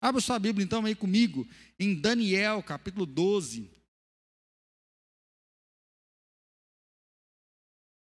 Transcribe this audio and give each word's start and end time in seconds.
Abra 0.00 0.20
sua 0.20 0.38
Bíblia 0.38 0.64
então 0.64 0.84
aí 0.84 0.94
comigo, 0.94 1.46
em 1.78 2.00
Daniel, 2.00 2.62
capítulo 2.62 3.04
12. 3.04 3.68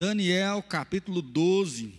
Daniel, 0.00 0.62
capítulo 0.62 1.22
12, 1.22 1.95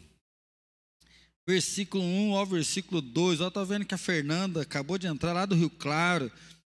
versículo 1.47 2.03
1 2.03 2.35
ao 2.35 2.45
versículo 2.45 3.01
2. 3.01 3.39
Eu 3.39 3.47
estou 3.47 3.65
vendo 3.65 3.85
que 3.85 3.95
a 3.95 3.97
Fernanda 3.97 4.61
acabou 4.61 4.97
de 4.97 5.07
entrar 5.07 5.33
lá 5.33 5.45
do 5.45 5.55
Rio 5.55 5.69
Claro. 5.69 6.31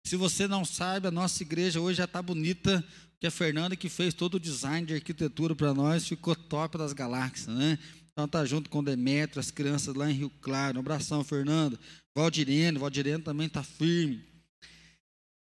Se 0.05 0.15
você 0.15 0.47
não 0.47 0.63
sabe, 0.63 1.07
a 1.07 1.11
nossa 1.11 1.41
igreja 1.41 1.81
hoje 1.81 1.97
já 1.97 2.05
está 2.05 2.21
bonita, 2.21 2.83
que 3.19 3.25
a 3.25 3.31
Fernanda 3.31 3.75
que 3.75 3.89
fez 3.89 4.13
todo 4.13 4.35
o 4.35 4.39
design 4.39 4.85
de 4.85 4.93
arquitetura 4.93 5.55
para 5.55 5.73
nós, 5.73 6.07
ficou 6.07 6.35
top 6.35 6.77
das 6.77 6.93
galáxias, 6.93 7.55
né? 7.55 7.79
Então 8.11 8.27
tá 8.27 8.45
junto 8.45 8.69
com 8.69 8.79
o 8.79 8.83
Demetrio, 8.83 9.39
as 9.39 9.51
crianças 9.51 9.95
lá 9.95 10.09
em 10.09 10.13
Rio 10.13 10.29
Claro. 10.41 10.77
Um 10.77 10.81
abração, 10.81 11.23
Fernanda. 11.23 11.79
Valdirene, 12.15 12.79
Valdirene 12.79 13.21
também 13.21 13.47
está 13.47 13.61
firme. 13.61 14.23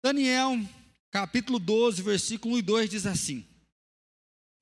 Daniel, 0.02 0.58
capítulo 1.12 1.60
12, 1.60 2.02
versículo 2.02 2.56
1 2.56 2.60
e 2.60 2.62
2 2.62 2.90
diz 2.90 3.06
assim: 3.06 3.46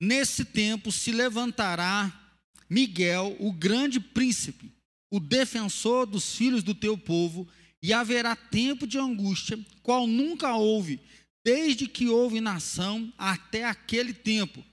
Nesse 0.00 0.44
tempo 0.44 0.90
se 0.90 1.12
levantará 1.12 2.12
Miguel, 2.68 3.36
o 3.38 3.52
grande 3.52 4.00
príncipe, 4.00 4.72
o 5.10 5.20
defensor 5.20 6.06
dos 6.06 6.34
filhos 6.34 6.64
do 6.64 6.74
teu 6.74 6.98
povo, 6.98 7.48
e 7.80 7.92
haverá 7.92 8.34
tempo 8.34 8.86
de 8.86 8.98
angústia, 8.98 9.58
qual 9.82 10.06
nunca 10.06 10.56
houve, 10.56 10.98
desde 11.44 11.86
que 11.86 12.08
houve 12.08 12.40
nação 12.40 13.12
até 13.16 13.64
aquele 13.64 14.12
tempo. 14.12 14.64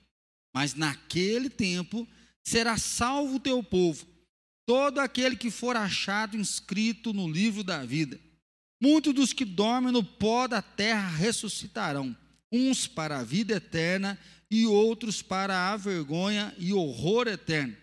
Mas 0.52 0.74
naquele 0.74 1.48
tempo 1.48 2.08
será 2.42 2.76
salvo 2.76 3.36
o 3.36 3.40
teu 3.40 3.62
povo, 3.62 4.06
todo 4.66 4.98
aquele 4.98 5.36
que 5.36 5.50
for 5.50 5.76
achado 5.76 6.36
inscrito 6.36 7.12
no 7.12 7.28
livro 7.28 7.64
da 7.64 7.84
vida. 7.84 8.20
Muitos 8.80 9.14
dos 9.14 9.32
que 9.32 9.44
dormem 9.44 9.92
no 9.92 10.02
pó 10.02 10.46
da 10.46 10.60
terra 10.60 11.08
ressuscitarão, 11.08 12.16
uns 12.50 12.86
para 12.86 13.18
a 13.18 13.22
vida 13.22 13.54
eterna 13.54 14.18
e 14.50 14.66
outros 14.66 15.22
para 15.22 15.72
a 15.72 15.76
vergonha 15.76 16.54
e 16.58 16.72
horror 16.72 17.28
eterno. 17.28 17.76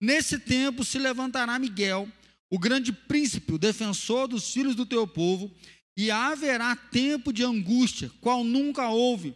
Nesse 0.00 0.38
tempo 0.38 0.84
se 0.84 0.98
levantará 0.98 1.58
Miguel, 1.58 2.08
o 2.50 2.58
grande 2.58 2.92
príncipe, 2.92 3.52
o 3.52 3.58
defensor 3.58 4.26
dos 4.26 4.52
filhos 4.52 4.74
do 4.74 4.86
teu 4.86 5.06
povo, 5.06 5.54
e 5.96 6.10
haverá 6.10 6.74
tempo 6.74 7.32
de 7.32 7.44
angústia, 7.44 8.10
qual 8.20 8.42
nunca 8.42 8.88
houve, 8.88 9.34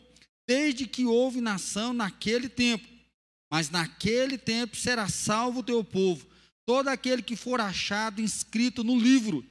desde 0.49 0.87
que 0.87 1.05
houve 1.05 1.41
nação 1.41 1.93
naquele 1.93 2.49
tempo. 2.49 2.89
Mas 3.51 3.71
naquele 3.71 4.39
tempo 4.39 4.75
será 4.75 5.09
salvo 5.09 5.61
o 5.61 5.63
teu 5.63 5.85
povo, 5.85 6.27
todo 6.67 6.89
aquele 6.89 7.23
que 7.23 7.37
for 7.37 7.61
achado 7.61 8.21
inscrito 8.21 8.83
no 8.83 8.99
livro. 8.99 9.45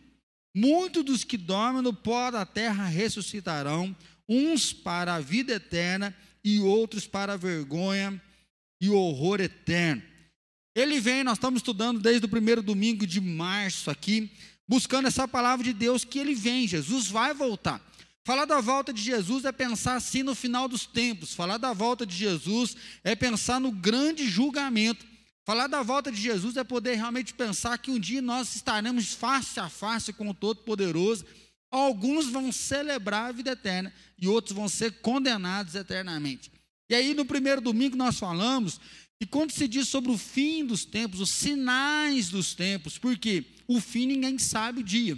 Muitos 0.56 1.04
dos 1.04 1.24
que 1.24 1.38
dormem 1.38 1.82
no 1.82 1.94
pó 1.94 2.30
da 2.30 2.46
terra 2.46 2.86
ressuscitarão, 2.86 3.96
uns 4.28 4.72
para 4.72 5.16
a 5.16 5.20
vida 5.20 5.54
eterna 5.54 6.16
e 6.44 6.60
outros 6.60 7.08
para 7.08 7.34
a 7.34 7.38
vergonha 7.38 8.22
e 8.82 8.90
horror 8.90 9.42
eterno. 9.42 10.04
Ele 10.76 11.00
vem, 11.00 11.24
nós 11.24 11.38
estamos 11.38 11.60
estudando 11.60 12.00
desde 12.00 12.26
o 12.26 12.30
primeiro 12.30 12.62
domingo 12.62 13.06
de 13.06 13.22
março 13.22 13.90
aqui, 13.90 14.32
buscando 14.68 15.08
essa 15.08 15.28
palavra 15.28 15.64
de 15.64 15.74
Deus 15.74 16.04
que 16.04 16.20
ele 16.20 16.34
vem, 16.34 16.68
Jesus 16.68 17.08
vai 17.08 17.34
voltar. 17.34 17.82
Falar 18.26 18.46
da 18.46 18.62
volta 18.62 18.94
de 18.94 19.02
Jesus 19.02 19.44
é 19.44 19.52
pensar 19.52 19.96
assim 19.96 20.24
no 20.24 20.34
final 20.34 20.68
dos 20.68 20.86
tempos. 20.86 21.34
Falar 21.34 21.58
da 21.58 21.74
volta 21.74 22.06
de 22.06 22.16
Jesus 22.16 22.76
é 23.04 23.16
pensar 23.16 23.60
no 23.60 23.72
grande 23.72 24.28
julgamento. 24.28 25.06
Falar 25.46 25.68
da 25.68 25.84
volta 25.84 26.12
de 26.12 26.22
Jesus 26.22 26.56
é 26.56 26.64
poder 26.64 26.96
realmente 26.96 27.34
pensar 27.34 27.78
que 27.78 27.92
um 27.92 28.00
dia 28.00 28.22
nós 28.22 28.56
estaremos 28.56 29.14
face 29.14 29.60
a 29.60 29.70
face 29.70 30.14
com 30.14 30.30
o 30.30 30.34
Todo-Poderoso. 30.34 31.26
Alguns 31.70 32.28
vão 32.28 32.52
celebrar 32.52 33.30
a 33.30 33.32
vida 33.34 33.52
eterna 33.52 33.94
e 34.18 34.28
outros 34.28 34.56
vão 34.56 34.70
ser 34.70 35.02
condenados 35.02 35.76
eternamente. 35.76 36.52
E 36.90 36.96
aí, 36.96 37.14
no 37.14 37.26
primeiro 37.26 37.60
domingo, 37.60 37.98
nós 37.98 38.20
falamos 38.20 38.80
e 39.24 39.26
quando 39.26 39.52
se 39.52 39.68
diz 39.68 39.88
sobre 39.88 40.12
o 40.12 40.18
fim 40.18 40.66
dos 40.66 40.84
tempos, 40.84 41.22
os 41.22 41.30
sinais 41.30 42.30
dos 42.30 42.54
tempos, 42.54 42.98
porque 42.98 43.46
o 43.68 43.80
fim 43.80 44.06
ninguém 44.06 44.38
sabe 44.38 44.82
o 44.82 44.84
dia, 44.84 45.18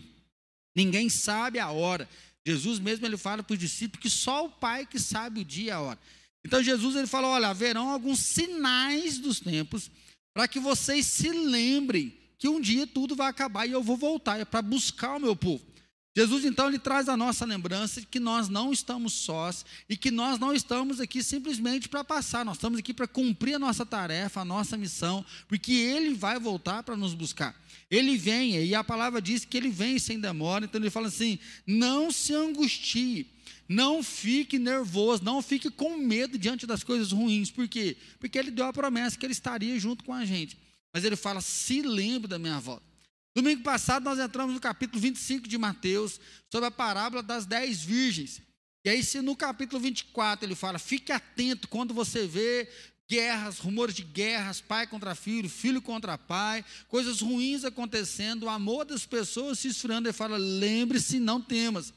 ninguém 0.76 1.10
sabe 1.10 1.58
a 1.58 1.72
hora. 1.72 2.08
Jesus 2.46 2.78
mesmo 2.78 3.06
ele 3.06 3.18
fala 3.18 3.42
para 3.42 3.54
os 3.56 3.60
discípulos 3.60 4.02
que 4.02 4.10
só 4.10 4.46
o 4.46 4.50
Pai 4.50 4.86
que 4.86 5.00
sabe 5.00 5.42
o 5.42 5.46
dia 5.46 5.66
e 5.66 5.72
a 5.72 5.80
hora. 5.80 6.00
Então 6.46 6.62
Jesus 6.62 6.96
ele 6.96 7.08
fala: 7.08 7.28
olha, 7.28 7.48
haverão 7.48 7.90
alguns 7.90 8.20
sinais 8.20 9.18
dos 9.18 9.40
tempos 9.40 9.90
para 10.36 10.50
que 10.50 10.60
vocês 10.60 11.06
se 11.06 11.30
lembrem 11.30 12.14
que 12.38 12.50
um 12.50 12.60
dia 12.60 12.86
tudo 12.86 13.16
vai 13.16 13.30
acabar 13.30 13.66
e 13.66 13.72
eu 13.72 13.82
vou 13.82 13.96
voltar, 13.96 14.38
é 14.38 14.44
para 14.44 14.62
buscar 14.62 15.16
o 15.16 15.20
meu 15.20 15.34
povo. 15.34 15.66
Jesus 16.16 16.46
então 16.46 16.70
ele 16.70 16.80
traz 16.80 17.10
a 17.10 17.18
nossa 17.18 17.44
lembrança 17.44 18.00
de 18.00 18.08
que 18.08 18.22
nós 18.22 18.48
não 18.48 18.72
estamos 18.72 19.12
sós 19.12 19.66
e 19.90 19.98
que 19.98 20.10
nós 20.10 20.40
não 20.40 20.54
estamos 20.54 21.02
aqui 21.02 21.22
simplesmente 21.22 21.90
para 21.90 22.06
passar, 22.06 22.46
nós 22.46 22.56
estamos 22.56 22.80
aqui 22.80 22.94
para 22.94 23.06
cumprir 23.06 23.56
a 23.56 23.60
nossa 23.60 23.86
tarefa, 23.86 24.40
a 24.40 24.46
nossa 24.46 24.78
missão, 24.78 25.26
porque 25.46 25.74
ele 25.74 26.14
vai 26.14 26.40
voltar 26.40 26.84
para 26.84 26.96
nos 26.96 27.14
buscar. 27.14 27.54
Ele 27.92 28.18
vem, 28.18 28.64
e 28.64 28.74
a 28.74 28.84
palavra 28.84 29.22
diz 29.22 29.44
que 29.44 29.58
ele 29.58 29.70
vem 29.70 30.00
sem 30.00 30.18
demora, 30.18 30.64
então 30.64 30.80
ele 30.80 30.90
fala 30.90 31.08
assim: 31.08 31.38
não 31.68 32.10
se 32.10 32.34
angustie, 32.34 33.28
não 33.68 34.02
fique 34.02 34.58
nervoso, 34.58 35.22
não 35.22 35.42
fique 35.42 35.70
com 35.70 35.98
medo 35.98 36.38
diante 36.38 36.66
das 36.66 36.82
coisas 36.82 37.12
ruins, 37.12 37.52
por 37.52 37.68
quê? 37.68 37.98
Porque 38.20 38.40
ele 38.40 38.52
deu 38.52 38.66
a 38.66 38.74
promessa 38.74 39.18
que 39.18 39.26
ele 39.26 39.34
estaria 39.34 39.78
junto 39.78 40.04
com 40.04 40.14
a 40.14 40.24
gente. 40.24 40.58
Mas 40.94 41.04
ele 41.04 41.18
fala: 41.18 41.42
se 41.42 41.82
lembre 41.82 42.30
da 42.30 42.40
minha 42.40 42.60
volta. 42.60 42.95
Domingo 43.36 43.64
passado 43.64 44.06
nós 44.06 44.18
entramos 44.18 44.54
no 44.54 44.62
capítulo 44.62 45.02
25 45.02 45.46
de 45.46 45.58
Mateus, 45.58 46.22
sobre 46.50 46.68
a 46.68 46.72
parábola 46.72 47.22
das 47.22 47.46
dez 47.46 47.84
virgens. 47.84 48.42
E 48.86 48.90
aí, 48.90 49.04
se 49.04 49.20
no 49.20 49.36
capítulo 49.36 49.82
24 49.82 50.46
ele 50.46 50.56
fala, 50.56 50.80
fique 50.80 51.12
atento 51.12 51.68
quando 51.68 51.94
você 51.94 52.26
vê 52.26 52.70
guerras, 53.10 53.60
rumores 53.60 53.94
de 53.94 54.04
guerras, 54.04 54.62
pai 54.62 54.88
contra 54.88 55.14
filho, 55.14 55.50
filho 55.50 55.82
contra 55.82 56.18
pai, 56.18 56.64
coisas 56.88 57.20
ruins 57.20 57.66
acontecendo, 57.66 58.44
o 58.44 58.50
amor 58.50 58.86
das 58.86 59.06
pessoas 59.06 59.60
se 59.60 59.68
esfriando, 59.68 60.08
ele 60.08 60.14
fala, 60.14 60.38
lembre-se, 60.38 61.20
não 61.20 61.42
temas. 61.42 61.94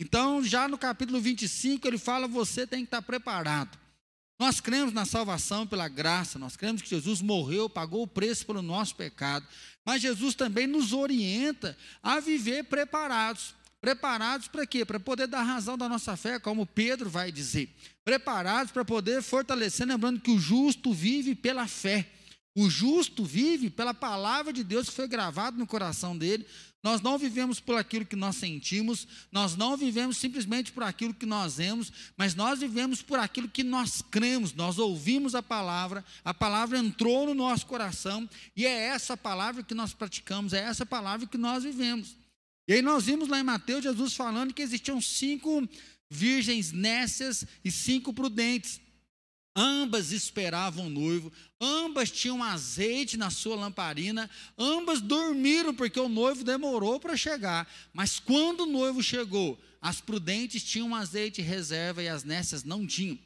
Então, 0.00 0.42
já 0.42 0.66
no 0.66 0.78
capítulo 0.78 1.20
25, 1.20 1.86
ele 1.86 1.98
fala, 1.98 2.26
você 2.26 2.66
tem 2.66 2.80
que 2.80 2.86
estar 2.86 3.02
preparado. 3.02 3.78
Nós 4.40 4.58
cremos 4.58 4.94
na 4.94 5.04
salvação 5.04 5.66
pela 5.66 5.86
graça, 5.86 6.38
nós 6.38 6.56
cremos 6.56 6.80
que 6.80 6.88
Jesus 6.88 7.20
morreu, 7.20 7.68
pagou 7.68 8.02
o 8.02 8.08
preço 8.08 8.46
pelo 8.46 8.62
nosso 8.62 8.94
pecado, 8.94 9.46
mas 9.84 10.02
Jesus 10.02 10.34
também 10.34 10.66
nos 10.66 10.92
orienta 10.92 11.76
a 12.02 12.20
viver 12.20 12.64
preparados. 12.64 13.54
Preparados 13.80 14.46
para 14.46 14.66
quê? 14.66 14.84
Para 14.84 15.00
poder 15.00 15.26
dar 15.26 15.42
razão 15.42 15.78
da 15.78 15.88
nossa 15.88 16.16
fé, 16.16 16.38
como 16.38 16.66
Pedro 16.66 17.08
vai 17.08 17.32
dizer. 17.32 17.74
Preparados 18.04 18.72
para 18.72 18.84
poder 18.84 19.22
fortalecer, 19.22 19.86
lembrando 19.86 20.20
que 20.20 20.30
o 20.30 20.38
justo 20.38 20.92
vive 20.92 21.34
pela 21.34 21.66
fé. 21.66 22.06
O 22.54 22.68
justo 22.68 23.24
vive 23.24 23.70
pela 23.70 23.94
palavra 23.94 24.52
de 24.52 24.62
Deus 24.62 24.88
que 24.88 24.94
foi 24.94 25.08
gravado 25.08 25.56
no 25.56 25.66
coração 25.66 26.18
dele, 26.18 26.46
nós 26.82 27.02
não 27.02 27.18
vivemos 27.18 27.60
por 27.60 27.76
aquilo 27.76 28.06
que 28.06 28.16
nós 28.16 28.36
sentimos, 28.36 29.06
nós 29.30 29.54
não 29.54 29.76
vivemos 29.76 30.16
simplesmente 30.16 30.72
por 30.72 30.82
aquilo 30.82 31.12
que 31.12 31.26
nós 31.26 31.58
vemos, 31.58 31.92
mas 32.16 32.34
nós 32.34 32.60
vivemos 32.60 33.02
por 33.02 33.18
aquilo 33.18 33.48
que 33.48 33.62
nós 33.62 34.02
cremos. 34.10 34.54
Nós 34.54 34.78
ouvimos 34.78 35.34
a 35.34 35.42
palavra, 35.42 36.02
a 36.24 36.32
palavra 36.32 36.78
entrou 36.78 37.26
no 37.26 37.34
nosso 37.34 37.66
coração 37.66 38.28
e 38.56 38.64
é 38.64 38.86
essa 38.86 39.16
palavra 39.16 39.62
que 39.62 39.74
nós 39.74 39.92
praticamos, 39.92 40.54
é 40.54 40.60
essa 40.60 40.86
palavra 40.86 41.26
que 41.26 41.36
nós 41.36 41.64
vivemos. 41.64 42.16
E 42.66 42.72
aí 42.72 42.82
nós 42.82 43.04
vimos 43.04 43.28
lá 43.28 43.38
em 43.38 43.44
Mateus 43.44 43.82
Jesus 43.82 44.14
falando 44.14 44.54
que 44.54 44.62
existiam 44.62 45.00
cinco 45.00 45.68
virgens 46.08 46.72
nécias 46.72 47.44
e 47.62 47.70
cinco 47.70 48.12
prudentes. 48.12 48.80
Ambas 49.54 50.12
esperavam 50.12 50.86
o 50.86 50.90
noivo, 50.90 51.32
ambas 51.60 52.10
tinham 52.10 52.42
azeite 52.42 53.16
na 53.16 53.30
sua 53.30 53.56
lamparina, 53.56 54.30
ambas 54.56 55.00
dormiram 55.00 55.74
porque 55.74 55.98
o 55.98 56.08
noivo 56.08 56.44
demorou 56.44 57.00
para 57.00 57.16
chegar. 57.16 57.68
Mas 57.92 58.20
quando 58.20 58.60
o 58.60 58.66
noivo 58.66 59.02
chegou, 59.02 59.60
as 59.82 60.00
prudentes 60.00 60.62
tinham 60.62 60.94
azeite 60.94 61.42
reserva 61.42 62.02
e 62.02 62.08
as 62.08 62.22
nécias 62.22 62.62
não 62.62 62.86
tinham. 62.86 63.18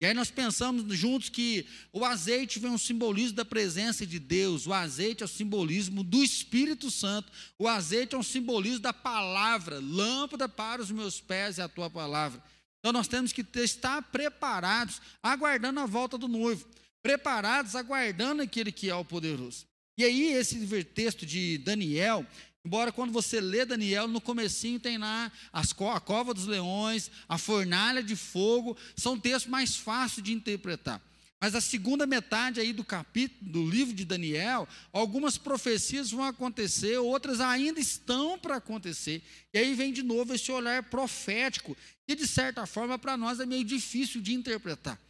E 0.00 0.06
aí 0.06 0.14
nós 0.14 0.30
pensamos 0.30 0.96
juntos 0.96 1.28
que 1.28 1.66
o 1.92 2.04
azeite 2.06 2.58
vem 2.58 2.70
um 2.70 2.78
simbolismo 2.78 3.36
da 3.36 3.44
presença 3.44 4.06
de 4.06 4.18
Deus, 4.18 4.66
o 4.66 4.72
azeite 4.72 5.22
é 5.22 5.26
o 5.26 5.28
simbolismo 5.28 6.02
do 6.02 6.24
Espírito 6.24 6.90
Santo, 6.90 7.30
o 7.58 7.68
azeite 7.68 8.14
é 8.14 8.18
um 8.18 8.22
simbolismo 8.22 8.80
da 8.80 8.94
palavra, 8.94 9.78
lâmpada 9.78 10.48
para 10.48 10.80
os 10.80 10.90
meus 10.90 11.20
pés 11.20 11.58
e 11.58 11.62
a 11.62 11.68
tua 11.68 11.90
palavra. 11.90 12.42
Então 12.80 12.92
nós 12.92 13.06
temos 13.06 13.32
que 13.32 13.46
estar 13.56 14.02
preparados, 14.02 15.00
aguardando 15.22 15.80
a 15.80 15.86
volta 15.86 16.16
do 16.16 16.26
noivo, 16.26 16.66
preparados, 17.02 17.76
aguardando 17.76 18.42
aquele 18.42 18.72
que 18.72 18.88
é 18.88 18.94
o 18.94 19.04
poderoso. 19.04 19.66
E 19.98 20.04
aí 20.04 20.32
esse 20.32 20.84
texto 20.84 21.26
de 21.26 21.58
Daniel, 21.58 22.26
embora 22.64 22.90
quando 22.90 23.12
você 23.12 23.38
lê 23.38 23.66
Daniel, 23.66 24.08
no 24.08 24.20
comecinho 24.20 24.80
tem 24.80 24.96
lá 24.96 25.30
as, 25.52 25.72
a 25.72 26.00
cova 26.00 26.32
dos 26.32 26.46
leões, 26.46 27.10
a 27.28 27.36
fornalha 27.36 28.02
de 28.02 28.16
fogo, 28.16 28.76
são 28.96 29.18
textos 29.18 29.50
mais 29.50 29.76
fáceis 29.76 30.24
de 30.24 30.32
interpretar. 30.32 31.02
Mas 31.42 31.54
a 31.54 31.60
segunda 31.60 32.06
metade 32.06 32.60
aí 32.60 32.70
do 32.70 32.84
capítulo 32.84 33.50
do 33.50 33.66
livro 33.66 33.94
de 33.94 34.04
Daniel, 34.04 34.68
algumas 34.92 35.38
profecias 35.38 36.10
vão 36.10 36.24
acontecer, 36.24 36.98
outras 36.98 37.40
ainda 37.40 37.80
estão 37.80 38.38
para 38.38 38.56
acontecer. 38.56 39.22
E 39.54 39.58
aí 39.58 39.74
vem 39.74 39.90
de 39.90 40.02
novo 40.02 40.34
esse 40.34 40.52
olhar 40.52 40.82
profético, 40.82 41.74
que 42.06 42.14
de 42.14 42.26
certa 42.26 42.66
forma 42.66 42.98
para 42.98 43.16
nós 43.16 43.40
é 43.40 43.46
meio 43.46 43.64
difícil 43.64 44.20
de 44.20 44.34
interpretar. 44.34 45.00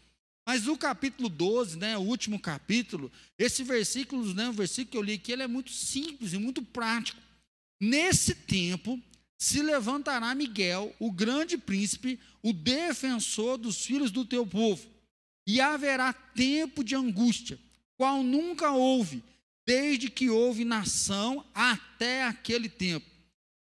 Mas 0.47 0.69
o 0.69 0.77
capítulo 0.77 1.29
12, 1.29 1.77
né, 1.77 1.99
o 1.99 2.03
último 2.03 2.39
capítulo, 2.39 3.11
esse 3.37 3.65
versículo, 3.65 4.33
né, 4.33 4.49
o 4.49 4.53
versículo 4.53 4.93
que 4.93 4.97
eu 4.99 5.03
li 5.03 5.15
aqui, 5.15 5.33
ele 5.33 5.43
é 5.43 5.49
muito 5.49 5.73
simples 5.73 6.33
e 6.33 6.39
muito 6.39 6.63
prático. 6.63 7.21
Nesse 7.81 8.37
tempo 8.37 9.01
se 9.37 9.63
levantará 9.63 10.33
Miguel, 10.33 10.95
o 11.01 11.11
grande 11.11 11.59
príncipe, 11.59 12.21
o 12.41 12.53
defensor 12.53 13.59
dos 13.59 13.85
filhos 13.85 14.13
do 14.13 14.25
teu 14.25 14.47
povo 14.47 15.00
e 15.47 15.61
haverá 15.61 16.13
tempo 16.13 16.85
de 16.85 16.95
angústia, 16.95 17.59
qual 17.97 18.23
nunca 18.23 18.73
houve, 18.73 19.23
desde 19.67 20.11
que 20.11 20.31
houve 20.31 20.65
nação 20.65 21.45
até 21.55 22.25
aquele 22.25 22.69
tempo. 22.69 23.07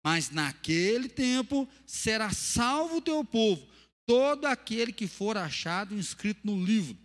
Mas 0.05 0.31
naquele 0.31 1.09
tempo 1.09 1.69
será 1.87 2.31
salvo 2.31 2.99
o 2.99 3.03
teu 3.03 3.25
povo, 3.25 3.67
todo 4.07 4.45
aquele 4.45 4.93
que 4.93 5.07
for 5.07 5.37
achado 5.37 5.99
inscrito 5.99 6.41
no 6.45 6.63
livro. 6.63 6.97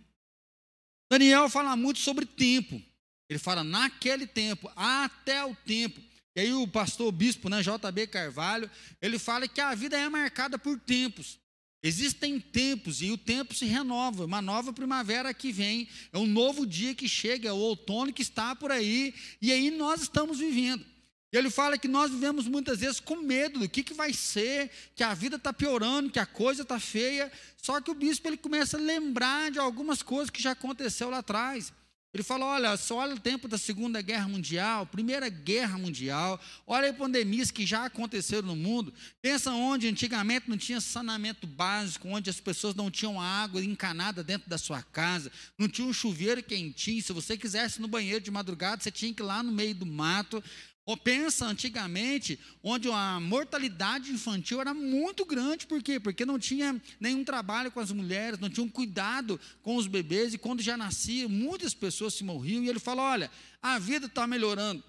Daniel 1.10 1.48
fala 1.48 1.74
muito 1.74 1.98
sobre 1.98 2.26
tempo. 2.26 2.80
Ele 3.28 3.38
fala 3.38 3.64
naquele 3.64 4.26
tempo, 4.26 4.70
até 4.76 5.44
o 5.44 5.54
tempo. 5.54 6.00
E 6.36 6.40
aí 6.40 6.52
o 6.52 6.66
pastor 6.68 7.08
o 7.08 7.12
bispo, 7.12 7.48
né, 7.48 7.62
JB 7.62 8.06
Carvalho, 8.06 8.70
ele 9.00 9.18
fala 9.18 9.48
que 9.48 9.60
a 9.60 9.74
vida 9.74 9.98
é 9.98 10.08
marcada 10.08 10.58
por 10.58 10.78
tempos. 10.78 11.39
Existem 11.82 12.38
tempos 12.38 13.00
e 13.00 13.10
o 13.10 13.16
tempo 13.16 13.54
se 13.54 13.64
renova, 13.64 14.26
uma 14.26 14.42
nova 14.42 14.72
primavera 14.72 15.32
que 15.32 15.50
vem, 15.50 15.88
é 16.12 16.18
um 16.18 16.26
novo 16.26 16.66
dia 16.66 16.94
que 16.94 17.08
chega, 17.08 17.48
é 17.48 17.52
o 17.52 17.56
outono 17.56 18.12
que 18.12 18.20
está 18.20 18.54
por 18.54 18.70
aí, 18.70 19.14
e 19.40 19.50
aí 19.50 19.70
nós 19.70 20.02
estamos 20.02 20.38
vivendo. 20.38 20.84
Ele 21.32 21.48
fala 21.48 21.78
que 21.78 21.86
nós 21.86 22.10
vivemos 22.10 22.48
muitas 22.48 22.80
vezes 22.80 22.98
com 22.98 23.16
medo 23.16 23.60
do 23.60 23.68
que, 23.68 23.84
que 23.84 23.94
vai 23.94 24.12
ser, 24.12 24.68
que 24.96 25.04
a 25.04 25.14
vida 25.14 25.36
está 25.36 25.52
piorando, 25.52 26.10
que 26.10 26.18
a 26.18 26.26
coisa 26.26 26.62
está 26.62 26.80
feia. 26.80 27.30
Só 27.56 27.80
que 27.80 27.90
o 27.90 27.94
bispo 27.94 28.26
ele 28.26 28.36
começa 28.36 28.76
a 28.76 28.80
lembrar 28.80 29.50
de 29.50 29.58
algumas 29.60 30.02
coisas 30.02 30.28
que 30.28 30.42
já 30.42 30.50
aconteceu 30.50 31.08
lá 31.08 31.18
atrás. 31.18 31.72
Ele 32.12 32.24
fala: 32.24 32.44
olha, 32.44 32.76
só 32.76 32.96
olha 32.96 33.14
o 33.14 33.20
tempo 33.20 33.46
da 33.46 33.56
Segunda 33.56 34.02
Guerra 34.02 34.26
Mundial, 34.26 34.84
Primeira 34.84 35.28
Guerra 35.28 35.78
Mundial, 35.78 36.40
olha 36.66 36.90
as 36.90 36.96
pandemias 36.96 37.52
que 37.52 37.64
já 37.64 37.84
aconteceram 37.84 38.48
no 38.48 38.56
mundo. 38.56 38.92
Pensa 39.22 39.52
onde 39.52 39.86
antigamente 39.86 40.50
não 40.50 40.56
tinha 40.56 40.80
saneamento 40.80 41.46
básico, 41.46 42.08
onde 42.08 42.28
as 42.28 42.40
pessoas 42.40 42.74
não 42.74 42.90
tinham 42.90 43.20
água 43.20 43.64
encanada 43.64 44.24
dentro 44.24 44.50
da 44.50 44.58
sua 44.58 44.82
casa, 44.82 45.30
não 45.56 45.68
tinha 45.68 45.86
um 45.86 45.92
chuveiro 45.92 46.42
quentinho. 46.42 47.00
Se 47.00 47.12
você 47.12 47.36
quisesse 47.36 47.80
no 47.80 47.86
banheiro 47.86 48.24
de 48.24 48.30
madrugada, 48.30 48.82
você 48.82 48.90
tinha 48.90 49.14
que 49.14 49.22
ir 49.22 49.26
lá 49.26 49.40
no 49.42 49.52
meio 49.52 49.74
do 49.74 49.86
mato. 49.86 50.42
Ou 50.90 50.96
pensa 50.96 51.46
antigamente, 51.46 52.36
onde 52.64 52.90
a 52.90 53.20
mortalidade 53.20 54.10
infantil 54.10 54.60
era 54.60 54.74
muito 54.74 55.24
grande, 55.24 55.64
por 55.64 55.80
quê? 55.80 56.00
Porque 56.00 56.26
não 56.26 56.36
tinha 56.36 56.82
nenhum 56.98 57.22
trabalho 57.22 57.70
com 57.70 57.78
as 57.78 57.92
mulheres, 57.92 58.40
não 58.40 58.50
tinha 58.50 58.64
um 58.64 58.68
cuidado 58.68 59.38
com 59.62 59.76
os 59.76 59.86
bebês, 59.86 60.34
e 60.34 60.38
quando 60.38 60.60
já 60.60 60.76
nascia, 60.76 61.28
muitas 61.28 61.74
pessoas 61.74 62.14
se 62.14 62.24
morriam, 62.24 62.64
e 62.64 62.68
ele 62.68 62.80
fala: 62.80 63.02
olha, 63.02 63.30
a 63.62 63.78
vida 63.78 64.06
está 64.06 64.26
melhorando. 64.26 64.82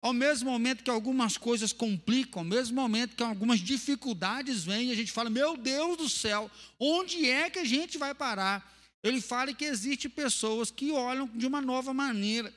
Ao 0.00 0.14
mesmo 0.14 0.50
momento 0.50 0.82
que 0.82 0.90
algumas 0.90 1.36
coisas 1.36 1.70
complicam, 1.70 2.40
ao 2.40 2.48
mesmo 2.48 2.80
momento 2.80 3.14
que 3.14 3.22
algumas 3.22 3.60
dificuldades 3.60 4.64
vêm, 4.64 4.90
a 4.90 4.94
gente 4.94 5.12
fala: 5.12 5.28
meu 5.28 5.54
Deus 5.54 5.98
do 5.98 6.08
céu, 6.08 6.50
onde 6.80 7.28
é 7.28 7.50
que 7.50 7.58
a 7.58 7.64
gente 7.66 7.98
vai 7.98 8.14
parar? 8.14 8.66
Ele 9.02 9.20
fala 9.20 9.52
que 9.52 9.66
existe 9.66 10.08
pessoas 10.08 10.70
que 10.70 10.92
olham 10.92 11.28
de 11.34 11.46
uma 11.46 11.60
nova 11.60 11.92
maneira. 11.92 12.50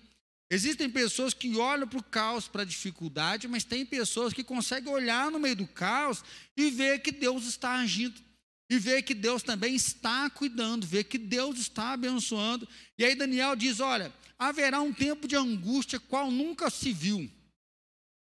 Existem 0.50 0.90
pessoas 0.90 1.34
que 1.34 1.56
olham 1.58 1.88
para 1.88 2.00
o 2.00 2.04
caos, 2.04 2.48
para 2.48 2.62
a 2.62 2.66
dificuldade, 2.66 3.48
mas 3.48 3.64
tem 3.64 3.86
pessoas 3.86 4.32
que 4.32 4.44
conseguem 4.44 4.94
olhar 4.94 5.32
no 5.32 5.40
meio 5.40 5.56
do 5.56 5.68
caos 5.68 6.24
e 6.56 6.70
ver 6.70 7.00
que 7.00 7.12
Deus 7.12 7.46
está 7.46 7.80
agindo, 7.80 8.22
e 8.70 8.78
ver 8.78 9.02
que 9.02 9.14
Deus 9.14 9.42
também 9.42 9.76
está 9.76 10.30
cuidando, 10.30 10.86
ver 10.86 11.06
que 11.06 11.18
Deus 11.18 11.60
está 11.60 11.94
abençoando. 11.94 12.68
E 12.98 13.04
aí 13.04 13.16
Daniel 13.16 13.56
diz: 13.56 13.80
Olha, 13.80 14.14
haverá 14.38 14.82
um 14.82 14.94
tempo 14.94 15.28
de 15.28 15.36
angústia 15.36 16.00
qual 16.00 16.30
nunca 16.30 16.70
se 16.70 16.94
viu. 16.94 17.30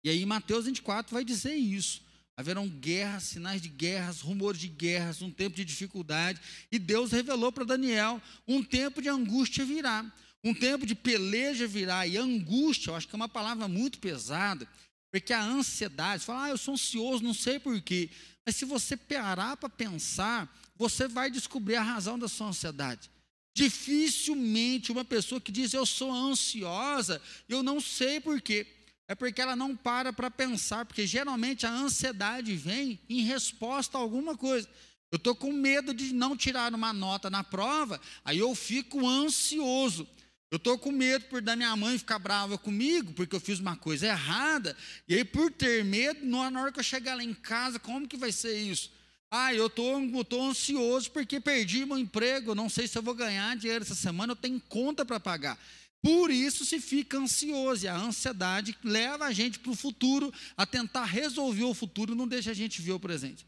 E 0.02 0.08
aí 0.08 0.24
Mateus 0.24 0.64
24 0.64 1.12
vai 1.12 1.24
dizer 1.24 1.54
isso. 1.54 2.02
Haverão 2.36 2.68
guerras, 2.68 3.24
sinais 3.24 3.60
de 3.60 3.68
guerras, 3.68 4.20
rumores 4.20 4.60
de 4.60 4.68
guerras, 4.68 5.20
um 5.20 5.30
tempo 5.30 5.56
de 5.56 5.64
dificuldade. 5.64 6.40
E 6.70 6.78
Deus 6.78 7.10
revelou 7.10 7.50
para 7.50 7.64
Daniel: 7.64 8.22
um 8.46 8.62
tempo 8.62 9.02
de 9.02 9.08
angústia 9.08 9.64
virá. 9.64 10.10
Um 10.44 10.54
tempo 10.54 10.86
de 10.86 10.94
peleja 10.94 11.66
virá 11.66 12.06
e 12.06 12.16
angústia, 12.16 12.90
eu 12.90 12.94
acho 12.94 13.08
que 13.08 13.14
é 13.14 13.16
uma 13.16 13.28
palavra 13.28 13.66
muito 13.66 13.98
pesada, 13.98 14.68
porque 15.10 15.32
a 15.32 15.42
ansiedade, 15.42 16.24
fala, 16.24 16.44
ah, 16.44 16.48
eu 16.50 16.58
sou 16.58 16.74
ansioso, 16.74 17.24
não 17.24 17.34
sei 17.34 17.58
porquê. 17.58 18.10
Mas 18.46 18.56
se 18.56 18.64
você 18.64 18.96
parar 18.96 19.56
para 19.56 19.68
pensar, 19.68 20.48
você 20.76 21.08
vai 21.08 21.30
descobrir 21.30 21.76
a 21.76 21.82
razão 21.82 22.18
da 22.18 22.28
sua 22.28 22.48
ansiedade. 22.48 23.10
Dificilmente 23.54 24.92
uma 24.92 25.04
pessoa 25.04 25.40
que 25.40 25.50
diz 25.50 25.74
eu 25.74 25.84
sou 25.84 26.12
ansiosa, 26.12 27.20
eu 27.48 27.62
não 27.62 27.80
sei 27.80 28.20
porquê. 28.20 28.66
É 29.08 29.14
porque 29.14 29.40
ela 29.40 29.56
não 29.56 29.74
para 29.74 30.12
para 30.12 30.30
pensar, 30.30 30.84
porque 30.84 31.06
geralmente 31.06 31.66
a 31.66 31.70
ansiedade 31.70 32.54
vem 32.54 33.00
em 33.08 33.22
resposta 33.22 33.96
a 33.96 34.00
alguma 34.00 34.36
coisa. 34.36 34.68
Eu 35.10 35.16
estou 35.16 35.34
com 35.34 35.50
medo 35.50 35.94
de 35.94 36.12
não 36.12 36.36
tirar 36.36 36.72
uma 36.74 36.92
nota 36.92 37.30
na 37.30 37.42
prova, 37.42 37.98
aí 38.24 38.38
eu 38.38 38.54
fico 38.54 39.08
ansioso. 39.08 40.06
Eu 40.50 40.56
estou 40.56 40.78
com 40.78 40.90
medo 40.90 41.26
por 41.26 41.42
da 41.42 41.54
minha 41.54 41.76
mãe 41.76 41.98
ficar 41.98 42.18
brava 42.18 42.56
comigo, 42.56 43.12
porque 43.12 43.36
eu 43.36 43.40
fiz 43.40 43.58
uma 43.58 43.76
coisa 43.76 44.06
errada. 44.06 44.74
E 45.06 45.14
aí, 45.14 45.24
por 45.24 45.52
ter 45.52 45.84
medo, 45.84 46.24
na 46.24 46.60
hora 46.60 46.72
que 46.72 46.78
eu 46.78 46.84
chegar 46.84 47.14
lá 47.14 47.22
em 47.22 47.34
casa, 47.34 47.78
como 47.78 48.08
que 48.08 48.16
vai 48.16 48.32
ser 48.32 48.58
isso? 48.58 48.90
Ah, 49.30 49.52
eu 49.52 49.68
tô 49.68 49.94
ansioso 50.40 51.10
porque 51.10 51.38
perdi 51.38 51.84
meu 51.84 51.98
emprego, 51.98 52.54
não 52.54 52.70
sei 52.70 52.88
se 52.88 52.96
eu 52.96 53.02
vou 53.02 53.14
ganhar 53.14 53.54
dinheiro 53.56 53.84
essa 53.84 53.94
semana, 53.94 54.32
eu 54.32 54.36
tenho 54.36 54.58
conta 54.58 55.04
para 55.04 55.20
pagar. 55.20 55.58
Por 56.00 56.30
isso 56.30 56.64
se 56.64 56.80
fica 56.80 57.18
ansioso, 57.18 57.84
e 57.84 57.88
a 57.88 57.96
ansiedade 57.96 58.74
leva 58.82 59.26
a 59.26 59.32
gente 59.32 59.58
para 59.58 59.70
o 59.70 59.76
futuro, 59.76 60.32
a 60.56 60.64
tentar 60.64 61.04
resolver 61.04 61.64
o 61.64 61.74
futuro, 61.74 62.14
não 62.14 62.26
deixa 62.26 62.52
a 62.52 62.54
gente 62.54 62.80
ver 62.80 62.92
o 62.92 63.00
presente. 63.00 63.44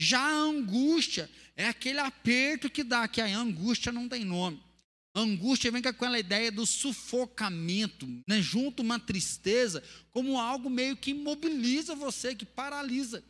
Já 0.00 0.20
a 0.20 0.32
angústia 0.32 1.28
é 1.54 1.68
aquele 1.68 1.98
aperto 1.98 2.70
que 2.70 2.82
dá, 2.82 3.06
que 3.06 3.20
a 3.20 3.26
angústia 3.26 3.92
não 3.92 4.08
tem 4.08 4.24
nome. 4.24 4.58
Angústia 5.20 5.70
vem 5.70 5.82
com 5.82 5.88
aquela 5.88 6.18
ideia 6.18 6.50
do 6.50 6.66
sufocamento, 6.66 8.06
né? 8.26 8.40
junto 8.40 8.82
uma 8.82 8.98
tristeza, 8.98 9.82
como 10.10 10.38
algo 10.38 10.68
meio 10.68 10.96
que 10.96 11.10
imobiliza 11.12 11.94
você, 11.94 12.34
que 12.34 12.44
paralisa. 12.44 13.22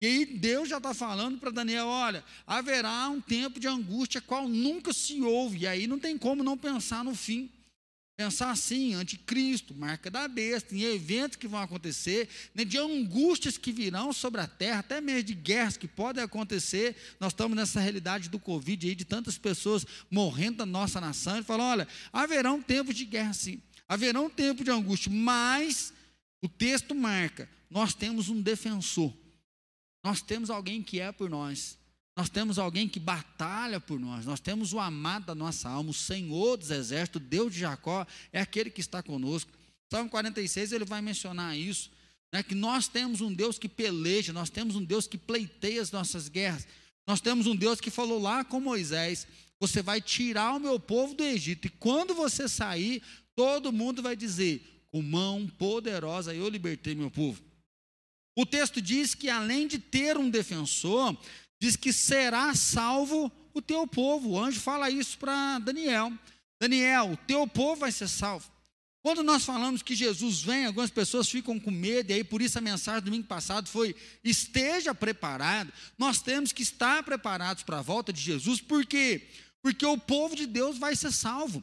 E 0.00 0.06
aí 0.06 0.26
Deus 0.26 0.68
já 0.68 0.78
está 0.78 0.92
falando 0.92 1.38
para 1.38 1.50
Daniel: 1.50 1.86
olha, 1.86 2.24
haverá 2.46 3.08
um 3.08 3.20
tempo 3.20 3.60
de 3.60 3.68
angústia 3.68 4.20
qual 4.20 4.48
nunca 4.48 4.92
se 4.92 5.20
ouve, 5.20 5.60
e 5.60 5.66
aí 5.66 5.86
não 5.86 5.98
tem 5.98 6.18
como 6.18 6.42
não 6.42 6.58
pensar 6.58 7.04
no 7.04 7.14
fim. 7.14 7.48
Pensar 8.22 8.52
assim, 8.52 8.94
anticristo, 8.94 9.74
marca 9.74 10.08
da 10.08 10.28
besta, 10.28 10.76
em 10.76 10.82
eventos 10.82 11.36
que 11.36 11.48
vão 11.48 11.60
acontecer, 11.60 12.28
né, 12.54 12.64
de 12.64 12.78
angústias 12.78 13.58
que 13.58 13.72
virão 13.72 14.12
sobre 14.12 14.40
a 14.40 14.46
terra, 14.46 14.78
até 14.78 15.00
mesmo 15.00 15.24
de 15.24 15.34
guerras 15.34 15.76
que 15.76 15.88
podem 15.88 16.22
acontecer. 16.22 16.94
Nós 17.18 17.32
estamos 17.32 17.56
nessa 17.56 17.80
realidade 17.80 18.28
do 18.28 18.38
Covid 18.38 18.86
aí, 18.86 18.94
de 18.94 19.04
tantas 19.04 19.36
pessoas 19.36 19.84
morrendo 20.08 20.58
da 20.58 20.66
nossa 20.66 21.00
nação. 21.00 21.34
Ele 21.34 21.42
fala: 21.42 21.64
olha, 21.64 21.88
haverão 22.12 22.62
tempos 22.62 22.94
de 22.94 23.04
guerra 23.04 23.32
sim, 23.32 23.60
haverão 23.88 24.30
tempos 24.30 24.64
de 24.64 24.70
angústia, 24.70 25.10
mas 25.10 25.92
o 26.40 26.48
texto 26.48 26.94
marca: 26.94 27.50
nós 27.68 27.92
temos 27.92 28.28
um 28.28 28.40
defensor, 28.40 29.12
nós 30.04 30.22
temos 30.22 30.48
alguém 30.48 30.80
que 30.80 31.00
é 31.00 31.10
por 31.10 31.28
nós. 31.28 31.76
Nós 32.22 32.28
temos 32.28 32.56
alguém 32.56 32.88
que 32.88 33.00
batalha 33.00 33.80
por 33.80 33.98
nós, 33.98 34.24
nós 34.24 34.38
temos 34.38 34.72
o 34.72 34.78
amado 34.78 35.26
da 35.26 35.34
nossa 35.34 35.68
alma, 35.68 35.90
o 35.90 35.92
Senhor 35.92 36.56
dos 36.56 36.70
exércitos, 36.70 37.20
Deus 37.20 37.52
de 37.52 37.58
Jacó, 37.58 38.06
é 38.32 38.40
aquele 38.40 38.70
que 38.70 38.80
está 38.80 39.02
conosco. 39.02 39.50
Salmo 39.92 40.08
46 40.08 40.70
ele 40.70 40.84
vai 40.84 41.02
mencionar 41.02 41.58
isso, 41.58 41.90
né, 42.32 42.40
que 42.40 42.54
nós 42.54 42.86
temos 42.86 43.20
um 43.20 43.34
Deus 43.34 43.58
que 43.58 43.68
peleja, 43.68 44.32
nós 44.32 44.50
temos 44.50 44.76
um 44.76 44.84
Deus 44.84 45.08
que 45.08 45.18
pleiteia 45.18 45.82
as 45.82 45.90
nossas 45.90 46.28
guerras, 46.28 46.64
nós 47.08 47.20
temos 47.20 47.48
um 47.48 47.56
Deus 47.56 47.80
que 47.80 47.90
falou 47.90 48.22
lá 48.22 48.44
com 48.44 48.60
Moisés: 48.60 49.26
Você 49.58 49.82
vai 49.82 50.00
tirar 50.00 50.54
o 50.54 50.60
meu 50.60 50.78
povo 50.78 51.14
do 51.14 51.24
Egito, 51.24 51.66
e 51.66 51.70
quando 51.70 52.14
você 52.14 52.48
sair, 52.48 53.02
todo 53.34 53.72
mundo 53.72 54.00
vai 54.00 54.14
dizer: 54.14 54.84
Com 54.92 55.02
mão 55.02 55.48
poderosa 55.58 56.32
eu 56.32 56.48
libertei 56.48 56.94
meu 56.94 57.10
povo. 57.10 57.42
O 58.36 58.46
texto 58.46 58.80
diz 58.80 59.12
que 59.12 59.28
além 59.28 59.66
de 59.66 59.78
ter 59.80 60.16
um 60.16 60.30
defensor, 60.30 61.14
diz 61.62 61.76
que 61.76 61.92
será 61.92 62.52
salvo 62.56 63.30
o 63.54 63.62
teu 63.62 63.86
povo. 63.86 64.30
O 64.30 64.40
anjo 64.40 64.58
fala 64.58 64.90
isso 64.90 65.16
para 65.16 65.60
Daniel. 65.60 66.12
Daniel, 66.60 67.12
o 67.12 67.16
teu 67.16 67.46
povo 67.46 67.82
vai 67.82 67.92
ser 67.92 68.08
salvo. 68.08 68.50
Quando 69.00 69.22
nós 69.22 69.44
falamos 69.44 69.80
que 69.80 69.94
Jesus 69.94 70.42
vem, 70.42 70.66
algumas 70.66 70.90
pessoas 70.90 71.28
ficam 71.28 71.60
com 71.60 71.70
medo, 71.70 72.10
e 72.10 72.14
aí 72.14 72.24
por 72.24 72.42
isso 72.42 72.58
a 72.58 72.60
mensagem 72.60 73.02
do 73.02 73.04
domingo 73.04 73.28
passado 73.28 73.68
foi: 73.68 73.94
esteja 74.24 74.92
preparado. 74.92 75.72
Nós 75.96 76.20
temos 76.20 76.50
que 76.50 76.64
estar 76.64 77.04
preparados 77.04 77.62
para 77.62 77.78
a 77.78 77.82
volta 77.82 78.12
de 78.12 78.20
Jesus, 78.20 78.60
por 78.60 78.84
quê? 78.84 79.28
porque 79.62 79.86
o 79.86 79.96
povo 79.96 80.34
de 80.34 80.44
Deus 80.44 80.76
vai 80.76 80.96
ser 80.96 81.12
salvo. 81.12 81.62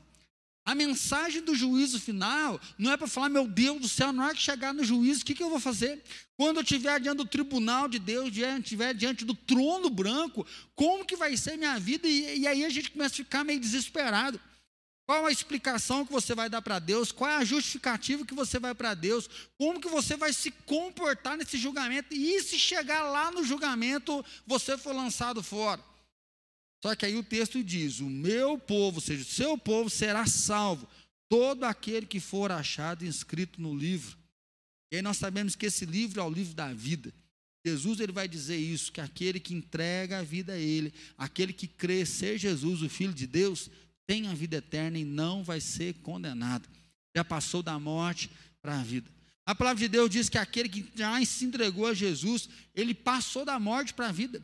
A 0.69 0.75
mensagem 0.75 1.41
do 1.41 1.55
juízo 1.55 1.99
final 1.99 2.61
não 2.77 2.91
é 2.91 2.95
para 2.95 3.07
falar, 3.07 3.27
meu 3.27 3.47
Deus 3.47 3.81
do 3.81 3.89
céu, 3.89 4.13
na 4.13 4.25
hora 4.25 4.35
que 4.35 4.41
chegar 4.43 4.71
no 4.71 4.83
juízo, 4.83 5.23
o 5.23 5.25
que, 5.25 5.33
que 5.33 5.41
eu 5.41 5.49
vou 5.49 5.59
fazer? 5.59 5.99
Quando 6.37 6.57
eu 6.57 6.61
estiver 6.61 6.99
diante 6.99 7.17
do 7.17 7.25
tribunal 7.25 7.87
de 7.87 7.97
Deus, 7.97 8.31
estiver 8.31 8.93
diante 8.93 9.25
do 9.25 9.33
trono 9.33 9.89
branco, 9.89 10.45
como 10.75 11.03
que 11.03 11.15
vai 11.15 11.35
ser 11.35 11.57
minha 11.57 11.79
vida? 11.79 12.07
E, 12.07 12.41
e 12.41 12.47
aí 12.47 12.63
a 12.63 12.69
gente 12.69 12.91
começa 12.91 13.15
a 13.15 13.17
ficar 13.17 13.43
meio 13.43 13.59
desesperado. 13.59 14.39
Qual 15.07 15.25
a 15.25 15.31
explicação 15.31 16.05
que 16.05 16.11
você 16.11 16.35
vai 16.35 16.47
dar 16.47 16.61
para 16.61 16.77
Deus? 16.77 17.11
Qual 17.11 17.27
é 17.27 17.37
a 17.37 17.43
justificativa 17.43 18.23
que 18.23 18.35
você 18.35 18.59
vai 18.59 18.75
para 18.75 18.93
Deus? 18.93 19.27
Como 19.57 19.81
que 19.81 19.89
você 19.89 20.15
vai 20.15 20.31
se 20.31 20.51
comportar 20.67 21.35
nesse 21.35 21.57
julgamento? 21.57 22.13
E 22.13 22.43
se 22.43 22.59
chegar 22.59 23.01
lá 23.09 23.31
no 23.31 23.43
julgamento, 23.43 24.23
você 24.45 24.77
for 24.77 24.93
lançado 24.93 25.41
fora? 25.41 25.88
Só 26.81 26.95
que 26.95 27.05
aí 27.05 27.15
o 27.17 27.23
texto 27.23 27.63
diz: 27.63 27.99
O 27.99 28.09
meu 28.09 28.57
povo, 28.57 28.97
ou 28.97 29.01
seja, 29.01 29.21
o 29.21 29.25
seu 29.25 29.57
povo 29.57 29.89
será 29.89 30.25
salvo, 30.25 30.87
todo 31.27 31.63
aquele 31.65 32.05
que 32.05 32.19
for 32.19 32.51
achado 32.51 33.05
inscrito 33.05 33.61
no 33.61 33.75
livro. 33.75 34.17
E 34.91 34.97
aí 34.97 35.01
nós 35.01 35.17
sabemos 35.17 35.55
que 35.55 35.65
esse 35.65 35.85
livro 35.85 36.19
é 36.19 36.23
o 36.23 36.29
livro 36.29 36.53
da 36.53 36.73
vida. 36.73 37.13
Jesus 37.65 37.99
ele 37.99 38.13
vai 38.13 38.27
dizer 38.27 38.57
isso, 38.57 38.91
que 38.91 39.01
aquele 39.01 39.39
que 39.39 39.53
entrega 39.53 40.19
a 40.19 40.23
vida 40.23 40.53
a 40.53 40.57
ele, 40.57 40.93
aquele 41.17 41.51
que 41.51 41.67
crê 41.67 42.05
ser 42.05 42.37
Jesus, 42.37 42.81
o 42.81 42.89
filho 42.89 43.13
de 43.13 43.27
Deus, 43.27 43.69
tem 44.07 44.27
a 44.27 44.33
vida 44.33 44.57
eterna 44.57 44.97
e 44.97 45.03
não 45.03 45.43
vai 45.43 45.59
ser 45.59 45.93
condenado. 45.95 46.67
Já 47.15 47.23
passou 47.23 47.61
da 47.61 47.77
morte 47.77 48.31
para 48.61 48.79
a 48.79 48.83
vida. 48.83 49.11
A 49.45 49.53
palavra 49.53 49.79
de 49.81 49.89
Deus 49.89 50.09
diz 50.09 50.29
que 50.29 50.37
aquele 50.37 50.69
que 50.69 50.89
já 50.95 51.23
se 51.25 51.43
entregou 51.43 51.85
a 51.85 51.93
Jesus, 51.93 52.47
ele 52.73 52.93
passou 52.93 53.43
da 53.43 53.59
morte 53.59 53.93
para 53.93 54.07
a 54.07 54.11
vida 54.11 54.43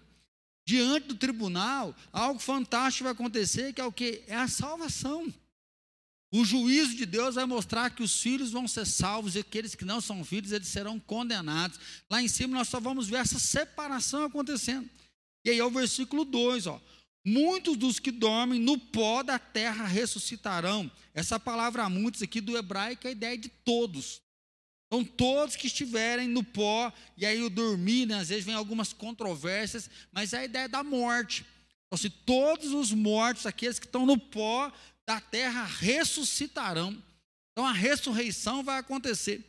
diante 0.66 1.08
do 1.08 1.16
tribunal, 1.16 1.96
algo 2.12 2.40
fantástico 2.40 3.04
vai 3.04 3.14
acontecer, 3.14 3.72
que 3.72 3.80
é 3.80 3.86
o 3.86 3.92
que? 3.92 4.24
É 4.28 4.36
a 4.36 4.48
salvação. 4.48 5.32
O 6.32 6.44
juízo 6.44 6.96
de 6.96 7.06
Deus 7.06 7.36
vai 7.36 7.46
mostrar 7.46 7.92
que 7.92 8.04
os 8.04 8.20
filhos 8.20 8.52
vão 8.52 8.68
ser 8.68 8.86
salvos 8.86 9.36
e 9.36 9.40
aqueles 9.40 9.76
que 9.76 9.86
não 9.86 10.02
são 10.02 10.26
filhos, 10.26 10.52
eles 10.52 10.68
serão 10.68 11.00
condenados. 11.00 11.80
Lá 12.10 12.22
em 12.22 12.28
cima 12.28 12.58
nós 12.58 12.68
só 12.68 12.80
vamos 12.80 13.08
ver 13.08 13.18
essa 13.18 13.40
separação 13.40 14.26
acontecendo. 14.26 14.90
E 15.46 15.52
aí 15.52 15.60
é 15.60 15.64
o 15.64 15.70
versículo 15.70 16.26
2, 16.26 16.68
ó. 16.68 16.82
Muitos 17.24 17.78
dos 17.78 18.00
que 18.00 18.12
dormem 18.12 18.60
no 18.60 18.78
pó 18.78 19.24
da 19.24 19.40
terra 19.40 19.86
ressuscitarão. 19.86 20.92
Essa 21.14 21.40
palavra 21.40 21.88
muitos 21.90 22.22
aqui 22.22 22.42
do 22.42 22.58
hebraico 22.58 23.08
é 23.08 23.10
a 23.10 23.14
ideia 23.14 23.38
de 23.38 23.50
todos. 23.50 24.22
Então, 24.88 25.04
todos 25.04 25.56
que 25.56 25.68
estiverem 25.68 26.28
no 26.28 26.44
pó, 26.44 26.94
e 27.18 27.26
aí 27.26 27.42
o 27.42 27.50
dormir, 27.50 28.06
né, 28.06 28.16
às 28.20 28.30
vezes 28.30 28.46
vem 28.46 28.54
algumas 28.54 28.94
controvérsias, 28.94 29.90
mas 30.12 30.34
é 30.34 30.40
a 30.40 30.46
ideia 30.46 30.70
da 30.70 30.84
morte. 30.84 31.46
Então, 31.88 31.98
se 31.98 32.10
todos 32.10 32.72
os 32.72 32.92
mortos, 32.92 33.46
aqueles 33.46 33.80
que 33.80 33.86
estão 33.86 34.06
no 34.06 34.18
pó 34.18 34.72
da 35.08 35.20
terra, 35.20 35.64
ressuscitarão. 35.64 37.02
Então, 37.52 37.66
a 37.66 37.74
ressurreição 37.74 38.64
vai 38.64 38.80
acontecer. 38.80 39.44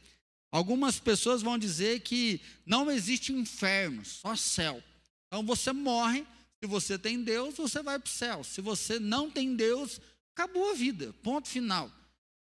Algumas 0.50 0.99
pessoas 0.99 1.43
vão 1.43 1.59
dizer 1.59 2.00
que 2.00 2.40
não 2.64 2.90
existe 2.90 3.33
inferno, 3.33 4.05
só 4.05 4.35
céu. 4.35 4.83
Então, 5.26 5.45
você 5.45 5.73
morre, 5.73 6.25
se 6.62 6.66
você 6.66 6.99
tem 6.99 7.23
Deus, 7.23 7.57
você 7.57 7.83
vai 7.83 7.99
para 7.99 8.09
o 8.09 8.11
céu. 8.11 8.43
Se 8.43 8.61
você 8.61 8.99
não 8.99 9.31
tem 9.31 9.55
Deus, 9.55 10.00
acabou 10.35 10.71
a 10.71 10.75
vida, 10.75 11.14
ponto 11.23 11.49
final. 11.49 11.90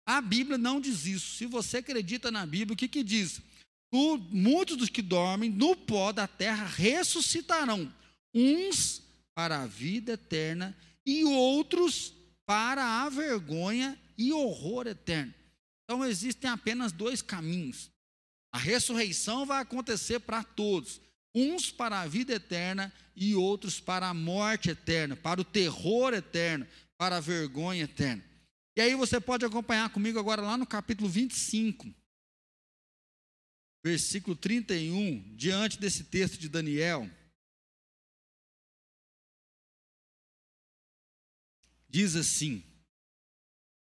A 0.06 0.20
Bíblia 0.20 0.58
não 0.58 0.80
diz 0.80 1.06
isso. 1.06 1.36
Se 1.36 1.46
você 1.46 1.78
acredita 1.78 2.30
na 2.30 2.44
Bíblia, 2.44 2.74
o 2.74 2.76
que, 2.76 2.88
que 2.88 3.02
diz? 3.02 3.40
O, 3.92 4.18
muitos 4.18 4.76
dos 4.76 4.88
que 4.88 5.00
dormem 5.00 5.50
no 5.50 5.76
pó 5.76 6.12
da 6.12 6.26
terra 6.26 6.66
ressuscitarão, 6.66 7.92
uns 8.34 9.02
para 9.34 9.62
a 9.62 9.66
vida 9.66 10.12
eterna 10.12 10.76
e 11.06 11.24
outros 11.24 12.12
para 12.46 13.02
a 13.02 13.08
vergonha 13.08 13.98
e 14.18 14.32
horror 14.32 14.86
eterno. 14.86 15.32
Então 15.84 16.04
existem 16.04 16.50
apenas 16.50 16.92
dois 16.92 17.22
caminhos. 17.22 17.90
A 18.52 18.58
ressurreição 18.58 19.44
vai 19.44 19.62
acontecer 19.62 20.20
para 20.20 20.42
todos, 20.42 21.00
uns 21.34 21.70
para 21.70 22.00
a 22.00 22.06
vida 22.06 22.34
eterna 22.34 22.92
e 23.16 23.34
outros 23.34 23.80
para 23.80 24.08
a 24.08 24.14
morte 24.14 24.70
eterna, 24.70 25.16
para 25.16 25.40
o 25.40 25.44
terror 25.44 26.14
eterno, 26.14 26.66
para 26.96 27.16
a 27.16 27.20
vergonha 27.20 27.84
eterna. 27.84 28.24
E 28.76 28.80
aí 28.80 28.94
você 28.96 29.20
pode 29.20 29.44
acompanhar 29.44 29.88
comigo 29.92 30.18
agora 30.18 30.42
lá 30.42 30.56
no 30.56 30.66
capítulo 30.66 31.08
25, 31.08 31.94
versículo 33.84 34.34
31, 34.34 35.36
diante 35.36 35.78
desse 35.78 36.04
texto 36.04 36.38
de 36.38 36.48
Daniel. 36.48 37.08
Diz 41.88 42.16
assim, 42.16 42.64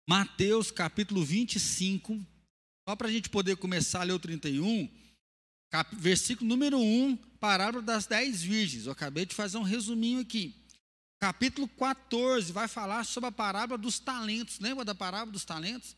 Mateus 0.06 0.70
capítulo 0.70 1.25
25, 1.25 2.20
só 2.87 2.94
para 2.94 3.08
a 3.08 3.11
gente 3.11 3.30
poder 3.30 3.56
começar 3.56 4.02
a 4.02 4.04
ler 4.04 4.12
o 4.12 4.18
31, 4.18 4.90
cap, 5.70 5.96
versículo 5.96 6.46
número 6.46 6.78
1, 6.78 7.16
parábola 7.40 7.82
das 7.82 8.04
dez 8.04 8.42
virgens. 8.42 8.84
Eu 8.84 8.92
acabei 8.92 9.25
de 9.25 9.34
fazer 9.34 9.56
um 9.56 9.62
resuminho 9.62 10.20
aqui. 10.20 10.62
Capítulo 11.23 11.69
14 11.69 12.50
vai 12.50 12.67
falar 12.67 13.05
sobre 13.05 13.29
a 13.29 13.33
parábola 13.33 13.79
dos 13.79 14.00
talentos. 14.00 14.59
Lembra 14.59 14.85
da 14.85 14.93
parábola 14.93 15.31
dos 15.31 15.45
talentos? 15.45 15.95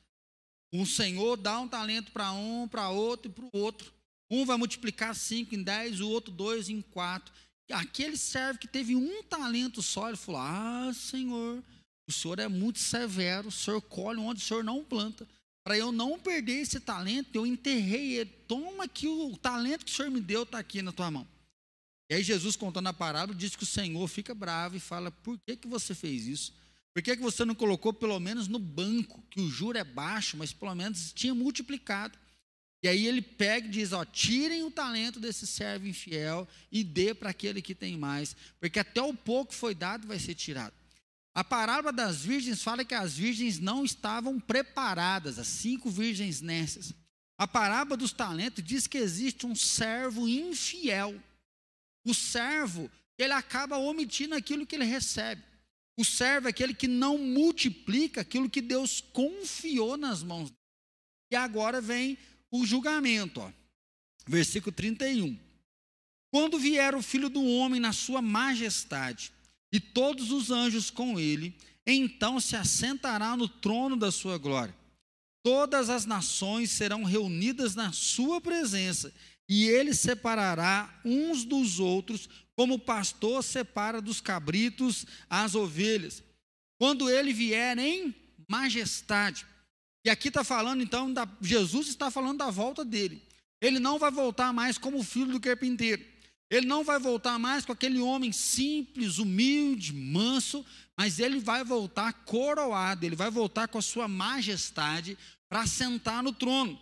O 0.71 0.85
Senhor 0.85 1.39
dá 1.39 1.59
um 1.59 1.67
talento 1.67 2.13
para 2.13 2.31
um, 2.33 2.69
para 2.69 2.91
outro 2.91 3.31
e 3.31 3.33
para 3.33 3.47
o 3.47 3.51
outro. 3.55 3.91
Um 4.31 4.45
vai 4.45 4.59
multiplicar 4.59 5.15
cinco 5.15 5.55
em 5.55 5.63
dez, 5.63 6.03
o 6.03 6.11
outro 6.11 6.31
dois 6.31 6.69
em 6.69 6.83
quatro. 6.83 7.33
Aquele 7.73 8.19
servo 8.19 8.59
que 8.59 8.69
teve 8.69 8.95
um 8.95 9.23
talento 9.23 9.81
só, 9.81 10.09
ele 10.09 10.19
falou: 10.19 10.43
Ah, 10.43 10.93
Senhor, 10.93 11.65
o 12.07 12.13
Senhor 12.13 12.39
é 12.39 12.47
muito 12.47 12.79
severo, 12.79 13.49
o 13.49 13.51
Senhor 13.51 13.81
colhe 13.81 14.21
onde 14.21 14.43
o 14.43 14.45
Senhor 14.45 14.63
não 14.63 14.85
planta. 14.85 15.27
Para 15.67 15.79
eu 15.79 15.91
não 15.91 16.19
perder 16.19 16.61
esse 16.61 16.79
talento, 16.79 17.35
eu 17.35 17.47
enterrei 17.47 18.19
ele. 18.19 18.31
Toma 18.47 18.85
aqui 18.85 19.09
o 19.09 19.35
talento 19.39 19.87
que 19.87 19.91
o 19.91 19.95
Senhor 19.95 20.11
me 20.11 20.21
deu, 20.21 20.43
está 20.43 20.59
aqui 20.59 20.83
na 20.83 20.93
tua 20.93 21.11
mão. 21.11 21.27
E 22.11 22.15
aí 22.15 22.23
Jesus 22.23 22.57
contando 22.57 22.89
a 22.89 22.93
parábola 22.93 23.37
diz 23.37 23.57
que 23.57 23.63
o 23.63 23.67
Senhor 23.67 24.07
fica 24.09 24.35
bravo 24.35 24.77
e 24.77 24.81
fala: 24.81 25.11
"Por 25.11 25.39
que 25.39 25.57
que 25.57 25.69
você 25.69 25.95
fez 25.95 26.27
isso? 26.27 26.55
Por 26.93 27.03
que 27.03 27.17
que 27.17 27.23
você 27.23 27.45
não 27.45 27.55
colocou 27.55 27.93
pelo 27.93 28.21
menos 28.21 28.47
no 28.47 28.59
banco, 28.59 29.23
que 29.31 29.41
o 29.41 29.51
juro 29.51 29.79
é 29.79 29.85
baixo, 29.85 30.37
mas 30.37 30.53
pelo 30.53 30.75
menos 30.75 31.13
tinha 31.13 31.35
multiplicado?" 31.35 32.19
E 32.83 32.89
aí 32.89 33.07
ele 33.07 33.23
pega 33.23 33.67
e 33.67 33.71
diz: 33.71 33.93
ó, 33.93 34.05
tirem 34.05 34.63
o 34.63 34.71
talento 34.71 35.19
desse 35.19 35.47
servo 35.47 35.87
infiel 35.87 36.47
e 36.71 36.85
dê 36.85 37.15
para 37.15 37.31
aquele 37.31 37.63
que 37.63 37.75
tem 37.75 37.97
mais, 37.97 38.37
porque 38.61 38.79
até 38.79 39.01
o 39.01 39.15
pouco 39.15 39.55
foi 39.55 39.75
dado 39.75 40.07
vai 40.07 40.19
ser 40.19 40.35
tirado. 40.35 40.75
A 41.35 41.43
parábola 41.43 41.93
das 41.93 42.21
virgens 42.21 42.63
fala 42.63 42.85
que 42.85 42.95
as 42.95 43.17
virgens 43.17 43.59
não 43.59 43.85
estavam 43.85 44.39
preparadas, 44.39 45.39
as 45.39 45.49
cinco 45.49 45.91
virgens 45.91 46.43
nessas. 46.43 46.93
A 47.37 47.49
parábola 47.49 47.97
dos 47.97 48.13
talentos 48.13 48.63
diz 48.63 48.87
que 48.87 48.99
existe 48.99 49.45
um 49.47 49.57
servo 49.57 50.29
infiel 50.29 51.19
o 52.05 52.15
servo, 52.15 52.91
ele 53.19 53.33
acaba 53.33 53.79
omitindo 53.79 54.35
aquilo 54.35 54.67
que 54.67 54.75
ele 54.75 54.85
recebe. 54.85 55.43
O 55.97 56.05
servo 56.05 56.49
é 56.49 56.51
aquele 56.51 56.75
que 56.75 56.89
não 56.89 57.17
multiplica 57.17 58.21
aquilo 58.21 58.51
que 58.51 58.61
Deus 58.61 59.01
confiou 59.01 59.97
nas 59.97 60.23
mãos. 60.23 60.53
E 61.31 61.37
agora 61.37 61.81
vem 61.81 62.19
o 62.51 62.67
julgamento, 62.67 63.41
ó. 63.41 63.51
versículo 64.27 64.75
31. 64.75 65.39
Quando 66.33 66.59
vier 66.59 66.95
o 66.95 67.03
filho 67.03 67.29
do 67.29 67.45
homem 67.45 67.81
na 67.81 67.93
sua 67.93 68.21
majestade, 68.21 69.33
e 69.73 69.81
todos 69.81 70.31
os 70.31 70.51
anjos 70.53 70.91
com 70.91 71.19
ele, 71.19 71.53
então 71.85 72.39
se 72.39 72.55
assentará 72.55 73.37
no 73.37 73.49
trono 73.49 73.97
da 73.97 74.13
sua 74.13 74.39
glória. 74.39 74.75
Todas 75.43 75.91
as 75.91 76.07
nações 76.07 76.71
serão 76.71 77.03
reunidas 77.03 77.75
na 77.75 77.93
sua 77.93 78.41
presença, 78.41 79.13
e 79.49 79.67
ele 79.67 79.95
separará 79.95 81.01
uns 81.05 81.45
dos 81.45 81.79
outros, 81.79 82.29
como 82.57 82.75
o 82.75 82.79
pastor 82.79 83.43
separa 83.43 84.01
dos 84.01 84.21
cabritos 84.21 85.07
as 85.29 85.55
ovelhas, 85.55 86.23
quando 86.79 87.11
ele 87.11 87.33
vier 87.33 87.79
em 87.79 88.15
majestade. 88.49 89.47
E 90.05 90.11
aqui 90.11 90.29
está 90.29 90.45
falando 90.45 90.83
então, 90.83 91.13
da, 91.13 91.27
Jesus 91.41 91.89
está 91.89 92.11
falando 92.11 92.39
da 92.39 92.51
volta 92.51 92.85
dele. 92.85 93.23
Ele 93.61 93.79
não 93.79 93.99
vai 93.99 94.11
voltar 94.11 94.53
mais 94.53 94.77
como 94.77 95.03
filho 95.03 95.33
do 95.33 95.41
carpinteiro. 95.41 96.05
Ele 96.51 96.67
não 96.67 96.85
vai 96.85 96.99
voltar 96.99 97.39
mais 97.39 97.65
com 97.65 97.73
aquele 97.73 97.99
homem 97.99 98.31
simples, 98.31 99.19
humilde, 99.19 99.93
manso, 99.93 100.65
mas 100.97 101.19
ele 101.19 101.39
vai 101.39 101.65
voltar 101.65 102.13
coroado, 102.13 103.05
ele 103.05 103.17
vai 103.17 103.31
voltar 103.31 103.67
com 103.67 103.79
a 103.79 103.83
sua 103.83 104.07
majestade 104.07 105.17
para 105.49 105.67
sentar 105.67 106.23
no 106.23 106.33
trono. 106.33 106.79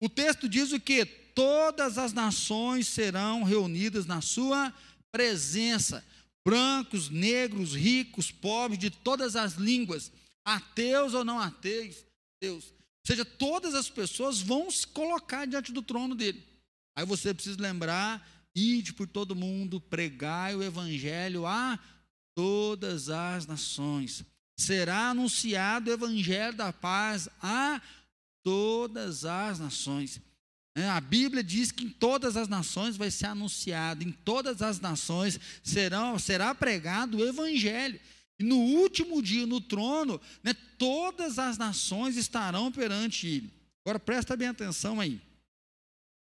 O 0.00 0.08
texto 0.08 0.48
diz 0.48 0.72
o 0.72 0.80
que? 0.80 1.23
Todas 1.34 1.98
as 1.98 2.12
nações 2.12 2.86
serão 2.86 3.42
reunidas 3.42 4.06
na 4.06 4.20
sua 4.20 4.72
presença. 5.12 6.04
Brancos, 6.46 7.08
negros, 7.08 7.74
ricos, 7.74 8.30
pobres, 8.30 8.78
de 8.78 8.90
todas 8.90 9.34
as 9.34 9.54
línguas, 9.54 10.12
ateus 10.44 11.14
ou 11.14 11.24
não 11.24 11.40
ateus, 11.40 12.04
Deus. 12.40 12.64
Ou 12.66 13.06
seja, 13.06 13.24
todas 13.24 13.74
as 13.74 13.88
pessoas 13.88 14.40
vão 14.40 14.70
se 14.70 14.86
colocar 14.86 15.46
diante 15.46 15.72
do 15.72 15.82
trono 15.82 16.14
dele. 16.14 16.42
Aí 16.96 17.04
você 17.04 17.32
precisa 17.32 17.60
lembrar, 17.60 18.26
ide 18.54 18.92
por 18.92 19.08
todo 19.08 19.34
mundo, 19.34 19.80
pregai 19.80 20.54
o 20.54 20.62
evangelho 20.62 21.46
a 21.46 21.78
todas 22.34 23.08
as 23.08 23.46
nações. 23.46 24.24
será 24.56 25.10
anunciado 25.10 25.90
o 25.90 25.92
evangelho 25.92 26.56
da 26.56 26.72
paz 26.72 27.28
a 27.42 27.82
todas 28.44 29.24
as 29.24 29.58
nações. 29.58 30.20
É, 30.76 30.88
a 30.88 31.00
Bíblia 31.00 31.42
diz 31.42 31.70
que 31.70 31.84
em 31.84 31.88
todas 31.88 32.36
as 32.36 32.48
nações 32.48 32.96
vai 32.96 33.10
ser 33.10 33.26
anunciado, 33.26 34.02
em 34.02 34.10
todas 34.10 34.60
as 34.60 34.80
nações 34.80 35.38
serão, 35.62 36.18
será 36.18 36.52
pregado 36.54 37.18
o 37.18 37.24
Evangelho. 37.24 38.00
E 38.38 38.42
no 38.42 38.56
último 38.56 39.22
dia, 39.22 39.46
no 39.46 39.60
trono, 39.60 40.20
né, 40.42 40.52
todas 40.76 41.38
as 41.38 41.56
nações 41.56 42.16
estarão 42.16 42.72
perante 42.72 43.28
Ele. 43.28 43.52
Agora 43.84 44.00
presta 44.00 44.36
bem 44.36 44.48
atenção 44.48 45.00
aí. 45.00 45.20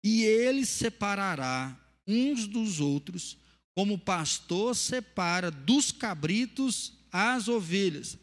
E 0.03 0.23
Ele 0.23 0.65
separará 0.65 1.75
uns 2.05 2.47
dos 2.47 2.79
outros, 2.79 3.37
como 3.75 3.95
o 3.95 3.99
pastor 3.99 4.75
separa 4.75 5.49
dos 5.49 5.91
cabritos 5.91 6.93
as 7.11 7.47
ovelhas, 7.47 8.17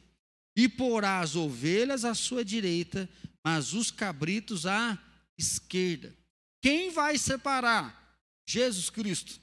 e 0.57 0.69
porá 0.69 1.21
as 1.21 1.35
ovelhas 1.35 2.05
à 2.05 2.15
sua 2.15 2.45
direita, 2.45 3.09
mas 3.45 3.73
os 3.73 3.91
cabritos 3.91 4.67
à 4.67 4.97
esquerda. 5.39 6.15
Quem 6.63 6.91
vai 6.91 7.19
separar? 7.19 8.19
Jesus 8.47 8.91
Cristo. 8.91 9.41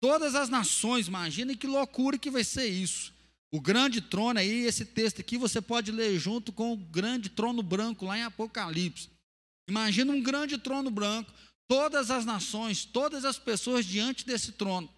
Todas 0.00 0.34
as 0.34 0.48
nações, 0.48 1.08
imagina 1.08 1.56
que 1.56 1.66
loucura 1.66 2.18
que 2.18 2.30
vai 2.30 2.44
ser 2.44 2.66
isso. 2.66 3.12
O 3.50 3.60
grande 3.60 4.00
trono 4.00 4.40
aí, 4.40 4.66
esse 4.66 4.84
texto 4.84 5.20
aqui, 5.20 5.38
você 5.38 5.60
pode 5.60 5.92
ler 5.92 6.18
junto 6.18 6.52
com 6.52 6.72
o 6.72 6.76
grande 6.76 7.28
trono 7.28 7.62
branco 7.62 8.04
lá 8.04 8.18
em 8.18 8.22
Apocalipse. 8.22 9.08
Imagina 9.68 10.12
um 10.12 10.22
grande 10.22 10.58
trono 10.58 10.90
branco, 10.90 11.32
todas 11.68 12.10
as 12.10 12.24
nações, 12.24 12.84
todas 12.84 13.24
as 13.24 13.38
pessoas 13.38 13.86
diante 13.86 14.26
desse 14.26 14.52
trono. 14.52 14.88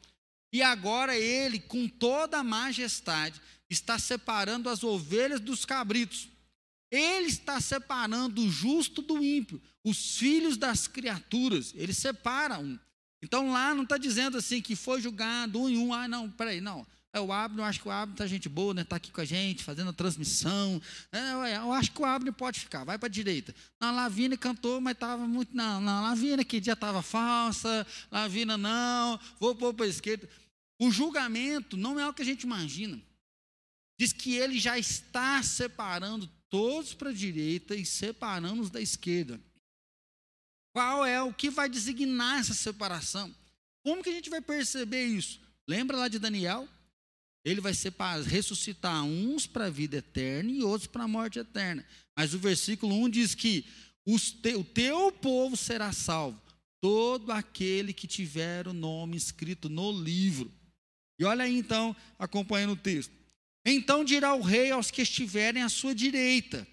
E 0.53 0.63
agora 0.63 1.17
ele, 1.17 1.61
com 1.61 1.87
toda 1.87 2.39
a 2.39 2.45
majestade, 2.45 3.41
está 3.69 3.99
separando 3.99 4.69
as 4.69 4.83
ovelhas 4.83 5.41
dos 5.41 5.65
cabritos. 5.65 6.29
Ele 6.91 7.27
está 7.27 7.61
separando 7.61 8.43
o 8.43 8.51
justo 8.51 9.03
do 9.03 9.23
ímpio, 9.23 9.61
os 9.85 10.17
filhos 10.17 10.57
das 10.57 10.87
criaturas. 10.87 11.73
Ele 11.75 11.93
separa 11.93 12.59
um. 12.59 12.79
Então 13.23 13.51
lá 13.51 13.75
não 13.75 13.83
está 13.83 13.99
dizendo 13.99 14.37
assim 14.39 14.61
que 14.63 14.77
foi 14.77 15.01
julgado 15.01 15.61
um 15.61 15.69
em 15.69 15.79
um. 15.79 15.93
Ah, 15.93 16.07
não, 16.07 16.31
peraí, 16.31 16.61
não. 16.61 16.87
É 17.13 17.21
o 17.21 17.33
Abner, 17.33 17.65
eu 17.65 17.69
acho 17.69 17.81
que 17.81 17.89
o 17.89 17.91
Abner 17.91 18.13
está 18.13 18.27
gente 18.27 18.47
boa, 18.47 18.75
né? 18.75 18.83
Está 18.83 18.97
aqui 18.97 19.11
com 19.11 19.23
a 19.23 19.25
gente, 19.25 19.65
fazendo 19.65 19.89
a 19.89 19.93
transmissão. 19.93 20.81
É, 21.11 21.57
eu 21.57 21.73
acho 21.73 21.91
que 21.91 22.03
o 22.03 22.05
Abner 22.05 22.33
pode 22.33 22.61
ficar, 22.61 22.85
vai 22.85 22.99
para 22.99 23.07
a 23.07 23.11
direita. 23.11 23.55
Na 23.81 23.91
Lavina 23.91 24.37
cantou, 24.37 24.83
mas 24.83 24.93
estava 24.93 25.27
muito. 25.27 25.57
Não, 25.57 25.83
Lavina 25.83 26.45
que 26.45 26.61
dia 26.61 26.75
estava 26.75 27.01
falsa, 27.01 27.87
Lavina 28.13 28.59
não, 28.59 29.19
vou 29.41 29.55
pôr 29.55 29.73
para 29.73 29.87
a 29.87 29.89
esquerda. 29.89 30.29
O 30.79 30.91
julgamento 30.91 31.75
não 31.75 31.99
é 31.99 32.07
o 32.07 32.13
que 32.13 32.21
a 32.21 32.25
gente 32.25 32.43
imagina. 32.43 33.01
Diz 33.99 34.13
que 34.13 34.35
ele 34.35 34.59
já 34.59 34.79
está 34.79 35.43
separando 35.43 36.31
todos 36.51 36.95
para 36.95 37.11
a 37.11 37.15
direita 37.15 37.75
e 37.75 37.85
separando 37.85 38.63
os 38.63 38.71
da 38.71 38.81
esquerda. 38.81 39.41
Qual 40.75 41.07
é 41.07 41.23
o 41.23 41.33
que 41.33 41.49
vai 41.49 41.69
designar 41.69 42.41
essa 42.41 42.55
separação? 42.55 43.35
Como 43.83 44.03
que 44.03 44.11
a 44.11 44.13
gente 44.13 44.29
vai 44.29 44.41
perceber 44.41 45.05
isso? 45.05 45.41
Lembra 45.67 45.97
lá 45.97 46.09
de 46.09 46.19
Daniel? 46.19 46.69
Ele 47.45 47.61
vai 47.61 47.73
separar, 47.73 48.23
ressuscitar 48.23 49.05
uns 49.05 49.47
para 49.47 49.67
a 49.67 49.71
vida 49.71 49.99
eterna 49.99 50.51
e 50.51 50.63
outros 50.63 50.89
para 50.91 51.05
a 51.05 51.09
morte 51.09 51.39
eterna. 51.39 51.87
Mas 52.17 52.35
o 52.35 52.39
versículo 52.39 52.95
1 53.05 53.09
diz 53.09 53.35
que 53.35 53.65
te, 54.43 54.55
o 54.55 54.65
teu 54.65 55.11
povo 55.11 55.57
será 55.57 55.93
salvo, 55.93 56.41
todo 56.81 57.33
aquele 57.33 57.93
que 57.93 58.07
tiver 58.07 58.69
o 58.69 58.73
nome 58.73 59.17
escrito 59.17 59.69
no 59.69 59.91
livro. 59.91 60.53
E 61.19 61.25
olha 61.25 61.45
aí 61.45 61.57
então, 61.57 61.97
acompanhando 62.19 62.73
o 62.73 62.77
texto. 62.77 63.16
Então 63.69 64.05
dirá 64.05 64.33
o 64.33 64.41
rei 64.41 64.71
aos 64.71 64.93
que 64.93 65.03
estiverem 65.03 65.61
à 65.61 65.69
sua 65.69 65.93
direita: 65.93 66.67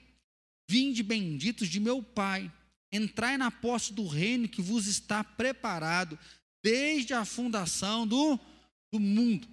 Vinde 0.69 1.01
benditos 1.01 1.67
de 1.67 1.79
meu 1.79 2.03
Pai, 2.03 2.53
entrai 2.91 3.35
na 3.35 3.49
posse 3.49 3.91
do 3.91 4.05
reino 4.05 4.47
que 4.47 4.61
vos 4.61 4.85
está 4.85 5.23
preparado 5.23 6.19
desde 6.63 7.15
a 7.15 7.25
fundação 7.25 8.05
do, 8.05 8.39
do 8.91 8.99
mundo. 8.99 9.47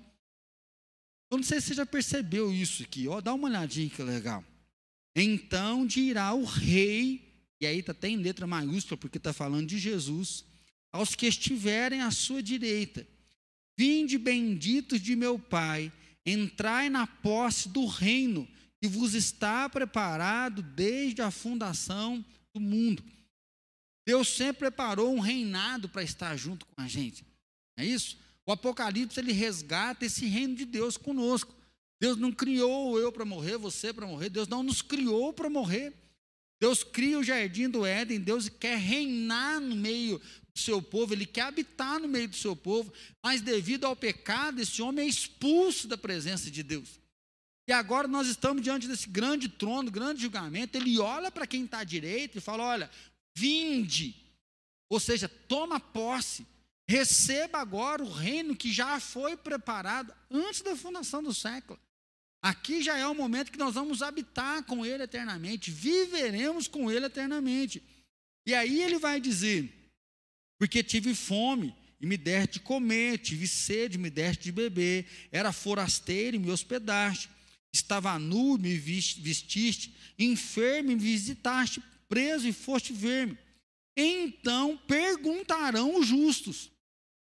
Eu 1.30 1.38
não 1.38 1.44
sei 1.44 1.60
se 1.60 1.68
você 1.68 1.74
já 1.74 1.86
percebeu 1.86 2.52
isso 2.52 2.82
aqui, 2.82 3.08
ó, 3.08 3.22
dá 3.22 3.32
uma 3.32 3.48
olhadinha 3.48 3.88
que 3.88 4.02
legal. 4.02 4.44
Então 5.16 5.86
dirá 5.86 6.34
o 6.34 6.44
rei, 6.44 7.22
e 7.58 7.66
aí 7.66 7.78
está 7.78 7.92
até 7.92 8.08
em 8.08 8.16
letra 8.16 8.46
maiúscula, 8.46 8.98
porque 8.98 9.16
está 9.16 9.32
falando 9.32 9.66
de 9.66 9.78
Jesus, 9.78 10.44
aos 10.92 11.14
que 11.14 11.26
estiverem 11.26 12.02
à 12.02 12.10
sua 12.10 12.42
direita: 12.42 13.06
Vinde 13.78 14.18
benditos 14.18 15.00
de 15.00 15.16
meu 15.16 15.38
Pai 15.38 15.90
entrai 16.24 16.88
na 16.88 17.06
posse 17.06 17.68
do 17.68 17.86
reino 17.86 18.48
que 18.80 18.88
vos 18.88 19.14
está 19.14 19.68
preparado 19.68 20.62
desde 20.62 21.20
a 21.22 21.30
fundação 21.30 22.24
do 22.54 22.60
mundo. 22.60 23.04
Deus 24.06 24.28
sempre 24.28 24.60
preparou 24.60 25.14
um 25.14 25.20
reinado 25.20 25.88
para 25.88 26.02
estar 26.02 26.36
junto 26.36 26.66
com 26.66 26.80
a 26.80 26.88
gente. 26.88 27.24
É 27.78 27.84
isso? 27.84 28.18
O 28.46 28.52
Apocalipse 28.52 29.20
ele 29.20 29.32
resgata 29.32 30.04
esse 30.04 30.26
reino 30.26 30.56
de 30.56 30.64
Deus 30.64 30.96
conosco. 30.96 31.54
Deus 32.00 32.16
não 32.16 32.32
criou 32.32 32.98
eu 32.98 33.12
para 33.12 33.24
morrer, 33.24 33.58
você 33.58 33.92
para 33.92 34.06
morrer. 34.06 34.30
Deus 34.30 34.48
não 34.48 34.62
nos 34.62 34.80
criou 34.80 35.32
para 35.32 35.50
morrer. 35.50 35.94
Deus 36.60 36.82
cria 36.82 37.18
o 37.18 37.22
jardim 37.22 37.68
do 37.68 37.84
Éden. 37.84 38.18
Deus 38.18 38.48
quer 38.48 38.78
reinar 38.78 39.60
no 39.60 39.76
meio 39.76 40.20
seu 40.58 40.82
povo, 40.82 41.14
ele 41.14 41.26
quer 41.26 41.42
habitar 41.42 42.00
no 42.00 42.08
meio 42.08 42.28
do 42.28 42.36
seu 42.36 42.56
povo, 42.56 42.92
mas 43.22 43.40
devido 43.40 43.84
ao 43.84 43.94
pecado, 43.94 44.60
esse 44.60 44.82
homem 44.82 45.04
é 45.04 45.08
expulso 45.08 45.86
da 45.86 45.96
presença 45.96 46.50
de 46.50 46.62
Deus. 46.62 47.00
E 47.68 47.72
agora 47.72 48.08
nós 48.08 48.26
estamos 48.26 48.62
diante 48.62 48.88
desse 48.88 49.08
grande 49.08 49.48
trono, 49.48 49.90
grande 49.90 50.22
julgamento. 50.22 50.76
Ele 50.76 50.98
olha 50.98 51.30
para 51.30 51.46
quem 51.46 51.64
está 51.64 51.78
à 51.78 51.84
direita 51.84 52.38
e 52.38 52.40
fala: 52.40 52.64
Olha, 52.64 52.90
vinde, 53.36 54.14
ou 54.88 54.98
seja, 54.98 55.28
toma 55.28 55.78
posse, 55.78 56.46
receba 56.88 57.58
agora 57.58 58.02
o 58.02 58.10
reino 58.10 58.56
que 58.56 58.72
já 58.72 58.98
foi 58.98 59.36
preparado 59.36 60.12
antes 60.28 60.62
da 60.62 60.74
fundação 60.74 61.22
do 61.22 61.32
século. 61.32 61.78
Aqui 62.42 62.82
já 62.82 62.96
é 62.96 63.06
o 63.06 63.14
momento 63.14 63.52
que 63.52 63.58
nós 63.58 63.74
vamos 63.74 64.02
habitar 64.02 64.64
com 64.64 64.84
Ele 64.84 65.02
eternamente, 65.02 65.70
viveremos 65.70 66.66
com 66.66 66.90
Ele 66.90 67.06
eternamente. 67.06 67.82
E 68.46 68.54
aí 68.54 68.82
ele 68.82 68.98
vai 68.98 69.20
dizer: 69.20 69.72
porque 70.60 70.82
tive 70.82 71.14
fome 71.14 71.74
e 71.98 72.04
me 72.04 72.18
deste 72.18 72.58
de 72.58 72.60
comer, 72.60 73.16
tive 73.16 73.48
sede 73.48 73.96
e 73.96 73.98
me 73.98 74.10
deste 74.10 74.44
de 74.44 74.52
beber, 74.52 75.06
era 75.32 75.52
forasteiro 75.52 76.36
e 76.36 76.38
me 76.38 76.50
hospedaste, 76.50 77.30
estava 77.72 78.18
nu 78.18 78.56
e 78.56 78.60
me 78.60 78.76
vestiste, 78.76 79.94
enfermo 80.18 80.90
e 80.90 80.96
me 80.96 81.00
visitaste, 81.00 81.82
preso 82.10 82.46
e 82.46 82.52
foste 82.52 82.92
ver-me. 82.92 83.38
Então 83.96 84.76
perguntarão 84.86 85.98
os 85.98 86.06
justos: 86.06 86.70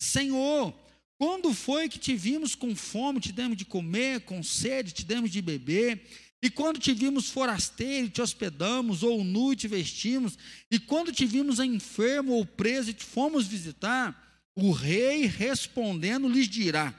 Senhor, 0.00 0.72
quando 1.18 1.52
foi 1.52 1.88
que 1.88 1.98
te 1.98 2.14
vimos 2.14 2.54
com 2.54 2.76
fome, 2.76 3.18
te 3.18 3.32
demos 3.32 3.56
de 3.56 3.64
comer, 3.64 4.20
com 4.20 4.40
sede, 4.40 4.92
te 4.92 5.04
demos 5.04 5.32
de 5.32 5.42
beber? 5.42 6.00
E 6.42 6.50
quando 6.50 6.78
te 6.78 6.92
vimos 6.92 7.30
forasteiro, 7.30 8.10
te 8.10 8.20
hospedamos, 8.20 9.02
ou 9.02 9.24
nu 9.24 9.56
te 9.56 9.66
vestimos, 9.66 10.38
e 10.70 10.78
quando 10.78 11.12
te 11.12 11.24
vimos 11.24 11.58
enfermo 11.58 12.32
ou 12.32 12.44
preso 12.44 12.90
e 12.90 12.94
te 12.94 13.04
fomos 13.04 13.46
visitar, 13.46 14.44
o 14.54 14.70
rei 14.70 15.26
respondendo 15.26 16.28
lhes 16.28 16.48
dirá: 16.48 16.94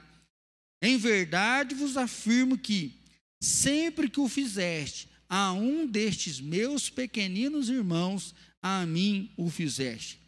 Em 0.82 0.96
verdade 0.96 1.74
vos 1.74 1.96
afirmo 1.96 2.58
que, 2.58 2.92
sempre 3.40 4.08
que 4.08 4.20
o 4.20 4.28
fizeste 4.28 5.08
a 5.28 5.52
um 5.52 5.86
destes 5.86 6.40
meus 6.40 6.88
pequeninos 6.88 7.68
irmãos, 7.68 8.34
a 8.62 8.84
mim 8.86 9.30
o 9.36 9.50
fizeste. 9.50 10.18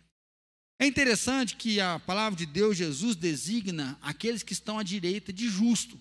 É 0.79 0.87
interessante 0.87 1.57
que 1.57 1.81
a 1.81 1.99
palavra 1.99 2.39
de 2.39 2.47
Deus, 2.47 2.77
Jesus, 2.77 3.15
designa 3.15 3.99
aqueles 4.01 4.43
que 4.43 4.53
estão 4.53 4.79
à 4.79 4.83
direita 4.83 5.33
de 5.33 5.49
justo. 5.49 6.01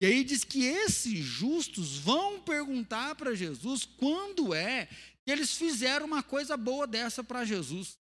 E 0.00 0.06
aí 0.06 0.24
diz 0.24 0.44
que 0.44 0.64
esses 0.64 1.18
justos 1.18 1.98
vão 1.98 2.40
perguntar 2.40 3.14
para 3.16 3.34
Jesus 3.34 3.84
quando 3.84 4.54
é 4.54 4.86
que 5.24 5.30
eles 5.30 5.54
fizeram 5.54 6.06
uma 6.06 6.22
coisa 6.22 6.56
boa 6.56 6.86
dessa 6.86 7.22
para 7.22 7.44
Jesus. 7.44 7.98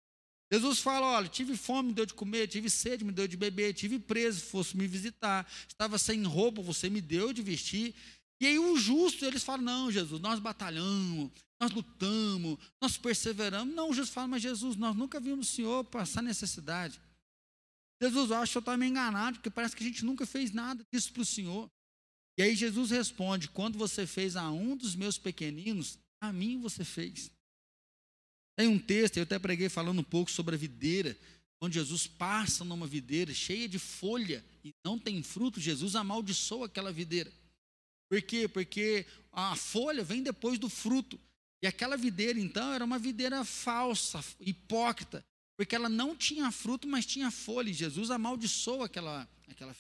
Jesus 0.52 0.80
fala: 0.80 1.08
olha, 1.08 1.28
tive 1.28 1.56
fome, 1.56 1.90
me 1.90 1.94
deu 1.94 2.06
de 2.06 2.14
comer, 2.14 2.48
tive 2.48 2.70
sede, 2.70 3.04
me 3.04 3.12
deu 3.12 3.28
de 3.28 3.38
beber, 3.38 3.74
tive 3.74 4.00
preso, 4.00 4.42
fosse 4.42 4.76
me 4.76 4.88
visitar, 4.88 5.48
estava 5.68 5.98
sem 5.98 6.24
roupa, 6.24 6.62
você 6.62 6.90
me 6.90 7.00
deu 7.00 7.32
de 7.32 7.42
vestir. 7.42 7.94
E 8.42 8.48
aí 8.48 8.60
os 8.60 8.82
justos, 8.82 9.24
eles 9.24 9.44
falam: 9.44 9.64
não, 9.64 9.92
Jesus, 9.92 10.20
nós 10.20 10.40
batalhamos, 10.40 11.32
nós 11.62 11.72
lutamos, 11.72 12.58
nós 12.82 12.98
perseveramos. 12.98 13.74
Não, 13.74 13.94
Jesus 13.94 14.10
fala: 14.10 14.28
mas 14.28 14.42
Jesus, 14.42 14.76
nós 14.76 14.96
nunca 14.96 15.20
vimos 15.20 15.50
o 15.50 15.52
Senhor 15.52 15.84
passar 15.86 16.22
necessidade. 16.24 17.00
Jesus, 18.02 18.32
eu 18.32 18.38
acho 18.38 18.52
que 18.52 18.58
o 18.58 18.62
Senhor 18.62 18.62
está 18.62 18.78
me 18.78 18.88
enganado, 18.88 19.38
porque 19.38 19.50
parece 19.50 19.76
que 19.76 19.84
a 19.84 19.88
gente 19.88 20.04
nunca 20.04 20.26
fez 20.26 20.52
nada 20.52 20.84
disso 20.92 21.14
para 21.14 21.22
o 21.22 21.26
Senhor. 21.26 21.70
E 22.38 22.44
aí 22.44 22.56
Jesus 22.56 22.92
responde: 22.92 23.48
Quando 23.48 23.78
você 23.78 24.08
fez 24.08 24.36
a 24.36 24.50
um 24.52 24.76
dos 24.76 24.96
meus 24.96 25.18
pequeninos, 25.18 25.98
a 26.20 26.32
mim 26.32 26.60
você 26.60 26.84
fez. 26.84 27.32
Tem 28.56 28.68
um 28.68 28.80
texto, 28.80 29.18
eu 29.18 29.24
até 29.24 29.40
preguei 29.40 29.70
falando 29.70 30.00
um 30.00 30.04
pouco 30.04 30.30
sobre 30.30 30.56
a 30.56 30.58
videira, 30.58 31.18
onde 31.60 31.76
Jesus 31.76 32.06
passa 32.06 32.64
numa 32.64 32.86
videira 32.86 33.34
cheia 33.34 33.68
de 33.68 33.80
folha 33.80 34.44
e 34.64 34.72
não 34.86 35.00
tem 35.00 35.22
fruto, 35.24 35.60
Jesus 35.60 35.96
amaldiçoa 35.96 36.68
aquela 36.68 36.92
videira. 36.92 37.32
Por 38.10 38.22
quê? 38.22 38.48
Porque 38.48 39.06
a 39.32 39.56
folha 39.56 40.04
vem 40.04 40.22
depois 40.22 40.60
do 40.60 40.70
fruto. 40.70 41.20
E 41.64 41.68
aquela 41.68 41.98
videira, 41.98 42.40
então, 42.40 42.74
era 42.74 42.84
uma 42.84 43.00
videira 43.00 43.44
falsa, 43.44 44.24
hipócrita, 44.40 45.26
porque 45.58 45.76
ela 45.76 45.90
não 45.90 46.16
tinha 46.16 46.52
fruto, 46.52 46.88
mas 46.88 47.06
tinha 47.06 47.32
folha. 47.32 47.70
E 47.70 47.74
Jesus 47.74 48.12
amaldiçoou 48.12 48.84
aquela, 48.84 49.28
aquela 49.48 49.74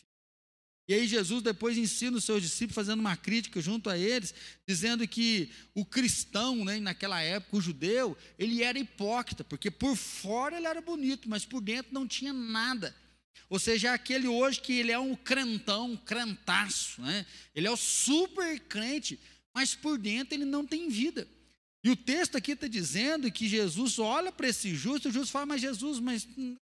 e 0.87 0.93
aí 0.93 1.07
Jesus 1.07 1.41
depois 1.41 1.77
ensina 1.77 2.17
os 2.17 2.25
seus 2.25 2.41
discípulos, 2.41 2.75
fazendo 2.75 2.99
uma 2.99 3.15
crítica 3.15 3.61
junto 3.61 3.89
a 3.89 3.97
eles, 3.97 4.33
dizendo 4.67 5.07
que 5.07 5.49
o 5.73 5.85
cristão, 5.85 6.65
né, 6.65 6.79
naquela 6.79 7.21
época, 7.21 7.57
o 7.57 7.61
judeu, 7.61 8.17
ele 8.37 8.61
era 8.61 8.77
hipócrita, 8.77 9.45
porque 9.45 9.71
por 9.71 9.95
fora 9.95 10.57
ele 10.57 10.67
era 10.67 10.81
bonito, 10.81 11.29
mas 11.29 11.45
por 11.45 11.61
dentro 11.61 11.93
não 11.93 12.05
tinha 12.05 12.33
nada. 12.33 12.93
Ou 13.49 13.59
seja, 13.59 13.93
aquele 13.93 14.27
hoje 14.27 14.59
que 14.59 14.73
ele 14.73 14.91
é 14.91 14.99
um 14.99 15.15
crentão, 15.15 15.91
um 15.91 15.97
crentaço, 15.97 17.01
né? 17.01 17.25
ele 17.55 17.67
é 17.67 17.71
o 17.71 17.77
super 17.77 18.59
crente, 18.61 19.17
mas 19.55 19.73
por 19.73 19.97
dentro 19.97 20.35
ele 20.35 20.45
não 20.45 20.65
tem 20.65 20.89
vida. 20.89 21.25
E 21.81 21.89
o 21.91 21.95
texto 21.95 22.37
aqui 22.37 22.53
está 22.53 22.67
dizendo 22.67 23.31
que 23.31 23.47
Jesus 23.47 23.99
olha 23.99 24.31
para 24.31 24.49
esse 24.49 24.75
justo, 24.75 25.07
e 25.07 25.11
o 25.11 25.13
justo 25.13 25.31
fala, 25.31 25.45
mas 25.45 25.61
Jesus, 25.61 25.99
mas 25.99 26.27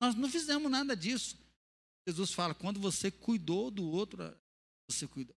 nós 0.00 0.14
não 0.14 0.28
fizemos 0.28 0.70
nada 0.70 0.94
disso. 0.94 1.36
Jesus 2.06 2.32
fala: 2.32 2.54
quando 2.54 2.80
você 2.80 3.10
cuidou 3.10 3.70
do 3.70 3.84
outro, 3.84 4.34
você 4.88 5.06
cuidou. 5.06 5.34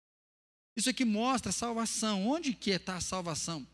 Isso 0.76 0.90
aqui 0.90 1.06
mostra 1.06 1.50
a 1.50 1.54
salvação. 1.54 2.28
Onde 2.28 2.54
que 2.54 2.72
está 2.72 2.98
a 2.98 3.02
salvação? 3.02 3.66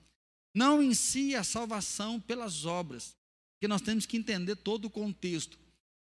Não 0.54 0.82
em 0.84 0.94
si 0.94 1.36
a 1.36 1.44
salvação 1.44 2.20
pelas 2.20 2.66
obras, 2.66 3.16
porque 3.54 3.68
nós 3.68 3.82
temos 3.82 4.06
que 4.06 4.18
entender 4.18 4.56
todo 4.58 4.86
o 4.86 4.90
contexto. 4.90 5.58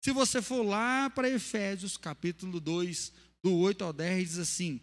Se 0.04 0.12
você 0.12 0.42
for 0.42 0.64
lá 0.64 1.10
para 1.10 1.30
Efésios, 1.30 1.98
capítulo 1.98 2.60
2, 2.60 3.12
do 3.44 3.56
8 3.56 3.84
ao 3.84 3.94
10, 3.94 4.30
diz 4.30 4.38
assim: 4.38 4.82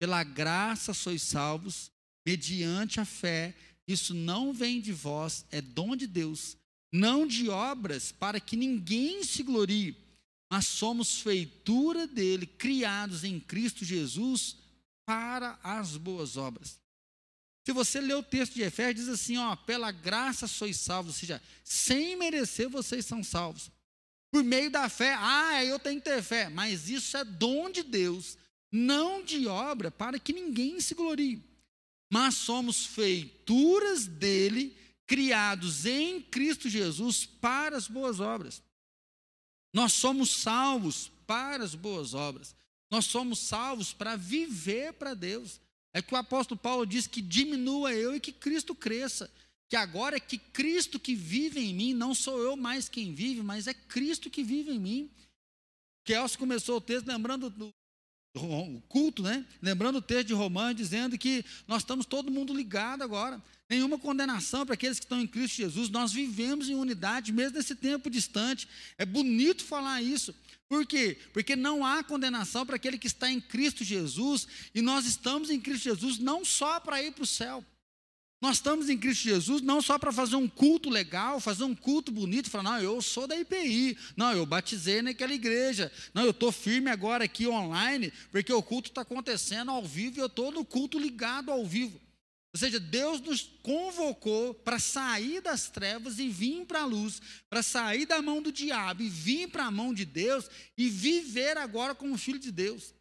Pela 0.00 0.24
graça 0.24 0.94
sois 0.94 1.22
salvos, 1.22 1.90
mediante 2.26 2.98
a 2.98 3.04
fé, 3.04 3.54
isso 3.86 4.14
não 4.14 4.52
vem 4.52 4.80
de 4.80 4.92
vós, 4.92 5.44
é 5.50 5.60
dom 5.60 5.94
de 5.94 6.06
Deus, 6.06 6.56
não 6.92 7.26
de 7.26 7.50
obras, 7.50 8.10
para 8.10 8.40
que 8.40 8.56
ninguém 8.56 9.22
se 9.22 9.42
glorie 9.42 10.03
mas 10.50 10.66
somos 10.66 11.20
feitura 11.20 12.06
dele, 12.06 12.46
criados 12.46 13.24
em 13.24 13.40
Cristo 13.40 13.84
Jesus 13.84 14.56
para 15.06 15.58
as 15.62 15.96
boas 15.96 16.36
obras. 16.36 16.78
Se 17.66 17.72
você 17.72 18.00
ler 18.00 18.14
o 18.14 18.22
texto 18.22 18.54
de 18.54 18.62
Efésios, 18.62 19.06
diz 19.06 19.08
assim: 19.08 19.38
ó, 19.38 19.56
pela 19.56 19.90
graça 19.90 20.46
sois 20.46 20.76
salvos, 20.76 21.14
ou 21.14 21.18
seja, 21.18 21.42
sem 21.64 22.16
merecer 22.16 22.68
vocês 22.68 23.06
são 23.06 23.24
salvos. 23.24 23.70
Por 24.30 24.44
meio 24.44 24.70
da 24.70 24.88
fé, 24.88 25.14
ah, 25.18 25.64
eu 25.64 25.78
tenho 25.78 26.00
que 26.00 26.10
ter 26.10 26.22
fé, 26.22 26.48
mas 26.48 26.88
isso 26.90 27.16
é 27.16 27.24
dom 27.24 27.70
de 27.70 27.82
Deus, 27.82 28.36
não 28.70 29.22
de 29.24 29.46
obra, 29.46 29.90
para 29.90 30.18
que 30.18 30.32
ninguém 30.32 30.80
se 30.80 30.94
glorie. 30.94 31.40
Mas 32.12 32.34
somos 32.34 32.84
feituras 32.84 34.06
dele, 34.06 34.76
criados 35.06 35.86
em 35.86 36.20
Cristo 36.20 36.68
Jesus 36.68 37.24
para 37.24 37.76
as 37.76 37.88
boas 37.88 38.20
obras. 38.20 38.62
Nós 39.74 39.92
somos 39.92 40.30
salvos 40.30 41.10
para 41.26 41.64
as 41.64 41.74
boas 41.74 42.14
obras. 42.14 42.54
Nós 42.88 43.06
somos 43.06 43.40
salvos 43.40 43.92
para 43.92 44.14
viver 44.14 44.92
para 44.92 45.14
Deus. 45.14 45.60
É 45.92 46.00
que 46.00 46.14
o 46.14 46.16
apóstolo 46.16 46.58
Paulo 46.58 46.86
diz 46.86 47.08
que 47.08 47.20
diminua 47.20 47.92
eu 47.92 48.14
e 48.14 48.20
que 48.20 48.32
Cristo 48.32 48.72
cresça. 48.72 49.28
Que 49.68 49.74
agora 49.74 50.16
é 50.16 50.20
que 50.20 50.38
Cristo 50.38 51.00
que 51.00 51.12
vive 51.12 51.58
em 51.58 51.74
mim, 51.74 51.92
não 51.92 52.14
sou 52.14 52.38
eu 52.38 52.56
mais 52.56 52.88
quem 52.88 53.12
vive, 53.12 53.42
mas 53.42 53.66
é 53.66 53.74
Cristo 53.74 54.30
que 54.30 54.44
vive 54.44 54.70
em 54.70 54.78
mim. 54.78 55.10
Kelso 56.04 56.38
começou 56.38 56.76
o 56.76 56.80
texto 56.80 57.08
lembrando 57.08 57.50
do 57.50 57.70
culto, 58.88 59.22
né? 59.22 59.44
Lembrando 59.62 59.96
o 59.96 60.02
texto 60.02 60.28
de 60.28 60.34
Romanos, 60.34 60.76
dizendo 60.76 61.16
que 61.16 61.44
nós 61.68 61.82
estamos 61.82 62.04
todo 62.04 62.30
mundo 62.30 62.52
ligado 62.52 63.02
agora 63.02 63.40
nenhuma 63.68 63.98
condenação 63.98 64.66
para 64.66 64.74
aqueles 64.74 64.98
que 64.98 65.04
estão 65.04 65.20
em 65.20 65.26
Cristo 65.26 65.56
Jesus. 65.56 65.88
Nós 65.88 66.12
vivemos 66.12 66.68
em 66.68 66.74
unidade, 66.74 67.32
mesmo 67.32 67.56
nesse 67.56 67.74
tempo 67.74 68.10
distante. 68.10 68.68
É 68.98 69.06
bonito 69.06 69.64
falar 69.64 70.02
isso. 70.02 70.34
Por 70.68 70.86
quê? 70.86 71.18
Porque 71.32 71.54
não 71.54 71.84
há 71.84 72.02
condenação 72.02 72.66
para 72.66 72.76
aquele 72.76 72.98
que 72.98 73.06
está 73.06 73.30
em 73.30 73.40
Cristo 73.40 73.84
Jesus, 73.84 74.46
e 74.74 74.82
nós 74.82 75.06
estamos 75.06 75.50
em 75.50 75.60
Cristo 75.60 75.84
Jesus 75.84 76.18
não 76.18 76.44
só 76.44 76.80
para 76.80 77.02
ir 77.02 77.12
para 77.12 77.24
o 77.24 77.26
céu. 77.26 77.64
Nós 78.44 78.56
estamos 78.56 78.90
em 78.90 78.98
Cristo 78.98 79.22
Jesus 79.22 79.62
não 79.62 79.80
só 79.80 79.98
para 79.98 80.12
fazer 80.12 80.36
um 80.36 80.46
culto 80.46 80.90
legal, 80.90 81.40
fazer 81.40 81.64
um 81.64 81.74
culto 81.74 82.12
bonito, 82.12 82.50
falar, 82.50 82.64
não, 82.64 82.78
eu 82.78 83.00
sou 83.00 83.26
da 83.26 83.34
IPI, 83.34 83.96
não, 84.14 84.32
eu 84.32 84.44
batizei 84.44 85.00
naquela 85.00 85.32
igreja, 85.32 85.90
não, 86.12 86.24
eu 86.24 86.30
estou 86.30 86.52
firme 86.52 86.90
agora 86.90 87.24
aqui 87.24 87.48
online, 87.48 88.12
porque 88.30 88.52
o 88.52 88.62
culto 88.62 88.90
está 88.90 89.00
acontecendo 89.00 89.70
ao 89.70 89.82
vivo 89.82 90.18
e 90.18 90.20
eu 90.20 90.26
estou 90.26 90.52
no 90.52 90.62
culto 90.62 90.98
ligado 90.98 91.50
ao 91.50 91.64
vivo. 91.64 91.98
Ou 92.52 92.58
seja, 92.60 92.78
Deus 92.78 93.18
nos 93.22 93.50
convocou 93.62 94.52
para 94.52 94.78
sair 94.78 95.40
das 95.40 95.70
trevas 95.70 96.18
e 96.18 96.28
vir 96.28 96.66
para 96.66 96.82
a 96.82 96.86
luz, 96.86 97.22
para 97.48 97.62
sair 97.62 98.04
da 98.04 98.20
mão 98.20 98.42
do 98.42 98.52
diabo 98.52 99.00
e 99.00 99.08
vir 99.08 99.48
para 99.48 99.64
a 99.64 99.70
mão 99.70 99.94
de 99.94 100.04
Deus 100.04 100.50
e 100.76 100.86
viver 100.90 101.56
agora 101.56 101.94
como 101.94 102.18
filho 102.18 102.38
de 102.38 102.52
Deus. 102.52 102.92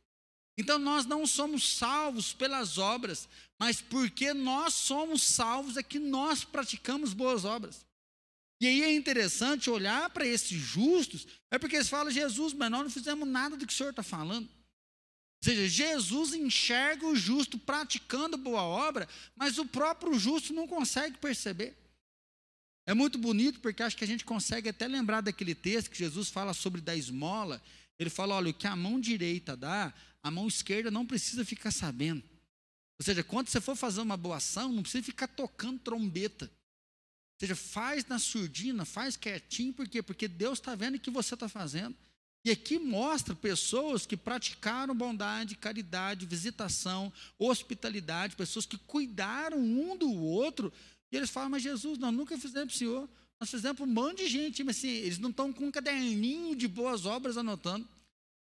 Então 0.58 0.78
nós 0.78 1.06
não 1.06 1.26
somos 1.26 1.78
salvos 1.78 2.34
pelas 2.34 2.78
obras, 2.78 3.28
mas 3.60 3.82
porque 3.82 4.34
nós 4.34 4.74
somos 4.74 5.24
salvos 5.24 5.78
é 5.78 5.84
que 5.84 6.00
nós 6.00 6.44
praticamos 6.44 7.14
boas 7.14 7.44
obras. 7.44 7.86
E 8.62 8.68
aí 8.68 8.84
é 8.84 8.96
interessante 8.96 9.70
olhar 9.70 10.10
para 10.12 10.26
esses 10.26 10.58
justos, 10.58 11.28
é 11.52 11.58
porque 11.58 11.76
eles 11.76 11.90
falam, 11.90 12.12
Jesus, 12.12 12.54
mas 12.54 12.72
nós 12.72 12.84
não 12.84 12.90
fizemos 12.90 13.28
nada 13.28 13.58
do 13.58 13.66
que 13.66 13.74
o 13.74 13.76
Senhor 13.76 13.90
está 13.90 14.04
falando. 14.04 14.46
Ou 14.46 15.44
seja, 15.44 15.68
Jesus 15.68 16.34
enxerga 16.34 17.06
o 17.06 17.16
justo 17.16 17.58
praticando 17.58 18.38
boa 18.38 18.62
obra, 18.62 19.10
mas 19.36 19.58
o 19.58 19.66
próprio 19.66 20.18
justo 20.18 20.54
não 20.54 20.66
consegue 20.66 21.18
perceber. 21.18 21.76
É 22.86 22.94
muito 22.94 23.18
bonito 23.18 23.60
porque 23.60 23.84
acho 23.84 23.98
que 23.98 24.04
a 24.04 24.08
gente 24.08 24.24
consegue 24.24 24.70
até 24.70 24.88
lembrar 24.88 25.22
daquele 25.22 25.56
texto 25.56 25.90
que 25.90 25.98
Jesus 25.98 26.30
fala 26.30 26.54
sobre 26.54 26.80
da 26.80 26.96
esmola. 26.96 27.62
Ele 27.98 28.10
fala: 28.10 28.36
olha, 28.36 28.52
o 28.52 28.54
que 28.54 28.68
a 28.68 28.76
mão 28.76 29.00
direita 29.00 29.56
dá, 29.56 29.94
a 30.24 30.32
mão 30.32 30.48
esquerda 30.48 30.90
não 30.90 31.06
precisa 31.06 31.44
ficar 31.44 31.72
sabendo. 31.72 32.24
Ou 33.00 33.04
seja, 33.04 33.24
quando 33.24 33.50
você 33.50 33.60
for 33.60 33.76
fazer 33.76 34.02
uma 34.02 34.16
boa 34.16 34.38
ação, 34.38 34.72
não 34.72 34.82
precisa 34.82 35.04
ficar 35.04 35.28
tocando 35.28 35.80
trombeta. 35.80 36.46
Ou 36.46 37.40
seja, 37.40 37.56
faz 37.56 38.06
na 38.06 38.18
surdina, 38.18 38.86
faz 38.86 39.18
quietinho, 39.18 39.74
por 39.74 39.88
quê? 39.88 40.02
Porque 40.02 40.28
Deus 40.28 40.60
está 40.60 40.74
vendo 40.76 40.96
o 40.96 41.00
que 41.00 41.12
você 41.12 41.34
está 41.34 41.50
fazendo. 41.50 41.96
E 42.46 42.52
aqui 42.52 42.78
mostra 42.78 43.34
pessoas 43.34 44.06
que 44.06 44.18
praticaram 44.18 44.94
bondade, 44.96 45.56
caridade, 45.56 46.26
visitação, 46.26 47.12
hospitalidade, 47.40 48.36
pessoas 48.36 48.66
que 48.66 48.78
cuidaram 48.78 49.58
um 49.60 49.98
do 49.98 50.12
outro. 50.12 50.72
E 51.12 51.16
eles 51.16 51.30
falam, 51.30 51.50
mas 51.50 51.64
Jesus, 51.64 51.98
nós 51.98 52.14
nunca 52.14 52.38
fizemos 52.38 52.74
para 52.74 52.76
o 52.76 52.78
Senhor. 52.78 53.10
Nós 53.40 53.50
fizemos 53.50 53.78
para 53.78 53.86
um 53.86 53.92
monte 53.92 54.20
de 54.24 54.30
gente, 54.30 54.64
mas 54.64 54.78
assim, 54.78 54.90
eles 54.90 55.20
não 55.20 55.30
estão 55.30 55.52
com 55.54 55.68
um 55.68 55.72
caderninho 55.72 56.56
de 56.56 56.68
boas 56.68 57.06
obras 57.06 57.38
anotando. 57.38 57.88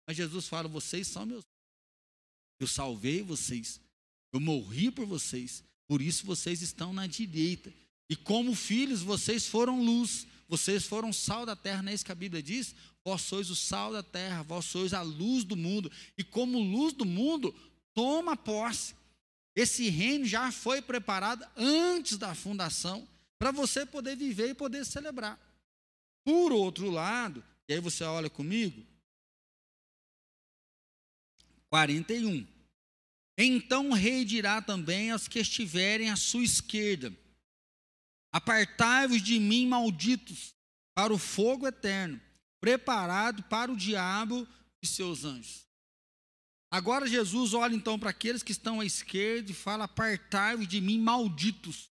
Mas 0.07 0.17
Jesus 0.17 0.47
fala, 0.49 0.69
vocês 0.69 1.07
são 1.07 1.25
meus. 1.25 1.45
Eu 2.59 2.67
salvei 2.67 3.23
vocês. 3.23 3.81
Eu 4.33 4.41
morri 4.41 4.91
por 4.91 5.07
vocês. 5.07 5.63
Por 5.87 6.01
isso 6.01 6.27
vocês 6.27 6.63
estão 6.63 6.93
na 6.93 7.07
direita. 7.07 7.73
E 8.09 8.17
como 8.17 8.55
filhos, 8.55 9.03
vocês 9.03 9.47
foram 9.47 9.83
luz. 9.83 10.27
Vocês 10.49 10.85
foram 10.85 11.13
sal 11.13 11.47
da 11.47 11.57
terra, 11.57 11.83
não 11.83 11.91
é 11.91 11.95
isso 11.95 12.05
que 12.05 12.13
a 12.13 12.15
Bíblia 12.15 12.43
diz? 12.43 12.75
Vós 13.05 13.23
sois 13.23 13.51
o 13.51 13.57
sal 13.57 13.93
da 13.93 14.03
terra, 14.03 14.43
vós 14.43 14.65
sois 14.65 14.93
a 14.93 15.03
luz 15.03 15.43
do 15.45 15.57
mundo. 15.57 15.91
E 16.17 16.23
como 16.23 16.59
luz 16.59 16.93
do 16.93 17.05
mundo, 17.05 17.55
toma 17.95 18.37
posse. 18.37 18.95
Esse 19.57 19.89
reino 19.89 20.25
já 20.25 20.51
foi 20.51 20.83
preparado 20.83 21.47
antes 21.57 22.19
da 22.19 22.35
fundação 22.35 23.07
para 23.39 23.51
você 23.51 23.87
poder 23.87 24.17
viver 24.17 24.51
e 24.51 24.55
poder 24.55 24.85
celebrar. 24.85 25.39
Por 26.25 26.53
outro 26.53 26.91
lado, 26.91 27.45
e 27.69 27.75
aí 27.75 27.81
você 27.81 28.05
olha 28.05 28.31
comigo, 28.31 28.85
41. 31.75 32.47
Então 33.37 33.91
o 33.91 33.95
rei 33.95 34.25
dirá 34.25 34.63
também 34.63 35.11
aos 35.11 35.27
que 35.27 35.41
estiverem 35.41 36.09
à 36.09 36.15
sua 36.15 36.45
esquerda: 36.45 37.13
Apartai-vos 38.33 39.21
de 39.21 39.41
mim, 39.41 39.67
malditos, 39.67 40.55
para 40.95 41.13
o 41.13 41.19
fogo 41.19 41.67
eterno 41.67 42.21
preparado 42.61 43.43
para 43.43 43.71
o 43.71 43.77
diabo 43.77 44.49
e 44.81 44.87
seus 44.87 45.25
anjos. 45.25 45.67
Agora 46.71 47.07
Jesus 47.07 47.53
olha 47.53 47.75
então 47.75 47.99
para 47.99 48.11
aqueles 48.11 48.43
que 48.43 48.53
estão 48.53 48.81
à 48.81 48.87
esquerda 48.87 49.51
e 49.51 49.55
fala: 49.55 49.85
Apartai-vos 49.85 50.69
de 50.69 50.81
mim, 50.81 51.01
malditos. 51.01 51.91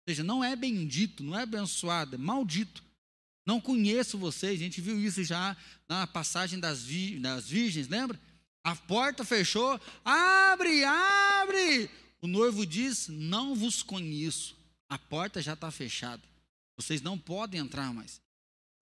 Ou 0.00 0.10
seja, 0.12 0.24
não 0.24 0.42
é 0.42 0.56
bendito, 0.56 1.22
não 1.22 1.38
é 1.38 1.42
abençoado, 1.42 2.14
é 2.14 2.18
maldito. 2.18 2.82
Não 3.46 3.60
conheço 3.60 4.16
vocês, 4.16 4.58
a 4.58 4.64
gente 4.64 4.80
viu 4.80 4.98
isso 4.98 5.22
já 5.22 5.54
na 5.86 6.06
passagem 6.06 6.58
das, 6.58 6.82
vi, 6.82 7.18
das 7.18 7.46
virgens, 7.46 7.86
lembra? 7.86 8.18
A 8.64 8.74
porta 8.74 9.24
fechou, 9.24 9.78
abre, 10.02 10.82
abre. 10.84 11.90
O 12.22 12.26
noivo 12.26 12.64
diz: 12.64 13.08
Não 13.08 13.54
vos 13.54 13.82
conheço. 13.82 14.56
A 14.88 14.98
porta 14.98 15.42
já 15.42 15.52
está 15.52 15.70
fechada. 15.70 16.22
Vocês 16.74 17.02
não 17.02 17.18
podem 17.18 17.60
entrar 17.60 17.92
mais. 17.92 18.22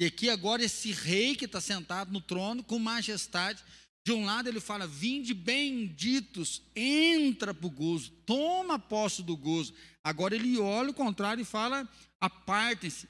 E 0.01 0.05
aqui 0.05 0.31
agora 0.31 0.65
esse 0.65 0.93
rei 0.93 1.35
que 1.35 1.47
está 1.47 1.61
sentado 1.61 2.13
no 2.13 2.21
trono 2.21 2.63
com 2.65 2.79
majestade 2.79 3.63
De 4.05 4.13
um 4.13 4.25
lado 4.25 4.49
ele 4.49 4.61
fala: 4.61 4.87
Vinde 4.87 5.35
benditos, 5.35 6.63
entra 6.77 7.53
para 7.53 7.67
o 7.67 7.71
gozo, 7.71 8.13
toma 8.25 8.79
posse 8.79 9.23
do 9.23 9.37
gozo. 9.37 9.75
Agora 10.05 10.37
ele 10.37 10.59
olha 10.59 10.91
o 10.91 10.95
contrário 10.95 11.43
e 11.43 11.45
fala: 11.45 11.89
Apartem-se, 12.21 13.09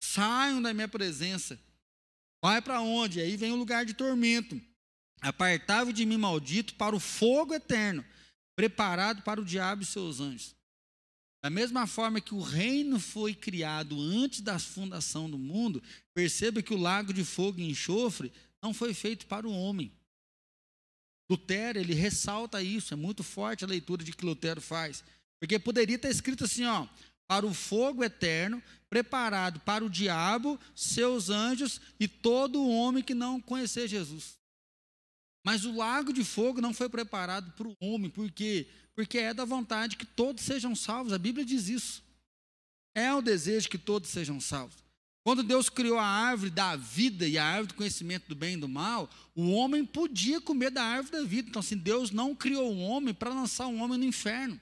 saiam 0.00 0.62
da 0.62 0.72
minha 0.72 0.88
presença. 0.88 1.58
Vai 2.40 2.62
para 2.62 2.80
onde? 2.80 3.20
Aí 3.20 3.36
vem 3.36 3.50
o 3.50 3.56
lugar 3.56 3.84
de 3.84 3.94
tormento. 3.94 4.60
Apartai-vos 5.24 5.94
de 5.94 6.04
mim, 6.04 6.18
maldito, 6.18 6.74
para 6.74 6.94
o 6.94 7.00
fogo 7.00 7.54
eterno, 7.54 8.04
preparado 8.54 9.22
para 9.22 9.40
o 9.40 9.44
diabo 9.44 9.82
e 9.82 9.86
seus 9.86 10.20
anjos. 10.20 10.54
Da 11.42 11.48
mesma 11.48 11.86
forma 11.86 12.20
que 12.20 12.34
o 12.34 12.42
reino 12.42 13.00
foi 13.00 13.34
criado 13.34 13.98
antes 13.98 14.42
da 14.42 14.58
fundação 14.58 15.30
do 15.30 15.38
mundo, 15.38 15.82
perceba 16.12 16.60
que 16.60 16.74
o 16.74 16.78
lago 16.78 17.10
de 17.10 17.24
fogo 17.24 17.58
e 17.58 17.70
enxofre 17.70 18.30
não 18.62 18.74
foi 18.74 18.92
feito 18.92 19.26
para 19.26 19.48
o 19.48 19.52
homem. 19.52 19.90
Lutero, 21.30 21.78
ele 21.78 21.94
ressalta 21.94 22.62
isso, 22.62 22.92
é 22.92 22.96
muito 22.96 23.22
forte 23.22 23.64
a 23.64 23.68
leitura 23.68 24.04
de 24.04 24.12
que 24.12 24.26
Lutero 24.26 24.60
faz. 24.60 25.02
Porque 25.40 25.58
poderia 25.58 25.96
estar 25.96 26.10
escrito 26.10 26.44
assim, 26.44 26.66
ó, 26.66 26.86
para 27.26 27.46
o 27.46 27.54
fogo 27.54 28.04
eterno, 28.04 28.62
preparado 28.90 29.58
para 29.60 29.82
o 29.82 29.88
diabo, 29.88 30.60
seus 30.74 31.30
anjos 31.30 31.80
e 31.98 32.06
todo 32.06 32.68
homem 32.68 33.02
que 33.02 33.14
não 33.14 33.40
conhecer 33.40 33.88
Jesus. 33.88 34.43
Mas 35.44 35.66
o 35.66 35.76
lago 35.76 36.12
de 36.12 36.24
fogo 36.24 36.60
não 36.60 36.72
foi 36.72 36.88
preparado 36.88 37.52
para 37.52 37.68
o 37.68 37.76
homem, 37.78 38.10
por 38.10 38.30
quê? 38.30 38.66
Porque 38.94 39.18
é 39.18 39.34
da 39.34 39.44
vontade 39.44 39.96
que 39.96 40.06
todos 40.06 40.42
sejam 40.42 40.74
salvos. 40.74 41.12
A 41.12 41.18
Bíblia 41.18 41.44
diz 41.44 41.68
isso. 41.68 42.02
É 42.94 43.12
o 43.12 43.20
desejo 43.20 43.68
que 43.68 43.76
todos 43.76 44.08
sejam 44.08 44.40
salvos. 44.40 44.82
Quando 45.22 45.42
Deus 45.42 45.68
criou 45.68 45.98
a 45.98 46.04
árvore 46.04 46.50
da 46.50 46.76
vida 46.76 47.26
e 47.26 47.36
a 47.36 47.44
árvore 47.44 47.68
do 47.68 47.74
conhecimento 47.74 48.28
do 48.28 48.34
bem 48.34 48.54
e 48.54 48.60
do 48.60 48.68
mal, 48.68 49.08
o 49.34 49.50
homem 49.52 49.84
podia 49.84 50.40
comer 50.40 50.70
da 50.70 50.82
árvore 50.82 51.18
da 51.18 51.24
vida. 51.24 51.48
Então, 51.48 51.60
assim, 51.60 51.76
Deus 51.76 52.10
não 52.10 52.34
criou 52.34 52.72
o 52.72 52.80
homem 52.80 53.12
para 53.12 53.30
lançar 53.32 53.66
o 53.66 53.76
homem 53.76 53.98
no 53.98 54.04
inferno. 54.04 54.58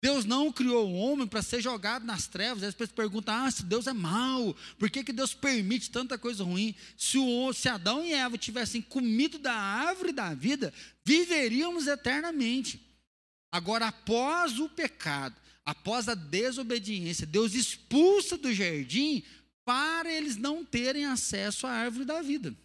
Deus 0.00 0.24
não 0.24 0.52
criou 0.52 0.88
o 0.88 0.94
homem 0.94 1.26
para 1.26 1.42
ser 1.42 1.60
jogado 1.60 2.04
nas 2.04 2.28
trevas. 2.28 2.62
As 2.62 2.74
pessoas 2.74 2.94
perguntam: 2.94 3.34
ah, 3.34 3.50
se 3.50 3.64
Deus 3.64 3.86
é 3.86 3.92
mau, 3.92 4.56
por 4.78 4.88
que, 4.88 5.02
que 5.02 5.12
Deus 5.12 5.34
permite 5.34 5.90
tanta 5.90 6.16
coisa 6.16 6.44
ruim? 6.44 6.74
Se, 6.96 7.18
o, 7.18 7.52
se 7.52 7.68
Adão 7.68 8.04
e 8.04 8.12
Eva 8.12 8.38
tivessem 8.38 8.80
comido 8.80 9.38
da 9.38 9.54
árvore 9.54 10.12
da 10.12 10.34
vida, 10.34 10.72
viveríamos 11.04 11.86
eternamente. 11.88 12.80
Agora, 13.50 13.88
após 13.88 14.60
o 14.60 14.68
pecado, 14.68 15.34
após 15.64 16.08
a 16.08 16.14
desobediência, 16.14 17.26
Deus 17.26 17.54
expulsa 17.54 18.38
do 18.38 18.54
jardim 18.54 19.24
para 19.64 20.10
eles 20.10 20.36
não 20.36 20.64
terem 20.64 21.06
acesso 21.06 21.66
à 21.66 21.70
árvore 21.70 22.04
da 22.04 22.22
vida. 22.22 22.56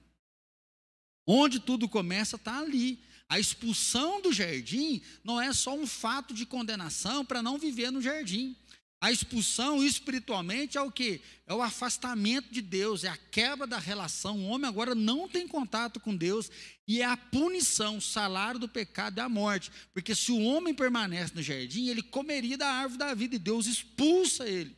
Onde 1.25 1.59
tudo 1.59 1.89
começa 1.89 2.35
está 2.35 2.59
ali. 2.59 3.01
A 3.29 3.39
expulsão 3.39 4.21
do 4.21 4.31
jardim 4.31 5.01
não 5.23 5.41
é 5.41 5.51
só 5.53 5.75
um 5.75 5.87
fato 5.87 6.33
de 6.33 6.45
condenação 6.45 7.25
para 7.25 7.41
não 7.41 7.57
viver 7.57 7.91
no 7.91 8.01
jardim. 8.01 8.55
A 9.03 9.11
expulsão 9.11 9.83
espiritualmente 9.83 10.77
é 10.77 10.81
o 10.81 10.89
que? 10.89 11.19
É 11.45 11.53
o 11.53 11.61
afastamento 11.61 12.53
de 12.53 12.61
Deus, 12.61 13.03
é 13.03 13.09
a 13.09 13.17
quebra 13.17 13.67
da 13.67 13.77
relação. 13.77 14.39
O 14.39 14.45
homem 14.45 14.65
agora 14.65 14.95
não 14.95 15.27
tem 15.27 15.45
contato 15.45 15.99
com 15.99 16.15
Deus 16.15 16.49
e 16.87 17.01
é 17.01 17.05
a 17.05 17.17
punição, 17.17 17.97
o 17.97 18.01
salário 18.01 18.61
do 18.61 18.69
pecado 18.69 19.19
é 19.19 19.21
a 19.21 19.27
morte. 19.27 19.69
Porque 19.93 20.15
se 20.15 20.31
o 20.31 20.39
homem 20.39 20.73
permanece 20.73 21.35
no 21.35 21.41
jardim, 21.41 21.89
ele 21.89 22.01
comeria 22.01 22.57
da 22.57 22.69
árvore 22.69 22.99
da 22.99 23.13
vida 23.13 23.35
e 23.35 23.39
Deus 23.39 23.65
expulsa 23.65 24.47
ele. 24.47 24.73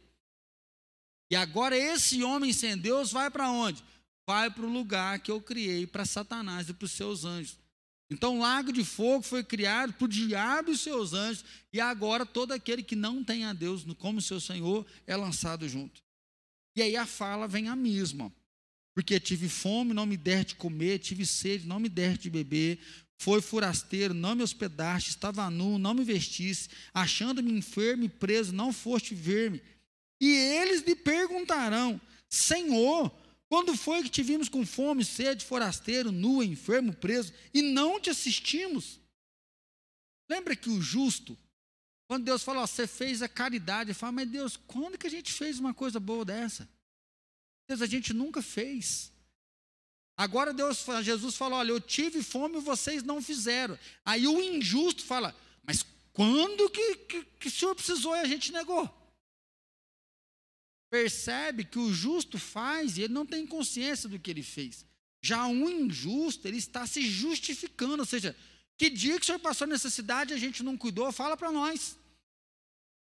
E 1.30 1.36
agora 1.36 1.78
esse 1.78 2.24
homem 2.24 2.52
sem 2.52 2.76
Deus 2.76 3.12
vai 3.12 3.30
para 3.30 3.52
onde? 3.52 3.84
Vai 4.28 4.50
para 4.50 4.66
o 4.66 4.74
lugar 4.74 5.20
que 5.20 5.30
eu 5.30 5.40
criei 5.40 5.86
para 5.86 6.04
Satanás 6.04 6.68
e 6.68 6.74
para 6.74 6.86
os 6.86 6.92
seus 6.94 7.26
anjos. 7.26 7.60
Então, 8.10 8.38
o 8.38 8.42
lago 8.42 8.72
de 8.72 8.84
fogo 8.84 9.24
foi 9.24 9.44
criado 9.44 9.94
para 9.94 10.06
o 10.06 10.08
diabo 10.08 10.72
e 10.72 10.78
seus 10.78 11.14
anjos, 11.14 11.44
e 11.74 11.80
agora 11.80 12.26
todo 12.26 12.52
aquele 12.52 12.84
que 12.84 12.96
não 12.96 13.24
tem 13.24 13.46
a 13.46 13.54
Deus 13.54 13.84
como 13.98 14.22
seu 14.22 14.40
Senhor 14.40 14.86
é 15.08 15.16
lançado 15.16 15.68
junto. 15.68 16.04
E 16.76 16.82
aí 16.82 16.96
a 16.96 17.06
fala 17.06 17.48
vem 17.48 17.68
a 17.68 17.76
mesma, 17.76 18.32
porque 18.94 19.20
tive 19.20 19.50
fome, 19.50 19.94
não 19.94 20.06
me 20.06 20.18
der 20.18 20.46
de 20.46 20.56
comer, 20.56 21.00
tive 21.00 21.26
sede, 21.26 21.68
não 21.68 21.80
me 21.80 21.90
der 21.90 22.18
de 22.18 22.30
beber, 22.30 22.80
foi 23.18 23.42
forasteiro, 23.42 24.14
não 24.14 24.36
me 24.36 24.44
hospedaste, 24.44 25.10
estava 25.10 25.50
nu, 25.50 25.80
não 25.80 25.94
me 25.94 26.04
vestisse, 26.04 26.70
achando-me 26.94 27.52
enfermo 27.52 28.04
e 28.04 28.10
preso, 28.10 28.54
não 28.54 28.74
foste 28.74 29.16
ver-me. 29.16 29.62
E 30.20 30.28
eles 30.28 30.84
lhe 30.84 30.96
perguntarão: 30.96 32.00
Senhor, 32.30 33.12
quando 33.56 33.78
foi 33.78 34.04
que 34.04 34.10
te 34.10 34.22
vimos 34.22 34.50
com 34.50 34.66
fome, 34.66 35.06
sede, 35.06 35.46
forasteiro, 35.46 36.12
nu, 36.12 36.44
enfermo, 36.44 36.94
preso, 36.94 37.32
e 37.54 37.62
não 37.62 38.02
te 38.02 38.10
assistimos? 38.10 39.00
Lembra 40.30 40.58
que 40.58 40.70
o 40.70 40.82
justo, 40.82 41.38
quando 42.06 42.26
Deus 42.26 42.44
fala, 42.44 42.64
ó, 42.64 42.68
você 42.68 42.86
fez 42.86 43.22
a 43.22 43.30
caridade, 43.30 43.92
ele 43.92 43.98
fala, 43.98 44.12
mas 44.12 44.30
Deus, 44.30 44.58
quando 44.68 44.98
que 44.98 45.08
a 45.08 45.10
gente 45.10 45.32
fez 45.32 45.58
uma 45.58 45.74
coisa 45.74 46.02
boa 46.02 46.26
dessa? 46.26 46.68
Deus, 47.66 47.82
a 47.82 47.86
gente 47.86 48.14
nunca 48.14 48.42
fez. 48.42 49.10
Agora 50.18 50.54
Deus, 50.54 50.86
Jesus 51.02 51.38
fala, 51.38 51.56
olha, 51.56 51.72
eu 51.72 51.80
tive 51.80 52.22
fome 52.22 52.58
e 52.58 52.62
vocês 52.62 53.04
não 53.04 53.22
fizeram. 53.22 53.80
Aí 54.04 54.28
o 54.28 54.38
injusto 54.38 55.06
fala, 55.06 55.34
mas 55.64 55.86
quando 56.12 56.70
que, 56.70 56.96
que, 56.98 57.24
que 57.24 57.48
o 57.48 57.52
Senhor 57.52 57.74
precisou 57.74 58.18
e 58.18 58.20
a 58.20 58.28
gente 58.28 58.52
negou? 58.52 58.94
Percebe 60.96 61.66
que 61.66 61.78
o 61.78 61.94
justo 61.94 62.40
faz 62.40 62.98
e 62.98 63.02
ele 63.02 63.14
não 63.14 63.26
tem 63.26 63.46
consciência 63.46 64.08
do 64.08 64.18
que 64.18 64.32
ele 64.32 64.42
fez. 64.42 64.86
Já 65.22 65.46
um 65.46 65.70
injusto, 65.70 66.48
ele 66.48 66.58
está 66.58 66.88
se 66.88 67.02
justificando, 67.02 68.00
ou 68.00 68.06
seja, 68.06 68.34
que 68.78 68.90
dia 68.90 69.18
que 69.18 69.24
o 69.24 69.26
senhor 69.26 69.40
passou 69.40 69.68
necessidade 69.68 70.32
e 70.32 70.36
a 70.36 70.40
gente 70.40 70.64
não 70.64 70.78
cuidou, 70.78 71.12
fala 71.12 71.36
para 71.36 71.52
nós. 71.52 71.98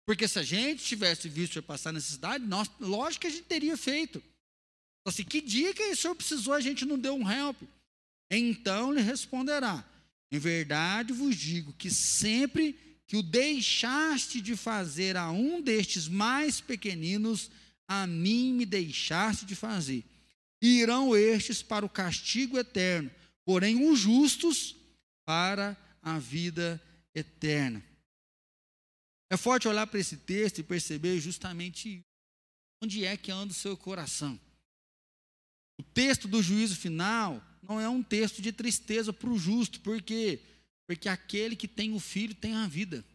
Porque 0.05 0.27
se 0.27 0.37
a 0.39 0.43
gente 0.43 0.83
tivesse 0.83 1.29
visto 1.29 1.51
o 1.51 1.53
senhor 1.53 1.63
passar 1.63 1.93
necessidade, 1.93 2.43
nós, 2.45 2.69
lógico 2.81 3.21
que 3.21 3.27
a 3.27 3.31
gente 3.31 3.43
teria 3.43 3.77
feito. 3.77 4.17
Então, 4.17 5.11
assim, 5.13 5.23
que 5.23 5.39
dia 5.39 5.73
que 5.73 5.83
o 5.83 5.95
senhor 5.95 6.15
precisou, 6.15 6.53
a 6.53 6.59
gente 6.59 6.83
não 6.83 6.99
deu 6.99 7.15
um 7.15 7.31
help. 7.31 7.61
Então 8.29 8.91
lhe 8.91 9.01
responderá: 9.01 9.85
Em 10.29 10.37
verdade 10.37 11.13
vos 11.13 11.33
digo 11.33 11.71
que 11.73 11.89
sempre 11.89 12.77
que 13.07 13.15
o 13.15 13.23
deixaste 13.23 14.41
de 14.41 14.55
fazer 14.55 15.15
a 15.15 15.31
um 15.31 15.61
destes 15.61 16.07
mais 16.07 16.59
pequeninos, 16.59 17.49
a 17.89 18.05
mim 18.05 18.53
me 18.53 18.67
deixaste 18.67 19.47
de 19.47 19.55
fazer. 19.55 20.05
Irão 20.61 21.17
estes 21.17 21.63
para 21.63 21.83
o 21.83 21.89
castigo 21.89 22.59
eterno, 22.59 23.09
porém 23.43 23.89
os 23.89 23.97
justos 23.97 24.75
para 25.25 25.75
a 25.99 26.19
vida 26.19 26.79
eterna. 27.15 27.83
É 29.31 29.35
forte 29.35 29.67
olhar 29.67 29.87
para 29.87 29.99
esse 29.99 30.17
texto 30.17 30.59
e 30.59 30.63
perceber 30.63 31.19
justamente 31.19 32.05
onde 32.83 33.03
é 33.03 33.17
que 33.17 33.31
anda 33.31 33.51
o 33.51 33.55
seu 33.55 33.75
coração. 33.75 34.39
O 35.79 35.83
texto 35.83 36.27
do 36.27 36.43
juízo 36.43 36.75
final 36.75 37.43
não 37.63 37.79
é 37.79 37.89
um 37.89 38.03
texto 38.03 38.41
de 38.41 38.51
tristeza 38.51 39.11
para 39.11 39.29
o 39.29 39.37
justo, 39.37 39.81
porque 39.81 40.39
porque 40.85 41.07
aquele 41.07 41.55
que 41.55 41.67
tem 41.67 41.93
o 41.93 41.99
filho 41.99 42.33
tem 42.33 42.55
a 42.55 42.67
vida. 42.67 43.05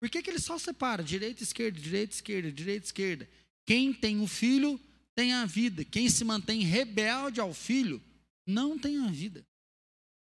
Por 0.00 0.08
que, 0.08 0.22
que 0.22 0.30
ele 0.30 0.38
só 0.38 0.56
separa 0.56 1.04
direita, 1.04 1.42
esquerda, 1.42 1.78
direita, 1.78 2.14
esquerda, 2.14 2.50
direita, 2.50 2.86
esquerda? 2.86 3.28
Quem 3.70 3.92
tem 3.92 4.20
o 4.20 4.26
filho 4.26 4.80
tem 5.14 5.32
a 5.32 5.46
vida. 5.46 5.84
Quem 5.84 6.10
se 6.10 6.24
mantém 6.24 6.64
rebelde 6.64 7.40
ao 7.40 7.54
filho 7.54 8.02
não 8.44 8.76
tem 8.76 8.98
a 8.98 9.06
vida. 9.06 9.46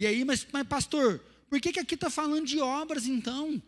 E 0.01 0.05
aí, 0.05 0.25
mas, 0.25 0.45
mas 0.51 0.67
pastor, 0.67 1.19
por 1.49 1.61
que, 1.61 1.71
que 1.71 1.79
aqui 1.79 1.95
está 1.95 2.09
falando 2.09 2.45
de 2.45 2.59
obras 2.59 3.07
então? 3.07 3.63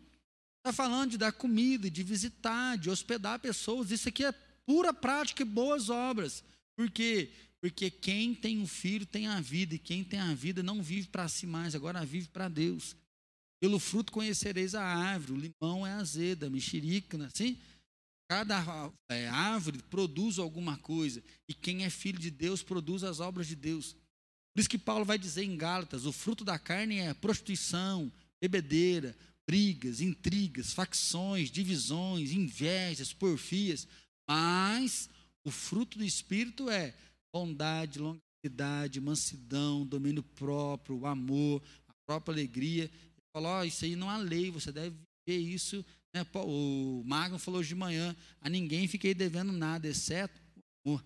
Está 0.57 0.73
falando 0.73 1.11
de 1.11 1.17
dar 1.17 1.31
comida, 1.31 1.89
de 1.89 2.03
visitar, 2.03 2.77
de 2.77 2.89
hospedar 2.89 3.39
pessoas. 3.39 3.89
Isso 3.89 4.09
aqui 4.09 4.25
é 4.25 4.33
pura 4.65 4.93
prática 4.93 5.43
e 5.43 5.45
boas 5.45 5.89
obras. 5.89 6.43
Por 6.75 6.91
quê? 6.91 7.31
Porque 7.61 7.89
quem 7.89 8.35
tem 8.35 8.61
o 8.61 8.67
filho 8.67 9.05
tem 9.05 9.27
a 9.27 9.39
vida, 9.39 9.75
e 9.75 9.79
quem 9.79 10.03
tem 10.03 10.19
a 10.19 10.33
vida 10.33 10.61
não 10.61 10.83
vive 10.83 11.07
para 11.07 11.29
si 11.29 11.47
mais, 11.47 11.73
agora 11.73 12.05
vive 12.05 12.27
para 12.27 12.49
Deus. 12.49 12.97
Pelo 13.61 13.79
fruto 13.79 14.11
conhecereis 14.11 14.75
a 14.75 14.83
árvore, 14.83 15.31
o 15.39 15.41
limão 15.41 15.87
é 15.87 15.93
azeda, 15.93 16.47
a 16.47 16.49
mexerica, 16.49 17.15
é 17.15 17.25
assim. 17.27 17.57
Cada 18.29 18.93
é, 19.09 19.27
árvore 19.27 19.81
produz 19.89 20.37
alguma 20.37 20.77
coisa, 20.77 21.23
e 21.47 21.53
quem 21.53 21.83
é 21.83 21.89
filho 21.89 22.19
de 22.19 22.29
Deus 22.29 22.61
produz 22.61 23.03
as 23.03 23.19
obras 23.19 23.47
de 23.47 23.55
Deus. 23.55 23.95
Por 24.53 24.59
isso 24.59 24.69
que 24.69 24.77
Paulo 24.77 25.03
vai 25.03 25.17
dizer 25.17 25.43
em 25.43 25.57
Gálatas: 25.57 26.05
o 26.05 26.11
fruto 26.11 26.45
da 26.45 26.59
carne 26.59 26.99
é 26.99 27.11
prostituição, 27.13 28.11
bebedeira, 28.39 29.17
brigas, 29.49 29.99
intrigas, 29.99 30.73
facções, 30.73 31.49
divisões, 31.49 32.31
invejas, 32.31 33.11
porfias. 33.11 33.87
Mas 34.29 35.09
o 35.43 35.49
fruto 35.49 35.97
do 35.97 36.03
Espírito 36.03 36.69
é 36.69 36.93
bondade, 37.33 37.97
longanimidade, 37.97 39.01
mansidão, 39.01 39.87
domínio 39.87 40.21
próprio, 40.21 41.03
amor, 41.07 41.63
a 41.87 41.93
própria 42.05 42.33
alegria 42.33 42.91
falou: 43.33 43.59
oh, 43.59 43.63
Isso 43.63 43.85
aí 43.85 43.95
não 43.95 44.07
há 44.07 44.17
lei, 44.17 44.51
você 44.51 44.71
deve 44.71 44.95
ver 45.27 45.37
isso. 45.37 45.83
Né? 46.19 46.29
O 46.35 47.03
Magno 47.05 47.39
falou 47.39 47.59
hoje 47.59 47.69
de 47.69 47.75
manhã: 47.75 48.15
A 48.41 48.49
ninguém 48.49 48.87
fiquei 48.87 49.13
devendo 49.13 49.51
nada, 49.51 49.87
exceto 49.87 50.39
o 50.85 50.89
amor. 50.89 51.05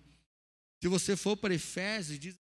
Se 0.82 0.88
você 0.88 1.16
for 1.16 1.36
para 1.36 1.54
Efésios, 1.54 2.18
diz 2.18 2.34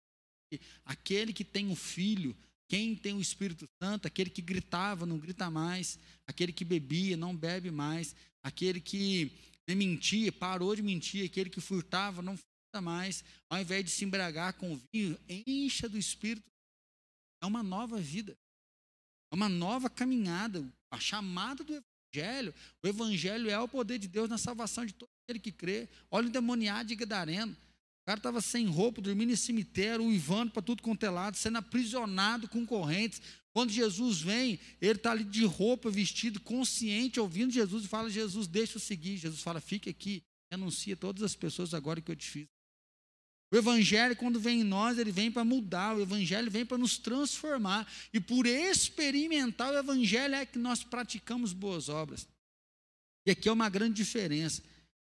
que 0.50 0.60
aquele 0.84 1.32
que 1.32 1.44
tem 1.44 1.68
um 1.68 1.76
filho 1.76 2.36
Quem 2.70 2.94
tem 2.94 3.14
o 3.14 3.20
Espírito 3.20 3.66
Santo, 3.82 4.06
aquele 4.06 4.30
que 4.30 4.40
gritava, 4.40 5.04
não 5.04 5.18
grita 5.18 5.50
mais, 5.50 5.98
aquele 6.24 6.52
que 6.52 6.64
bebia, 6.64 7.16
não 7.16 7.36
bebe 7.36 7.68
mais, 7.68 8.14
aquele 8.44 8.80
que 8.80 9.32
mentia, 9.68 10.30
parou 10.30 10.76
de 10.76 10.80
mentir, 10.80 11.26
aquele 11.26 11.50
que 11.50 11.60
furtava, 11.60 12.22
não 12.22 12.36
furta 12.36 12.80
mais, 12.80 13.24
ao 13.48 13.60
invés 13.60 13.84
de 13.84 13.90
se 13.90 14.04
embriagar 14.04 14.54
com 14.54 14.80
vinho, 14.92 15.18
encha 15.28 15.88
do 15.88 15.98
Espírito. 15.98 16.48
É 17.42 17.46
uma 17.46 17.62
nova 17.62 17.98
vida, 17.98 18.36
é 19.32 19.34
uma 19.34 19.48
nova 19.48 19.90
caminhada, 19.90 20.64
a 20.92 21.00
chamada 21.00 21.64
do 21.64 21.72
Evangelho. 21.72 21.89
O 22.82 22.88
Evangelho 22.88 23.48
é 23.48 23.58
o 23.58 23.68
poder 23.68 23.98
de 23.98 24.08
Deus 24.08 24.28
na 24.28 24.38
salvação 24.38 24.84
de 24.84 24.92
todo 24.94 25.08
aquele 25.24 25.38
que 25.38 25.52
crê. 25.52 25.88
Olha 26.10 26.26
o 26.26 26.30
demoniado 26.30 26.88
de 26.88 26.96
Gadareno 26.96 27.56
cara 28.10 28.18
estava 28.18 28.40
sem 28.40 28.66
roupa, 28.66 29.00
dormindo 29.00 29.32
em 29.32 29.36
cemitério, 29.36 30.04
uivando 30.04 30.50
para 30.50 30.62
tudo 30.62 30.82
quanto 30.82 31.06
é 31.06 31.10
lado, 31.10 31.36
sendo 31.36 31.58
aprisionado 31.58 32.48
com 32.48 32.66
correntes. 32.66 33.22
Quando 33.52 33.70
Jesus 33.70 34.20
vem, 34.20 34.58
ele 34.80 34.98
está 34.98 35.12
ali 35.12 35.22
de 35.22 35.44
roupa, 35.44 35.88
vestido, 35.88 36.40
consciente, 36.40 37.20
ouvindo 37.20 37.52
Jesus 37.52 37.84
e 37.84 37.88
fala: 37.88 38.10
Jesus, 38.10 38.48
deixa 38.48 38.76
eu 38.76 38.80
seguir. 38.80 39.16
Jesus 39.16 39.40
fala: 39.40 39.60
fique 39.60 39.88
aqui, 39.88 40.24
anuncia 40.50 40.96
todas 40.96 41.22
as 41.22 41.36
pessoas 41.36 41.72
agora 41.72 42.00
que 42.00 42.10
eu 42.10 42.16
te 42.16 42.28
fiz. 42.28 42.48
O 43.52 43.56
Evangelho, 43.56 44.14
quando 44.14 44.38
vem 44.38 44.60
em 44.60 44.64
nós, 44.64 44.96
ele 44.96 45.10
vem 45.10 45.30
para 45.30 45.44
mudar, 45.44 45.96
o 45.96 46.00
Evangelho 46.00 46.50
vem 46.50 46.64
para 46.64 46.78
nos 46.78 46.98
transformar. 46.98 47.90
E 48.12 48.20
por 48.20 48.46
experimentar 48.46 49.72
o 49.72 49.78
Evangelho 49.78 50.36
é 50.36 50.46
que 50.46 50.58
nós 50.58 50.84
praticamos 50.84 51.52
boas 51.52 51.88
obras. 51.88 52.28
E 53.26 53.32
aqui 53.32 53.48
é 53.48 53.52
uma 53.52 53.68
grande 53.68 53.94
diferença. 53.94 54.62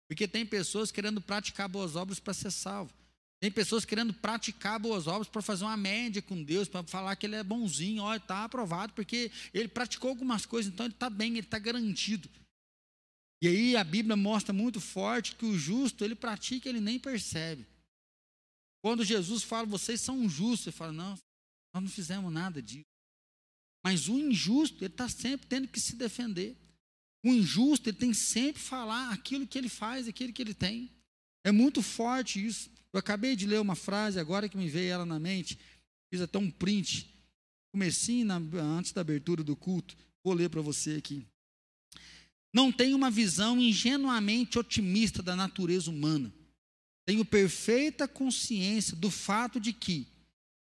Porque 0.08 0.28
tem 0.28 0.46
pessoas 0.46 0.92
querendo 0.92 1.20
praticar 1.20 1.68
boas 1.68 1.96
obras 1.96 2.20
para 2.20 2.34
ser 2.36 2.52
salvo. 2.52 2.94
Tem 3.40 3.52
pessoas 3.52 3.84
querendo 3.84 4.14
praticar 4.14 4.80
boas 4.80 5.08
obras 5.08 5.28
para 5.28 5.42
fazer 5.42 5.66
uma 5.66 5.76
média 5.76 6.22
com 6.22 6.42
Deus, 6.42 6.68
para 6.68 6.84
falar 6.84 7.16
que 7.16 7.26
ele 7.26 7.36
é 7.36 7.44
bonzinho, 7.44 8.04
ó, 8.04 8.16
está 8.16 8.44
aprovado, 8.44 8.94
porque 8.94 9.32
ele 9.54 9.68
praticou 9.68 10.10
algumas 10.10 10.46
coisas, 10.46 10.72
então 10.72 10.86
ele 10.86 10.94
está 10.94 11.10
bem, 11.10 11.32
ele 11.32 11.40
está 11.42 11.60
garantido. 11.60 12.30
E 13.42 13.48
aí 13.48 13.76
a 13.76 13.84
Bíblia 13.84 14.16
mostra 14.16 14.54
muito 14.54 14.80
forte 14.80 15.36
que 15.36 15.46
o 15.46 15.58
justo, 15.58 16.04
ele 16.04 16.16
pratica, 16.16 16.70
ele 16.70 16.80
nem 16.80 16.98
percebe. 16.98 17.66
Quando 18.86 19.04
Jesus 19.04 19.42
fala, 19.42 19.66
vocês 19.66 20.00
são 20.00 20.30
justos, 20.30 20.68
ele 20.68 20.76
fala, 20.76 20.94
não, 20.94 21.18
nós 21.74 21.84
não 21.84 21.90
fizemos 21.90 22.32
nada 22.32 22.62
disso. 22.62 22.86
Mas 23.84 24.08
o 24.08 24.16
injusto, 24.20 24.78
ele 24.84 24.94
está 24.94 25.10
sempre 25.10 25.48
tendo 25.48 25.68
que 25.68 25.80
se 25.80 25.96
defender. 25.96 26.56
O 27.26 27.30
injusto, 27.30 27.90
ele 27.90 27.98
tem 27.98 28.14
sempre 28.14 28.62
falar 28.62 29.12
aquilo 29.12 29.48
que 29.48 29.58
ele 29.58 29.70
faz, 29.70 30.08
aquilo 30.08 30.32
que 30.32 30.40
ele 30.40 30.54
tem. 30.54 30.92
É 31.44 31.52
muito 31.52 31.82
forte 31.82 32.46
isso. 32.46 32.70
Eu 32.94 33.00
acabei 33.00 33.36
de 33.36 33.48
ler 33.48 33.60
uma 33.60 33.76
frase 33.76 34.20
agora 34.20 34.48
que 34.48 34.56
me 34.56 34.70
veio 34.70 34.94
ela 34.94 35.06
na 35.06 35.18
mente. 35.20 35.58
Fiz 36.14 36.22
até 36.22 36.38
um 36.38 36.52
print. 36.52 37.12
Comecinho 37.74 38.28
na, 38.28 38.36
antes 38.78 38.92
da 38.92 39.02
abertura 39.02 39.44
do 39.44 39.56
culto. 39.56 39.98
Vou 40.24 40.36
ler 40.36 40.52
para 40.52 40.62
você 40.62 40.98
aqui. 40.98 41.26
Não 42.54 42.72
tenho 42.72 42.96
uma 42.96 43.10
visão 43.10 43.60
ingenuamente 43.60 44.60
otimista 44.60 45.24
da 45.24 45.36
natureza 45.36 45.90
humana. 45.90 46.32
Tenho 47.06 47.24
perfeita 47.24 48.08
consciência 48.08 48.96
do 48.96 49.12
fato 49.12 49.60
de 49.60 49.72
que, 49.72 50.08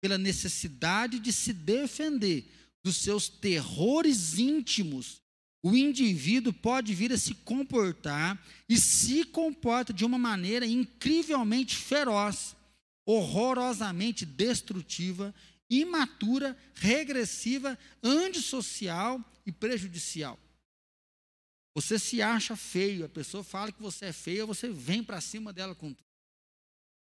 pela 0.02 0.18
necessidade 0.18 1.20
de 1.20 1.32
se 1.32 1.54
defender 1.54 2.52
dos 2.84 2.98
seus 2.98 3.30
terrores 3.30 4.40
íntimos 4.40 5.22
o 5.64 5.76
indivíduo 5.76 6.52
pode 6.52 6.94
vir 6.94 7.14
a 7.14 7.18
se 7.18 7.36
comportar 7.36 8.44
e 8.68 8.78
se 8.78 9.24
comporta 9.24 9.94
de 9.94 10.04
uma 10.04 10.18
maneira 10.18 10.66
incrivelmente 10.66 11.76
feroz, 11.76 12.56
horrorosamente 13.06 14.26
destrutiva, 14.26 15.34
imatura, 15.70 16.58
regressiva, 16.74 17.78
antissocial 18.02 19.24
e 19.46 19.52
prejudicial. 19.52 20.40
Você 21.76 22.00
se 22.00 22.22
acha 22.22 22.56
feio, 22.56 23.06
a 23.06 23.10
pessoa 23.10 23.44
fala 23.44 23.72
que 23.72 23.82
você 23.82 24.06
é 24.06 24.14
feio, 24.14 24.48
você 24.48 24.68
vem 24.68 25.04
para 25.04 25.22
cima 25.22 25.54
dela 25.54 25.76
com 25.76 25.94
tudo. 25.94 26.11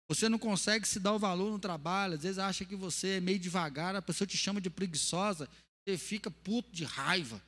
Você 0.10 0.30
não 0.30 0.40
consegue 0.40 0.88
se 0.88 1.00
dar 1.00 1.14
o 1.14 1.20
valor 1.20 1.52
no 1.52 1.60
trabalho, 1.60 2.14
às 2.14 2.24
vezes 2.24 2.38
acha 2.38 2.64
que 2.64 2.76
você 2.76 3.18
é 3.18 3.20
meio 3.20 3.40
devagar, 3.40 3.96
a 3.96 4.02
pessoa 4.02 4.28
te 4.28 4.38
chama 4.38 4.62
de 4.62 4.70
preguiçosa, 4.70 5.50
você 5.86 5.98
fica 5.98 6.32
puto 6.32 6.72
de 6.72 6.86
raiva. 6.86 7.42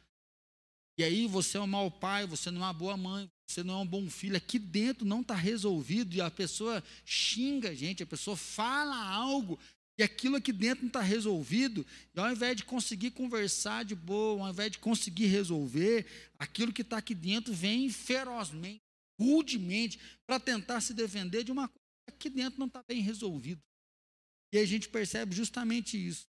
E 1.00 1.04
aí 1.04 1.26
você 1.28 1.58
é 1.58 1.62
um 1.62 1.68
mau 1.68 1.90
pai, 1.90 2.28
você 2.28 2.52
não 2.52 2.62
é 2.62 2.66
uma 2.66 2.74
boa 2.74 2.98
mãe, 2.98 3.30
você 3.50 3.64
não 3.64 3.76
é 3.76 3.78
um 3.78 3.88
bom 3.88 4.10
filho. 4.10 4.36
Aqui 4.36 4.60
dentro 4.60 5.06
não 5.06 5.22
está 5.22 5.34
resolvido 5.34 6.14
e 6.14 6.20
a 6.20 6.30
pessoa 6.30 6.84
xinga 7.06 7.70
a 7.70 7.74
gente, 7.74 8.04
a 8.04 8.06
pessoa 8.06 8.36
fala 8.36 8.98
algo 9.10 9.58
e 9.98 10.04
aquilo 10.04 10.36
aqui 10.36 10.52
dentro 10.52 10.84
não 10.84 10.88
está 10.88 11.02
resolvido. 11.02 11.86
E 12.14 12.20
ao 12.20 12.30
invés 12.30 12.58
de 12.58 12.66
conseguir 12.66 13.12
conversar 13.12 13.86
de 13.86 13.96
boa, 13.96 14.44
ao 14.44 14.50
invés 14.50 14.72
de 14.72 14.80
conseguir 14.80 15.28
resolver, 15.28 16.06
aquilo 16.38 16.74
que 16.74 16.82
está 16.82 16.98
aqui 16.98 17.16
dentro 17.16 17.54
vem 17.54 17.90
ferozmente, 17.90 18.82
rudemente, 19.18 20.00
para 20.28 20.40
tentar 20.40 20.82
se 20.82 20.94
defender 20.94 21.46
de 21.46 21.52
uma 21.52 21.70
coisa 21.70 21.89
aqui 22.10 22.30
dentro 22.30 22.60
não 22.60 22.68
está 22.68 22.84
bem 22.84 23.02
resolvido. 23.02 23.62
E 24.54 24.58
a 24.58 24.66
gente 24.66 24.90
percebe 24.90 25.36
justamente 25.36 25.96
isso. 25.96 26.28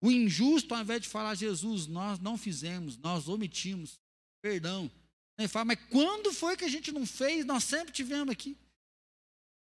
O 0.00 0.10
injusto, 0.10 0.74
ao 0.74 0.80
invés 0.80 1.02
de 1.02 1.08
falar, 1.08 1.34
Jesus, 1.34 1.86
nós 1.86 2.18
não 2.18 2.36
fizemos, 2.36 2.96
nós 2.98 3.28
omitimos, 3.28 3.98
perdão. 4.42 4.90
Ele 5.38 5.48
fala, 5.48 5.66
mas 5.66 5.78
quando 5.90 6.32
foi 6.32 6.56
que 6.56 6.64
a 6.64 6.68
gente 6.68 6.92
não 6.92 7.06
fez? 7.06 7.44
Nós 7.44 7.64
sempre 7.64 7.92
tivemos 7.92 8.32
aqui. 8.32 8.56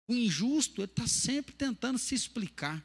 O 0.09 0.15
injusto, 0.15 0.81
ele 0.81 0.91
está 0.91 1.07
sempre 1.07 1.55
tentando 1.55 1.99
se 1.99 2.15
explicar. 2.15 2.85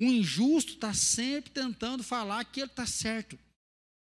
O 0.00 0.04
injusto 0.04 0.72
está 0.72 0.92
sempre 0.92 1.50
tentando 1.50 2.02
falar 2.02 2.44
que 2.44 2.60
ele 2.60 2.70
está 2.70 2.86
certo. 2.86 3.38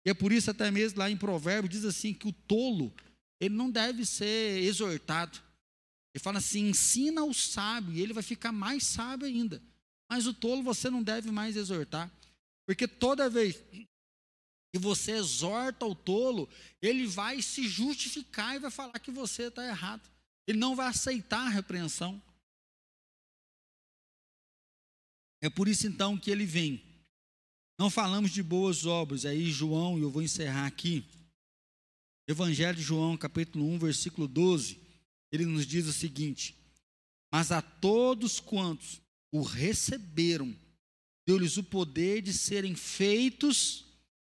E 0.06 0.10
é 0.10 0.13
por 0.13 0.32
isso, 0.32 0.52
até 0.52 0.70
mesmo 0.70 1.00
lá 1.00 1.10
em 1.10 1.17
Provérbio, 1.17 1.70
diz 1.70 1.84
assim: 1.84 2.13
que 2.13 2.28
o 2.28 2.34
tolo, 2.34 2.94
ele 3.39 3.56
não 3.56 3.70
deve 3.70 4.06
ser 4.06 4.62
exortado. 4.63 5.41
Ele 6.13 6.21
fala 6.21 6.39
assim: 6.39 6.69
ensina 6.69 7.24
o 7.24 7.34
sábio, 7.34 7.93
e 7.93 8.02
ele 8.02 8.13
vai 8.13 8.24
ficar 8.24 8.52
mais 8.52 8.84
sábio 8.84 9.28
ainda. 9.28 9.62
Mas 10.10 10.28
o 10.28 10.34
tolo 10.34 10.62
você 10.62 10.89
não 10.89 11.02
deve 11.02 11.32
mais 11.32 11.56
exortar. 11.56 12.12
Porque 12.65 12.88
toda 12.88 13.30
vez 13.30 13.56
e 14.74 14.78
você 14.78 15.12
exorta 15.12 15.86
o 15.86 15.93
tolo, 15.93 16.47
ele 16.82 17.06
vai 17.06 17.41
se 17.41 17.67
justificar 17.67 18.56
e 18.56 18.60
vai 18.60 18.71
falar 18.71 18.97
que 19.00 19.12
você 19.12 19.43
está 19.43 19.67
errado. 19.67 20.10
Ele 20.47 20.58
não 20.58 20.76
vai 20.76 20.88
aceitar 20.88 21.45
a 21.45 21.50
repreensão. 21.50 22.21
É 25.41 25.50
por 25.50 25.67
isso 25.67 25.88
então 25.88 26.17
que 26.17 26.32
ele 26.32 26.45
vem. 26.45 26.82
Não 27.78 27.89
falamos 27.89 28.32
de 28.32 28.41
boas 28.41 28.86
obras. 28.86 29.26
Aí 29.26 29.52
João, 29.52 29.97
e 29.97 30.02
eu 30.02 30.10
vou 30.10 30.21
encerrar 30.21 30.67
aqui. 30.67 31.04
Evangelho 32.28 32.78
de 32.78 32.84
João, 32.84 33.17
capítulo 33.17 33.65
1, 33.65 33.80
versículo 33.80 34.28
12. 34.28 34.80
Ele 35.32 35.46
nos 35.46 35.65
diz 35.65 35.88
o 35.88 35.94
seguinte: 35.94 36.56
Mas 37.32 37.52
a 37.52 37.62
todos 37.62 38.39
quantos 38.39 39.02
o 39.32 39.41
receberam, 39.41 40.56
deu-lhes 41.26 41.58
o 41.58 41.63
poder 41.63 42.22
de 42.22 42.34
serem 42.34 42.76
feitos 42.76 43.86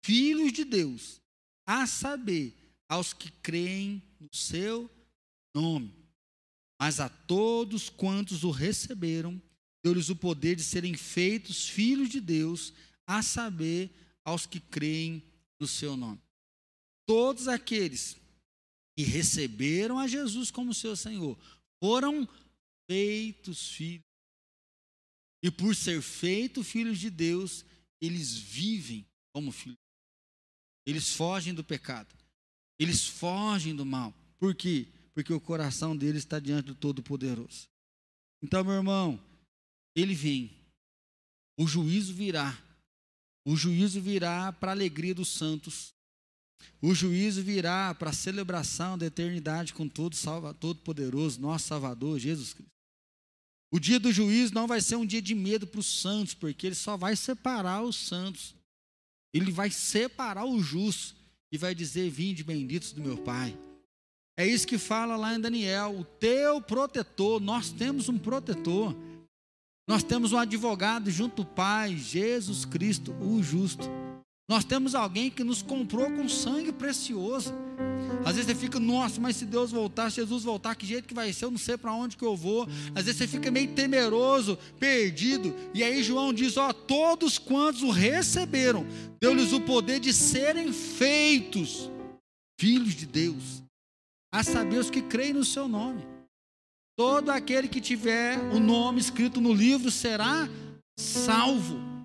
filhos 0.03 0.51
de 0.51 0.63
Deus, 0.63 1.21
a 1.65 1.85
saber, 1.85 2.53
aos 2.89 3.13
que 3.13 3.29
creem 3.29 4.01
no 4.19 4.29
seu 4.33 4.89
nome. 5.53 5.93
Mas 6.79 6.99
a 6.99 7.09
todos 7.09 7.89
quantos 7.89 8.43
o 8.43 8.51
receberam, 8.51 9.41
deu-lhes 9.83 10.09
o 10.09 10.15
poder 10.15 10.55
de 10.55 10.63
serem 10.63 10.95
feitos 10.95 11.67
filhos 11.67 12.09
de 12.09 12.21
Deus, 12.21 12.73
a 13.05 13.21
saber, 13.21 13.91
aos 14.23 14.45
que 14.45 14.59
creem 14.59 15.23
no 15.59 15.67
seu 15.67 15.95
nome. 15.95 16.21
Todos 17.05 17.47
aqueles 17.47 18.17
que 18.97 19.03
receberam 19.03 19.99
a 19.99 20.07
Jesus 20.07 20.49
como 20.49 20.73
seu 20.73 20.95
Senhor 20.95 21.37
foram 21.79 22.27
feitos 22.89 23.69
filhos. 23.69 24.03
E 25.43 25.51
por 25.51 25.75
ser 25.75 26.01
feitos 26.01 26.67
filhos 26.67 26.97
de 26.97 27.11
Deus, 27.11 27.63
eles 28.01 28.35
vivem 28.35 29.05
como 29.31 29.51
filhos. 29.51 29.77
Eles 30.83 31.13
fogem 31.13 31.53
do 31.53 31.63
pecado. 31.63 32.11
Eles 32.79 33.05
fogem 33.05 33.75
do 33.75 33.85
mal. 33.85 34.11
Por 34.39 34.55
quê? 34.55 34.87
Porque 35.13 35.31
o 35.31 35.39
coração 35.39 35.95
deles 35.95 36.23
está 36.23 36.39
diante 36.39 36.65
do 36.65 36.75
Todo-Poderoso. 36.75 37.69
Então, 38.41 38.63
meu 38.63 38.73
irmão, 38.73 39.23
ele 39.95 40.15
vem. 40.15 40.49
O 41.55 41.67
juízo 41.67 42.15
virá. 42.15 42.57
O 43.45 43.55
juízo 43.55 44.01
virá 44.01 44.51
para 44.51 44.71
a 44.71 44.73
alegria 44.73 45.13
dos 45.13 45.29
santos. 45.29 45.93
O 46.81 46.93
juízo 46.93 47.41
virá 47.41 47.93
para 47.95 48.11
a 48.11 48.13
celebração 48.13 48.97
da 48.97 49.05
eternidade 49.05 49.73
com 49.73 49.87
todo 49.87 50.15
todo 50.59 50.79
poderoso, 50.81 51.41
nosso 51.41 51.67
Salvador, 51.67 52.19
Jesus 52.19 52.53
Cristo. 52.53 52.71
O 53.71 53.79
dia 53.79 53.99
do 53.99 54.11
juízo 54.11 54.53
não 54.53 54.67
vai 54.67 54.79
ser 54.79 54.95
um 54.95 55.05
dia 55.05 55.21
de 55.21 55.35
medo 55.35 55.67
para 55.67 55.79
os 55.79 56.01
santos, 56.01 56.33
porque 56.33 56.67
ele 56.67 56.75
só 56.75 56.95
vai 56.95 57.15
separar 57.15 57.83
os 57.83 57.95
santos. 57.95 58.55
Ele 59.33 59.51
vai 59.51 59.69
separar 59.69 60.45
o 60.45 60.61
justo 60.61 61.15
e 61.51 61.57
vai 61.57 61.75
dizer: 61.75 62.09
Vinde 62.09 62.43
benditos 62.43 62.93
do 62.93 63.01
meu 63.01 63.17
Pai. 63.17 63.57
É 64.37 64.45
isso 64.45 64.67
que 64.67 64.77
fala 64.77 65.17
lá 65.17 65.35
em 65.35 65.39
Daniel: 65.39 65.99
o 65.99 66.05
teu 66.05 66.61
protetor, 66.61 67.41
nós 67.41 67.71
temos 67.71 68.07
um 68.07 68.17
protetor. 68.17 68.95
Nós 69.87 70.03
temos 70.03 70.33
um 70.33 70.37
advogado 70.37 71.09
junto 71.09 71.41
ao 71.41 71.47
Pai, 71.47 71.97
Jesus 71.97 72.65
Cristo, 72.65 73.13
o 73.21 73.41
justo. 73.41 73.87
Nós 74.49 74.63
temos 74.63 74.95
alguém 74.95 75.29
que 75.29 75.43
nos 75.43 75.61
comprou 75.61 76.09
com 76.09 76.29
sangue 76.29 76.71
precioso. 76.71 77.53
Às 78.25 78.35
vezes 78.35 78.45
você 78.45 78.55
fica, 78.55 78.79
nossa, 78.79 79.19
mas 79.19 79.35
se 79.35 79.45
Deus 79.45 79.71
voltar, 79.71 80.09
se 80.09 80.17
Jesus 80.17 80.43
voltar, 80.43 80.73
que 80.75 80.85
jeito 80.85 81.07
que 81.07 81.13
vai 81.13 81.33
ser? 81.33 81.45
Eu 81.45 81.51
não 81.51 81.57
sei 81.57 81.77
para 81.77 81.91
onde 81.91 82.15
que 82.15 82.23
eu 82.23 82.35
vou. 82.35 82.65
Às 82.95 83.05
vezes 83.05 83.17
você 83.17 83.27
fica 83.27 83.51
meio 83.51 83.73
temeroso, 83.73 84.57
perdido. 84.79 85.53
E 85.73 85.83
aí 85.83 86.01
João 86.01 86.31
diz: 86.31 86.55
Ó, 86.55 86.71
todos 86.71 87.37
quantos 87.37 87.83
o 87.83 87.89
receberam, 87.89 88.85
deu-lhes 89.19 89.51
o 89.51 89.59
poder 89.59 89.99
de 89.99 90.13
serem 90.13 90.71
feitos 90.71 91.91
filhos 92.57 92.95
de 92.95 93.05
Deus, 93.05 93.61
a 94.33 94.43
saber 94.43 94.77
os 94.77 94.89
que 94.89 95.01
creem 95.01 95.33
no 95.33 95.43
seu 95.43 95.67
nome. 95.67 96.05
Todo 96.97 97.29
aquele 97.29 97.67
que 97.67 97.81
tiver 97.81 98.39
o 98.53 98.59
nome 98.59 98.99
escrito 98.99 99.41
no 99.41 99.53
livro 99.53 99.91
será 99.91 100.47
salvo. 100.97 101.96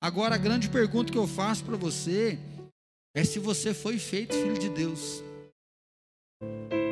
Agora, 0.00 0.36
a 0.36 0.38
grande 0.38 0.68
pergunta 0.68 1.10
que 1.10 1.18
eu 1.18 1.26
faço 1.26 1.64
para 1.64 1.76
você 1.76 2.38
é 3.14 3.24
se 3.24 3.38
você 3.38 3.74
foi 3.74 3.98
feito 3.98 4.34
filho 4.34 4.58
de 4.58 4.68
Deus. 4.68 5.24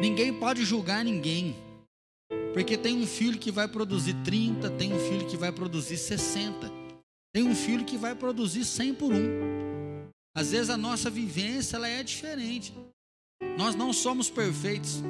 Ninguém 0.01 0.33
pode 0.33 0.65
julgar 0.65 1.05
ninguém, 1.05 1.57
porque 2.53 2.77
tem 2.77 2.97
um 2.97 3.07
filho 3.07 3.39
que 3.39 3.53
vai 3.53 3.69
produzir 3.69 4.15
30, 4.25 4.71
tem 4.71 4.93
um 4.93 4.99
filho 4.99 5.27
que 5.27 5.37
vai 5.37 5.53
produzir 5.53 5.97
60, 5.97 6.71
tem 7.33 7.45
um 7.45 7.55
filho 7.55 7.85
que 7.85 7.97
vai 7.97 8.15
produzir 8.15 8.65
100 8.65 8.95
por 8.95 9.13
um. 9.13 10.09
Às 10.37 10.51
vezes 10.51 10.69
a 10.69 10.77
nossa 10.77 11.09
vivência 11.09 11.77
ela 11.77 11.89
é 11.89 12.03
diferente. 12.03 12.75
Nós 13.57 13.75
não 13.75 13.93
somos 13.93 14.29
perfeitos. 14.29 15.03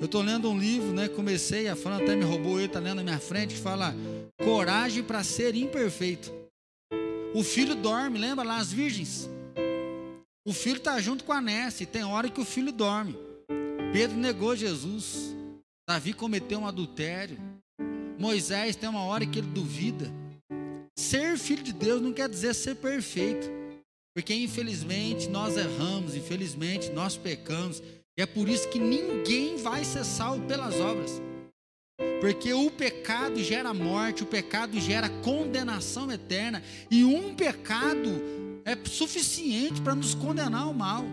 Eu 0.00 0.06
estou 0.06 0.22
lendo 0.22 0.50
um 0.50 0.58
livro, 0.58 0.92
né? 0.92 1.08
Comecei, 1.08 1.68
a 1.68 1.76
Fran 1.76 1.96
até 1.96 2.16
me 2.16 2.24
roubou, 2.24 2.58
ele 2.58 2.66
está 2.66 2.78
lendo 2.78 2.96
na 2.96 3.02
minha 3.02 3.18
frente, 3.18 3.54
que 3.54 3.60
fala 3.60 3.94
Coragem 4.42 5.02
para 5.02 5.22
ser 5.24 5.54
imperfeito. 5.54 6.37
O 7.34 7.42
filho 7.42 7.74
dorme, 7.74 8.18
lembra 8.18 8.44
lá 8.44 8.56
as 8.56 8.72
virgens? 8.72 9.28
O 10.46 10.52
filho 10.52 10.78
está 10.78 10.98
junto 11.00 11.24
com 11.24 11.32
a 11.32 11.40
Nessa, 11.40 11.82
e 11.82 11.86
tem 11.86 12.02
hora 12.02 12.30
que 12.30 12.40
o 12.40 12.44
filho 12.44 12.72
dorme. 12.72 13.16
Pedro 13.92 14.16
negou 14.16 14.56
Jesus. 14.56 15.36
Davi 15.88 16.12
cometeu 16.12 16.60
um 16.60 16.66
adultério. 16.66 17.38
Moisés 18.18 18.74
tem 18.74 18.88
uma 18.88 19.04
hora 19.04 19.26
que 19.26 19.38
ele 19.38 19.48
duvida. 19.48 20.10
Ser 20.98 21.38
filho 21.38 21.62
de 21.62 21.72
Deus 21.72 22.00
não 22.00 22.12
quer 22.12 22.28
dizer 22.28 22.54
ser 22.54 22.76
perfeito. 22.76 23.48
Porque 24.14 24.34
infelizmente 24.34 25.28
nós 25.28 25.56
erramos, 25.56 26.16
infelizmente 26.16 26.90
nós 26.90 27.16
pecamos. 27.16 27.82
E 28.18 28.22
é 28.22 28.26
por 28.26 28.48
isso 28.48 28.68
que 28.68 28.78
ninguém 28.78 29.56
vai 29.56 29.84
ser 29.84 30.04
salvo 30.04 30.44
pelas 30.46 30.74
obras. 30.80 31.22
Porque 32.20 32.52
o 32.52 32.70
pecado 32.70 33.42
gera 33.42 33.72
morte, 33.72 34.22
o 34.22 34.26
pecado 34.26 34.78
gera 34.80 35.08
condenação 35.08 36.10
eterna, 36.10 36.62
e 36.90 37.04
um 37.04 37.34
pecado 37.34 38.10
é 38.64 38.76
suficiente 38.88 39.80
para 39.80 39.94
nos 39.94 40.14
condenar 40.14 40.62
ao 40.62 40.74
mal. 40.74 41.04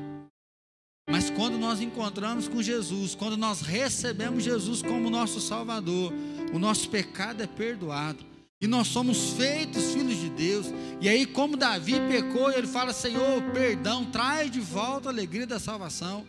Mas 1.10 1.30
quando 1.30 1.58
nós 1.58 1.80
encontramos 1.82 2.48
com 2.48 2.62
Jesus, 2.62 3.14
quando 3.14 3.38
nós 3.38 3.62
recebemos 3.62 4.44
Jesus 4.44 4.82
como 4.82 5.10
nosso 5.10 5.40
Salvador, 5.40 6.12
o 6.52 6.58
nosso 6.58 6.90
pecado 6.90 7.44
é 7.44 7.48
perdoado. 7.48 8.26
E 8.60 8.68
nós 8.68 8.88
somos 8.88 9.34
feitos 9.34 9.94
filhos 9.94 10.18
de 10.18 10.30
Deus. 10.30 10.68
E 11.00 11.08
aí, 11.08 11.26
como 11.26 11.56
Davi 11.56 12.00
pecou, 12.10 12.52
ele 12.52 12.66
fala: 12.66 12.94
Senhor, 12.94 13.42
perdão, 13.54 14.06
traz 14.06 14.50
de 14.50 14.60
volta 14.60 15.10
a 15.10 15.12
alegria 15.12 15.46
da 15.46 15.60
salvação. 15.60 16.26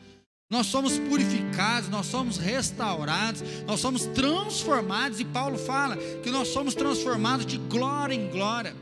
Nós 0.50 0.66
somos 0.66 0.98
purificados, 0.98 1.88
nós 1.88 2.06
somos 2.06 2.36
restaurados, 2.36 3.42
nós 3.66 3.80
somos 3.80 4.06
transformados, 4.06 5.18
e 5.18 5.24
Paulo 5.24 5.58
fala 5.58 5.96
que 6.22 6.30
nós 6.30 6.48
somos 6.48 6.74
transformados 6.74 7.44
de 7.44 7.58
glória 7.58 8.14
em 8.14 8.30
glória. 8.30 8.74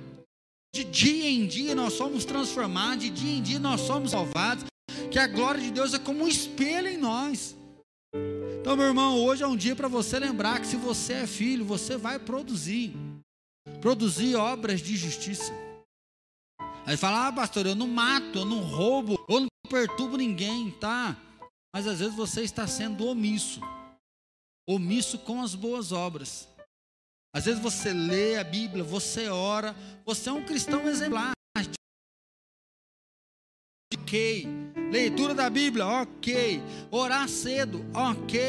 De 0.75 0.85
dia 0.85 1.29
em 1.29 1.47
dia 1.47 1.75
nós 1.75 1.95
somos 1.95 2.25
transformados, 2.25 3.05
de 3.05 3.11
dia 3.11 3.39
em 3.39 3.43
dia 3.43 3.59
nós 3.59 3.81
somos 3.81 4.11
salvados, 4.11 4.65
que 5.11 5.19
a 5.19 5.27
glória 5.27 5.61
de 5.61 5.71
Deus 5.71 5.95
é 5.95 5.99
como 5.99 6.25
um 6.25 6.29
espelho 6.29 6.89
em 6.89 6.99
nós. 6.99 7.57
Então, 8.61 8.77
meu 8.77 8.87
irmão, 8.87 9.19
hoje 9.23 9.43
é 9.43 9.47
um 9.47 9.57
dia 9.57 9.77
para 9.77 9.89
você 9.89 10.19
lembrar 10.19 10.61
que 10.61 10.67
se 10.67 10.77
você 10.77 11.15
é 11.15 11.27
filho, 11.27 11.65
você 11.65 11.97
vai 11.97 12.19
produzir 12.19 12.95
produzir 13.81 14.35
obras 14.37 14.81
de 14.81 14.97
justiça. 14.97 15.53
Aí 16.87 16.97
fala, 16.97 17.29
ah, 17.29 17.33
pastor, 17.33 17.67
eu 17.67 17.75
não 17.75 17.87
mato, 17.87 18.39
eu 18.39 18.45
não 18.45 18.61
roubo, 18.61 19.23
eu 19.29 19.41
não 19.41 19.49
perturbo 19.69 20.17
ninguém, 20.17 20.71
tá? 20.71 21.17
Mas 21.75 21.89
às 21.89 21.99
vezes 21.99 22.15
você 22.15 22.43
está 22.43 22.69
sendo 22.69 23.05
omisso, 23.05 23.61
omisso 24.65 25.19
com 25.19 25.43
as 25.43 25.57
boas 25.57 25.91
obras. 25.91 26.49
Às 27.35 27.47
vezes 27.47 27.61
você 27.61 27.93
lê 27.93 28.39
a 28.39 28.45
Bíblia, 28.45 28.85
você 28.85 29.29
ora, 29.29 29.75
você 30.07 30.29
é 30.29 30.33
um 30.33 30.45
cristão 30.45 30.89
exemplar. 30.89 31.33
Ok. 33.93 34.47
Leitura 34.93 35.35
da 35.35 35.51
Bíblia, 35.51 35.85
ok. 35.85 36.61
Orar 36.93 37.29
cedo, 37.29 37.85
ok. 37.93 38.41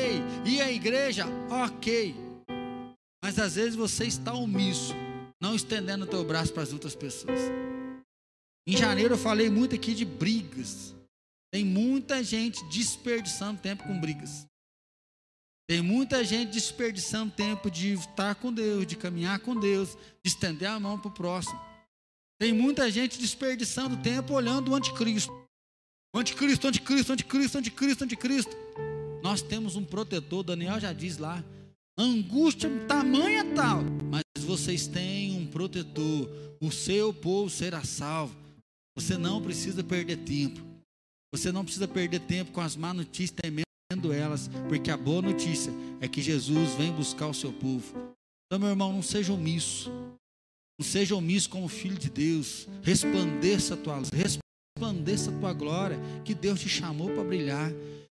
Ir 0.46 0.62
à 0.62 0.72
igreja, 0.72 1.26
ok. 1.50 2.16
Mas 3.24 3.40
às 3.40 3.56
vezes 3.56 3.74
você 3.74 4.06
está 4.06 4.36
omisso, 4.36 4.94
não 5.42 5.56
estendendo 5.56 6.06
o 6.06 6.08
teu 6.08 6.24
braço 6.24 6.54
para 6.54 6.62
as 6.62 6.72
outras 6.72 6.96
pessoas. 6.96 7.40
Em 8.68 8.78
janeiro 8.78 9.16
eu 9.16 9.18
falei 9.18 9.50
muito 9.50 9.74
aqui 9.74 9.96
de 9.96 10.06
brigas. 10.06 10.95
Tem 11.56 11.64
muita 11.64 12.22
gente 12.22 12.66
desperdiçando 12.66 13.62
tempo 13.62 13.86
com 13.86 13.98
brigas. 13.98 14.46
Tem 15.66 15.82
muita 15.82 16.22
gente 16.22 16.52
desperdiçando 16.52 17.32
tempo 17.32 17.72
de 17.72 17.94
estar 17.94 18.36
com 18.36 18.52
Deus, 18.52 18.86
de 18.86 18.98
caminhar 18.98 19.40
com 19.40 19.58
Deus, 19.58 19.98
de 20.22 20.30
estender 20.30 20.68
a 20.68 20.78
mão 20.78 21.00
para 21.00 21.08
o 21.08 21.14
próximo. 21.14 21.58
Tem 22.38 22.52
muita 22.52 22.92
gente 22.92 23.18
desperdiçando 23.18 23.96
tempo 24.04 24.34
olhando 24.34 24.72
o 24.72 24.76
anticristo. 24.76 25.32
O 26.14 26.20
anticristo, 26.20 26.68
anticristo, 26.68 27.14
anticristo, 27.14 27.58
anticristo, 27.58 28.04
anticristo. 28.04 28.58
Nós 29.24 29.42
temos 29.42 29.78
um 29.78 29.86
protetor, 29.86 30.44
Daniel 30.44 30.78
já 30.78 30.92
diz 30.92 31.18
lá. 31.18 31.42
Angústia 31.98 32.70
tamanha 32.86 33.46
tal, 33.56 33.82
mas 34.12 34.24
vocês 34.44 34.88
têm 34.88 35.38
um 35.38 35.48
protetor. 35.48 36.30
O 36.60 36.70
seu 36.70 37.14
povo 37.14 37.50
será 37.50 37.82
salvo. 37.82 38.36
Você 38.94 39.18
não 39.18 39.42
precisa 39.42 39.82
perder 39.82 40.18
tempo. 40.18 40.75
Você 41.36 41.52
não 41.52 41.66
precisa 41.66 41.86
perder 41.86 42.22
tempo 42.22 42.54
com 42.54 42.62
as 42.62 42.78
más 42.78 42.96
notícias, 42.96 43.38
temendo 43.38 44.14
elas, 44.14 44.50
porque 44.70 44.90
a 44.90 44.96
boa 44.96 45.22
notícia 45.22 45.70
é 46.00 46.08
que 46.08 46.22
Jesus 46.22 46.76
vem 46.76 46.94
buscar 46.94 47.28
o 47.28 47.34
seu 47.34 47.52
povo. 47.52 48.16
Então, 48.46 48.58
meu 48.58 48.70
irmão, 48.70 48.94
não 48.94 49.02
seja 49.02 49.34
omisso. 49.34 49.92
Não 50.80 50.86
seja 50.86 51.14
omisso 51.14 51.50
como 51.50 51.68
filho 51.68 51.98
de 51.98 52.10
Deus. 52.10 52.70
Resplandeça 52.82 53.74
a 53.74 53.78
tua 53.78 53.98
luz, 53.98 54.10
resplandeça 54.14 55.30
a 55.30 55.38
tua 55.38 55.52
glória, 55.52 56.00
que 56.24 56.34
Deus 56.34 56.62
te 56.62 56.70
chamou 56.70 57.10
para 57.10 57.26
brilhar. 57.26 57.70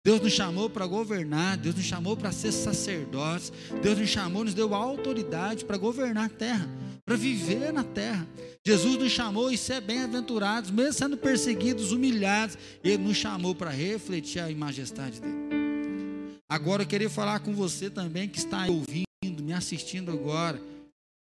Deus 0.06 0.20
nos 0.20 0.32
chamou 0.34 0.70
para 0.70 0.86
governar, 0.86 1.56
Deus 1.56 1.74
nos 1.74 1.84
chamou 1.84 2.16
para 2.16 2.30
ser 2.30 2.52
sacerdotes, 2.52 3.52
Deus 3.82 3.98
nos 3.98 4.08
chamou, 4.08 4.44
nos 4.44 4.54
deu 4.54 4.72
autoridade 4.72 5.64
para 5.64 5.76
governar 5.76 6.26
a 6.26 6.28
terra, 6.28 6.68
para 7.04 7.16
viver 7.16 7.72
na 7.72 7.82
terra. 7.82 8.24
Jesus 8.64 8.96
nos 8.98 9.10
chamou 9.10 9.50
e 9.50 9.58
ser 9.58 9.80
bem-aventurados, 9.80 10.70
mesmo 10.70 10.92
sendo 10.92 11.16
perseguidos, 11.16 11.90
humilhados, 11.90 12.56
Ele 12.84 12.98
nos 12.98 13.16
chamou 13.16 13.52
para 13.52 13.70
refletir 13.70 14.38
a 14.38 14.48
majestade 14.48 15.20
dele. 15.20 16.38
Agora 16.48 16.84
eu 16.84 16.86
queria 16.86 17.10
falar 17.10 17.40
com 17.40 17.52
você 17.52 17.90
também 17.90 18.28
que 18.28 18.38
está 18.38 18.64
ouvindo, 18.68 19.42
me 19.42 19.52
assistindo 19.52 20.12
agora, 20.12 20.62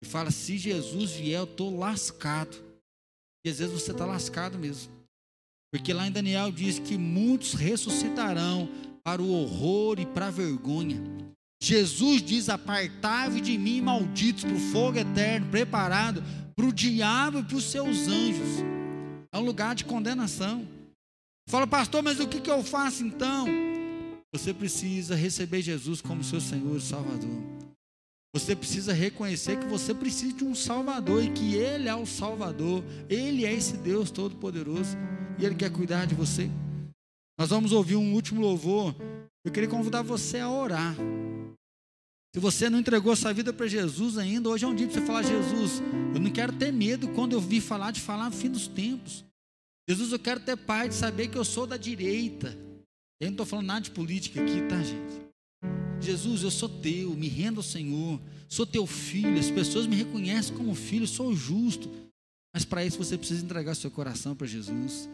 e 0.01 0.05
fala: 0.07 0.31
se 0.31 0.57
Jesus 0.57 1.11
vier, 1.11 1.41
eu 1.41 1.43
estou 1.43 1.77
lascado. 1.77 2.57
E 3.45 3.51
às 3.51 3.59
vezes 3.59 3.71
você 3.71 3.91
está 3.91 4.03
lascado 4.07 4.57
mesmo. 4.57 5.02
Porque 5.73 5.91
lá 5.91 6.07
em 6.07 6.11
Daniel 6.11 6.51
diz 6.51 6.77
que 6.77 6.99
muitos 6.99 7.55
ressuscitarão 7.55 8.69
para 9.03 9.19
o 9.19 9.31
horror 9.31 9.99
e 9.99 10.05
para 10.05 10.27
a 10.27 10.31
vergonha. 10.31 11.01
Jesus 11.59 12.21
diz: 12.21 12.47
Apartai-vos 12.47 13.41
de 13.41 13.57
mim, 13.57 13.81
malditos, 13.81 14.43
para 14.43 14.53
o 14.53 14.59
fogo 14.59 14.99
eterno, 14.99 15.49
preparado 15.49 16.23
para 16.55 16.67
o 16.67 16.71
diabo 16.71 17.39
e 17.39 17.43
para 17.43 17.57
os 17.57 17.63
seus 17.63 18.07
anjos. 18.07 18.63
É 19.31 19.37
um 19.39 19.41
lugar 19.41 19.73
de 19.73 19.83
condenação. 19.83 20.63
Fala, 21.49 21.65
pastor, 21.65 22.03
mas 22.03 22.19
o 22.19 22.27
que, 22.27 22.39
que 22.39 22.51
eu 22.51 22.63
faço 22.63 23.03
então? 23.03 23.47
Você 24.31 24.53
precisa 24.53 25.15
receber 25.15 25.63
Jesus 25.63 26.01
como 26.01 26.23
seu 26.23 26.39
Senhor 26.39 26.77
e 26.77 26.81
Salvador. 26.81 27.41
Você 28.31 28.55
precisa 28.55 28.93
reconhecer 28.93 29.57
que 29.57 29.65
você 29.65 29.91
precisa 29.91 30.33
de 30.33 30.43
um 30.43 30.53
Salvador 30.53 31.23
e 31.23 31.31
que 31.31 31.55
Ele 31.55 31.89
é 31.89 31.95
o 31.95 32.05
Salvador. 32.05 32.83
Ele 33.09 33.43
é 33.43 33.51
esse 33.51 33.75
Deus 33.77 34.11
Todo-Poderoso 34.11 34.95
e 35.37 35.45
Ele 35.45 35.55
quer 35.55 35.71
cuidar 35.71 36.05
de 36.05 36.15
você. 36.15 36.49
Nós 37.37 37.49
vamos 37.49 37.71
ouvir 37.71 37.95
um 37.95 38.13
último 38.13 38.41
louvor. 38.41 38.95
Eu 39.45 39.51
queria 39.51 39.69
convidar 39.69 40.01
você 40.01 40.39
a 40.39 40.49
orar. 40.49 40.95
Se 42.33 42.39
você 42.39 42.69
não 42.69 42.79
entregou 42.79 43.15
sua 43.15 43.33
vida 43.33 43.53
para 43.53 43.67
Jesus 43.67 44.17
ainda, 44.17 44.49
hoje 44.49 44.65
é 44.65 44.67
um 44.67 44.73
dia 44.73 44.87
para 44.87 44.99
você 44.99 45.05
falar: 45.05 45.23
Jesus, 45.23 45.81
eu 46.13 46.19
não 46.19 46.31
quero 46.31 46.53
ter 46.53 46.71
medo 46.71 47.07
quando 47.09 47.33
eu 47.33 47.41
vi 47.41 47.61
falar 47.61 47.91
de 47.91 48.01
falar 48.01 48.29
no 48.29 48.35
fim 48.35 48.49
dos 48.49 48.67
tempos. 48.67 49.23
Jesus, 49.87 50.11
eu 50.11 50.19
quero 50.19 50.39
ter 50.39 50.55
paz 50.55 50.89
de 50.89 50.95
saber 50.95 51.27
que 51.27 51.37
eu 51.37 51.43
sou 51.43 51.67
da 51.67 51.77
direita. 51.77 52.57
Eu 53.19 53.27
não 53.27 53.33
estou 53.33 53.45
falando 53.45 53.67
nada 53.67 53.81
de 53.81 53.91
política 53.91 54.41
aqui, 54.41 54.61
tá, 54.63 54.81
gente? 54.81 55.23
Jesus, 55.99 56.43
eu 56.43 56.51
sou 56.51 56.67
teu, 56.67 57.11
me 57.11 57.27
rendo 57.27 57.57
ao 57.57 57.63
Senhor, 57.63 58.19
sou 58.49 58.65
teu 58.65 58.85
filho, 58.85 59.39
as 59.39 59.49
pessoas 59.49 59.87
me 59.87 59.95
reconhecem 59.95 60.55
como 60.55 60.73
filho, 60.75 61.07
sou 61.07 61.35
justo. 61.35 61.89
Mas 62.53 62.65
para 62.65 62.85
isso 62.85 62.97
você 62.97 63.17
precisa 63.17 63.43
entregar 63.43 63.75
seu 63.75 63.89
coração 63.89 64.35
para 64.35 64.47
Jesus. 64.47 65.09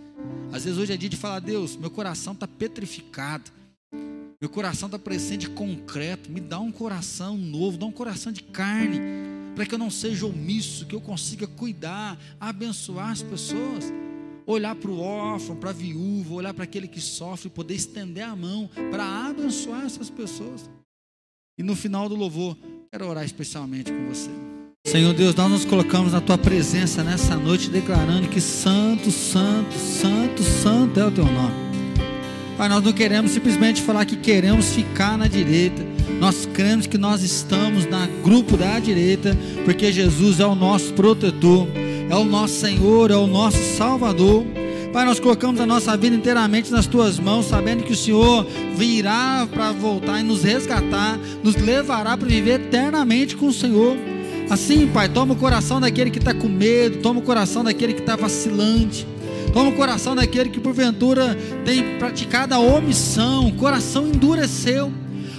Às 0.51 0.65
vezes 0.65 0.79
hoje 0.79 0.93
é 0.93 0.97
dia 0.97 1.09
de 1.09 1.17
falar, 1.17 1.39
Deus, 1.39 1.75
meu 1.75 1.89
coração 1.89 2.33
está 2.33 2.47
petrificado. 2.47 3.51
Meu 4.41 4.49
coração 4.49 4.87
está 4.87 4.97
parecendo 4.97 5.39
de 5.39 5.49
concreto. 5.49 6.31
Me 6.31 6.39
dá 6.39 6.59
um 6.59 6.71
coração 6.71 7.37
novo, 7.37 7.77
dá 7.77 7.85
um 7.85 7.91
coração 7.91 8.31
de 8.31 8.41
carne, 8.41 8.99
para 9.53 9.65
que 9.65 9.75
eu 9.75 9.79
não 9.79 9.91
seja 9.91 10.25
omisso, 10.25 10.85
que 10.85 10.95
eu 10.95 11.01
consiga 11.01 11.45
cuidar, 11.45 12.17
abençoar 12.39 13.11
as 13.11 13.21
pessoas. 13.21 13.85
Olhar 14.45 14.73
para 14.75 14.89
o 14.89 14.99
órfão, 14.99 15.55
para 15.55 15.69
a 15.69 15.73
viúva, 15.73 16.33
olhar 16.33 16.53
para 16.53 16.63
aquele 16.63 16.87
que 16.87 16.99
sofre, 16.99 17.49
poder 17.49 17.75
estender 17.75 18.23
a 18.23 18.35
mão 18.35 18.69
para 18.89 19.27
abençoar 19.27 19.85
essas 19.85 20.09
pessoas. 20.09 20.69
E 21.57 21.61
no 21.61 21.75
final 21.75 22.09
do 22.09 22.15
louvor, 22.15 22.57
quero 22.89 23.07
orar 23.07 23.25
especialmente 23.25 23.91
com 23.91 24.07
você. 24.07 24.48
Senhor 24.89 25.13
Deus, 25.13 25.35
nós 25.35 25.51
nos 25.51 25.65
colocamos 25.65 26.13
na 26.13 26.19
tua 26.19 26.35
presença 26.35 27.03
nessa 27.03 27.35
noite, 27.35 27.69
declarando 27.69 28.27
que 28.27 28.41
santo, 28.41 29.11
santo, 29.11 29.77
santo, 29.77 30.41
santo 30.41 30.99
é 30.99 31.05
o 31.05 31.11
teu 31.11 31.25
nome. 31.25 31.53
Pai, 32.57 32.67
nós 32.67 32.83
não 32.83 32.91
queremos 32.91 33.29
simplesmente 33.29 33.83
falar 33.83 34.03
que 34.05 34.15
queremos 34.15 34.73
ficar 34.73 35.15
na 35.15 35.27
direita. 35.27 35.85
Nós 36.19 36.49
cremos 36.51 36.87
que 36.87 36.97
nós 36.97 37.21
estamos 37.21 37.85
na 37.85 38.07
grupo 38.23 38.57
da 38.57 38.79
direita, 38.79 39.37
porque 39.63 39.93
Jesus 39.93 40.39
é 40.39 40.45
o 40.47 40.55
nosso 40.55 40.91
protetor, 40.93 41.67
é 42.09 42.15
o 42.15 42.25
nosso 42.25 42.55
Senhor, 42.55 43.11
é 43.11 43.15
o 43.15 43.27
nosso 43.27 43.59
Salvador. 43.77 44.43
Pai, 44.91 45.05
nós 45.05 45.19
colocamos 45.19 45.61
a 45.61 45.67
nossa 45.67 45.95
vida 45.95 46.15
inteiramente 46.15 46.71
nas 46.71 46.87
tuas 46.87 47.19
mãos, 47.19 47.45
sabendo 47.45 47.83
que 47.83 47.93
o 47.93 47.95
Senhor 47.95 48.43
virá 48.75 49.47
para 49.51 49.71
voltar 49.71 50.19
e 50.19 50.23
nos 50.23 50.41
resgatar, 50.41 51.19
nos 51.43 51.55
levará 51.57 52.17
para 52.17 52.27
viver 52.27 52.59
eternamente 52.59 53.35
com 53.35 53.49
o 53.49 53.53
Senhor. 53.53 53.95
Assim, 54.49 54.87
Pai, 54.87 55.07
toma 55.07 55.33
o 55.33 55.37
coração 55.37 55.79
daquele 55.79 56.09
que 56.09 56.17
está 56.17 56.33
com 56.33 56.49
medo, 56.49 56.97
toma 56.97 57.19
o 57.19 57.23
coração 57.23 57.63
daquele 57.63 57.93
que 57.93 57.99
está 58.01 58.15
vacilante. 58.15 59.05
Toma 59.53 59.69
o 59.69 59.73
coração 59.73 60.15
daquele 60.15 60.49
que 60.49 60.59
porventura 60.59 61.37
tem 61.65 61.97
praticado 61.97 62.53
a 62.53 62.59
omissão, 62.59 63.47
o 63.47 63.53
coração 63.53 64.07
endureceu. 64.07 64.91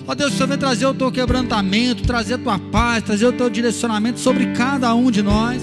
Ó 0.06 0.14
Deus, 0.14 0.32
o 0.32 0.36
Senhor 0.36 0.48
vem 0.48 0.58
trazer 0.58 0.86
o 0.86 0.94
teu 0.94 1.10
quebrantamento, 1.12 2.02
trazer 2.02 2.34
a 2.34 2.38
tua 2.38 2.58
paz, 2.58 3.04
trazer 3.04 3.26
o 3.26 3.32
teu 3.32 3.48
direcionamento 3.48 4.18
sobre 4.18 4.46
cada 4.46 4.94
um 4.94 5.10
de 5.10 5.22
nós. 5.22 5.62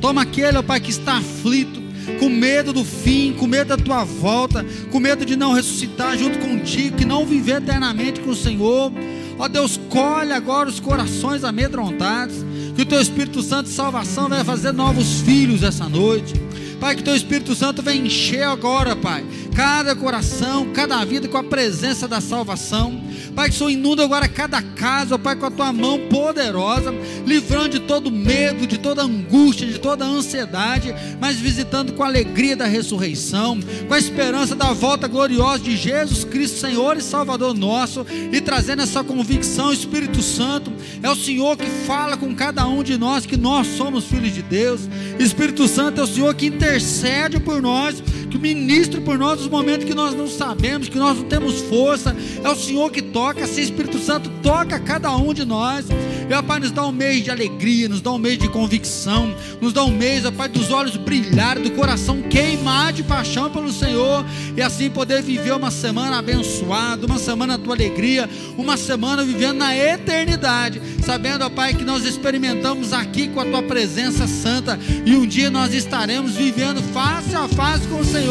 Toma 0.00 0.22
aquele, 0.22 0.58
ó 0.58 0.62
Pai, 0.62 0.80
que 0.80 0.90
está 0.90 1.18
aflito, 1.18 1.80
com 2.18 2.28
medo 2.28 2.72
do 2.72 2.84
fim, 2.84 3.32
com 3.32 3.46
medo 3.46 3.68
da 3.68 3.76
tua 3.76 4.04
volta, 4.04 4.64
com 4.90 4.98
medo 4.98 5.24
de 5.24 5.36
não 5.36 5.52
ressuscitar 5.52 6.16
junto 6.16 6.38
contigo, 6.38 6.96
que 6.96 7.04
não 7.04 7.24
viver 7.24 7.62
eternamente 7.62 8.20
com 8.20 8.30
o 8.30 8.36
Senhor. 8.36 8.92
Ó 9.38 9.48
Deus, 9.48 9.78
colhe 9.88 10.32
agora 10.32 10.68
os 10.68 10.80
corações 10.80 11.44
amedrontados, 11.44 12.44
que 12.76 12.82
o 12.82 12.86
teu 12.86 13.00
Espírito 13.00 13.42
Santo 13.42 13.68
de 13.68 13.74
salvação 13.74 14.28
vai 14.28 14.44
fazer 14.44 14.70
novos 14.70 15.22
filhos 15.22 15.62
essa 15.62 15.88
noite. 15.88 16.34
Pai, 16.78 16.94
que 16.94 17.02
teu 17.02 17.16
Espírito 17.16 17.54
Santo 17.54 17.82
venha 17.82 18.04
encher 18.04 18.42
agora, 18.42 18.94
Pai, 18.94 19.24
cada 19.54 19.96
coração, 19.96 20.70
cada 20.74 21.02
vida 21.02 21.26
com 21.26 21.38
a 21.38 21.42
presença 21.42 22.06
da 22.06 22.20
salvação. 22.20 23.02
Pai, 23.34 23.48
que 23.48 23.54
o 23.54 23.58
Senhor 23.58 23.70
inunda 23.70 24.04
agora 24.04 24.28
cada 24.28 24.62
casa, 24.62 25.18
Pai, 25.18 25.36
com 25.36 25.46
a 25.46 25.50
tua 25.50 25.72
mão 25.72 25.98
poderosa, 26.08 26.94
livrando 27.26 27.70
de 27.70 27.80
todo 27.80 28.10
medo, 28.10 28.66
de 28.66 28.78
toda 28.78 29.02
angústia, 29.02 29.66
de 29.66 29.78
toda 29.78 30.04
ansiedade, 30.04 30.94
mas 31.20 31.36
visitando 31.36 31.92
com 31.92 32.02
a 32.02 32.06
alegria 32.06 32.56
da 32.56 32.66
ressurreição, 32.66 33.58
com 33.86 33.94
a 33.94 33.98
esperança 33.98 34.54
da 34.54 34.72
volta 34.72 35.08
gloriosa 35.08 35.62
de 35.62 35.76
Jesus 35.76 36.24
Cristo, 36.24 36.58
Senhor 36.58 36.96
e 36.96 37.02
Salvador 37.02 37.54
nosso, 37.54 38.06
e 38.32 38.40
trazendo 38.40 38.82
essa 38.82 39.02
convicção, 39.02 39.72
Espírito 39.72 40.22
Santo, 40.22 40.72
é 41.02 41.10
o 41.10 41.16
Senhor 41.16 41.56
que 41.56 41.66
fala 41.86 42.16
com 42.16 42.34
cada 42.34 42.66
um 42.66 42.82
de 42.82 42.96
nós 42.96 43.26
que 43.26 43.36
nós 43.36 43.66
somos 43.66 44.04
filhos 44.04 44.34
de 44.34 44.42
Deus. 44.42 44.82
Espírito 45.18 45.66
Santo 45.68 46.00
é 46.00 46.04
o 46.04 46.06
Senhor 46.06 46.34
que 46.34 46.46
intercede 46.46 47.38
por 47.40 47.60
nós, 47.60 48.02
que 48.36 48.54
ministra 48.54 49.00
por 49.00 49.18
nós 49.18 49.40
os 49.40 49.48
momentos 49.48 49.86
que 49.86 49.94
nós 49.94 50.14
não 50.14 50.28
sabemos, 50.28 50.88
que 50.88 50.98
nós 50.98 51.16
não 51.16 51.24
temos 51.24 51.60
força. 51.62 52.14
É 52.44 52.48
o 52.48 52.54
Senhor 52.54 52.90
que 52.90 53.00
toca, 53.00 53.44
assim, 53.44 53.62
Espírito 53.62 53.98
Santo 53.98 54.30
toca 54.42 54.78
cada 54.78 55.14
um 55.16 55.32
de 55.32 55.44
nós. 55.44 55.86
E, 56.28 56.34
ó 56.34 56.42
Pai, 56.42 56.60
nos 56.60 56.70
dá 56.70 56.86
um 56.86 56.92
mês 56.92 57.24
de 57.24 57.30
alegria, 57.30 57.88
nos 57.88 58.00
dá 58.00 58.12
um 58.12 58.18
mês 58.18 58.38
de 58.38 58.48
convicção, 58.48 59.34
nos 59.60 59.72
dá 59.72 59.84
um 59.84 59.90
mês, 59.90 60.24
ó 60.24 60.30
Pai, 60.30 60.48
dos 60.48 60.70
olhos 60.70 60.96
brilharem, 60.96 61.62
do 61.62 61.70
coração 61.70 62.22
queimar 62.22 62.92
de 62.92 63.02
paixão 63.02 63.50
pelo 63.50 63.72
Senhor, 63.72 64.24
e 64.56 64.62
assim 64.62 64.90
poder 64.90 65.22
viver 65.22 65.52
uma 65.52 65.70
semana 65.70 66.18
abençoada, 66.18 67.06
uma 67.06 67.18
semana 67.18 67.56
da 67.56 67.64
tua 67.64 67.74
alegria, 67.74 68.28
uma 68.58 68.76
semana 68.76 69.24
vivendo 69.24 69.58
na 69.58 69.74
eternidade, 69.74 70.80
sabendo, 71.04 71.44
ó 71.44 71.48
Pai, 71.48 71.74
que 71.74 71.84
nós 71.84 72.04
experimentamos 72.04 72.92
aqui 72.92 73.28
com 73.28 73.40
a 73.40 73.44
tua 73.44 73.62
presença 73.62 74.26
santa, 74.26 74.78
e 75.04 75.14
um 75.14 75.26
dia 75.26 75.50
nós 75.50 75.72
estaremos 75.72 76.32
vivendo 76.32 76.82
face 76.92 77.34
a 77.34 77.46
face 77.48 77.86
com 77.86 78.00
o 78.00 78.04
Senhor, 78.04 78.25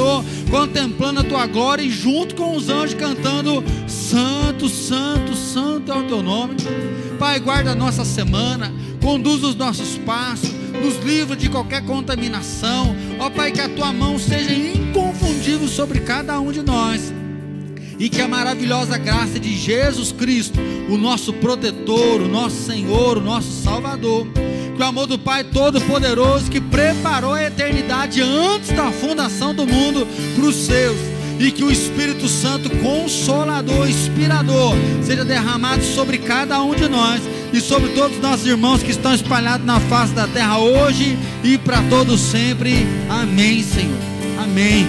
contemplando 0.49 1.19
a 1.19 1.23
tua 1.23 1.47
glória 1.47 1.83
e 1.83 1.89
junto 1.89 2.35
com 2.35 2.55
os 2.55 2.69
anjos 2.69 2.93
cantando: 2.95 3.63
Santo, 3.87 4.69
Santo, 4.69 5.35
Santo 5.35 5.91
é 5.91 5.95
o 5.95 6.03
teu 6.03 6.21
nome. 6.21 6.55
Pai, 7.19 7.39
guarda 7.39 7.71
a 7.71 7.75
nossa 7.75 8.03
semana, 8.03 8.73
conduz 9.01 9.43
os 9.43 9.55
nossos 9.55 9.97
passos, 9.99 10.51
nos 10.81 10.97
livra 11.03 11.35
de 11.35 11.49
qualquer 11.49 11.83
contaminação. 11.85 12.95
Ó 13.19 13.29
Pai, 13.29 13.51
que 13.51 13.61
a 13.61 13.69
tua 13.69 13.93
mão 13.93 14.19
seja 14.19 14.53
inconfundível 14.53 15.67
sobre 15.67 15.99
cada 16.01 16.39
um 16.39 16.51
de 16.51 16.61
nós. 16.61 17.13
E 17.97 18.09
que 18.09 18.21
a 18.21 18.27
maravilhosa 18.27 18.97
graça 18.97 19.39
de 19.39 19.55
Jesus 19.55 20.11
Cristo, 20.11 20.59
o 20.89 20.97
nosso 20.97 21.31
protetor, 21.31 22.21
o 22.21 22.27
nosso 22.27 22.63
Senhor, 22.63 23.17
o 23.17 23.21
nosso 23.21 23.63
Salvador, 23.63 24.27
que 24.75 24.81
o 24.81 24.85
amor 24.85 25.07
do 25.07 25.17
Pai 25.17 25.43
Todo-Poderoso, 25.43 26.51
que 26.51 26.59
preparou 26.59 27.33
a 27.33 27.43
eternidade 27.43 28.21
antes 28.21 28.71
da 28.71 28.91
fundação 28.91 29.55
do 29.55 29.65
mundo 29.65 30.05
para 30.35 30.45
os 30.45 30.55
seus, 30.55 30.97
e 31.39 31.51
que 31.51 31.63
o 31.63 31.71
Espírito 31.71 32.27
Santo 32.27 32.69
Consolador, 32.77 33.89
Inspirador, 33.89 34.73
seja 35.03 35.25
derramado 35.25 35.83
sobre 35.83 36.17
cada 36.17 36.61
um 36.61 36.73
de 36.73 36.87
nós 36.87 37.21
e 37.51 37.59
sobre 37.59 37.89
todos 37.89 38.17
os 38.17 38.23
nossos 38.23 38.45
irmãos 38.45 38.83
que 38.83 38.91
estão 38.91 39.13
espalhados 39.13 39.65
na 39.65 39.79
face 39.79 40.13
da 40.13 40.27
terra 40.27 40.59
hoje 40.59 41.17
e 41.43 41.57
para 41.57 41.81
todos 41.83 42.19
sempre. 42.19 42.85
Amém, 43.09 43.63
Senhor. 43.63 43.99
Amém. 44.41 44.87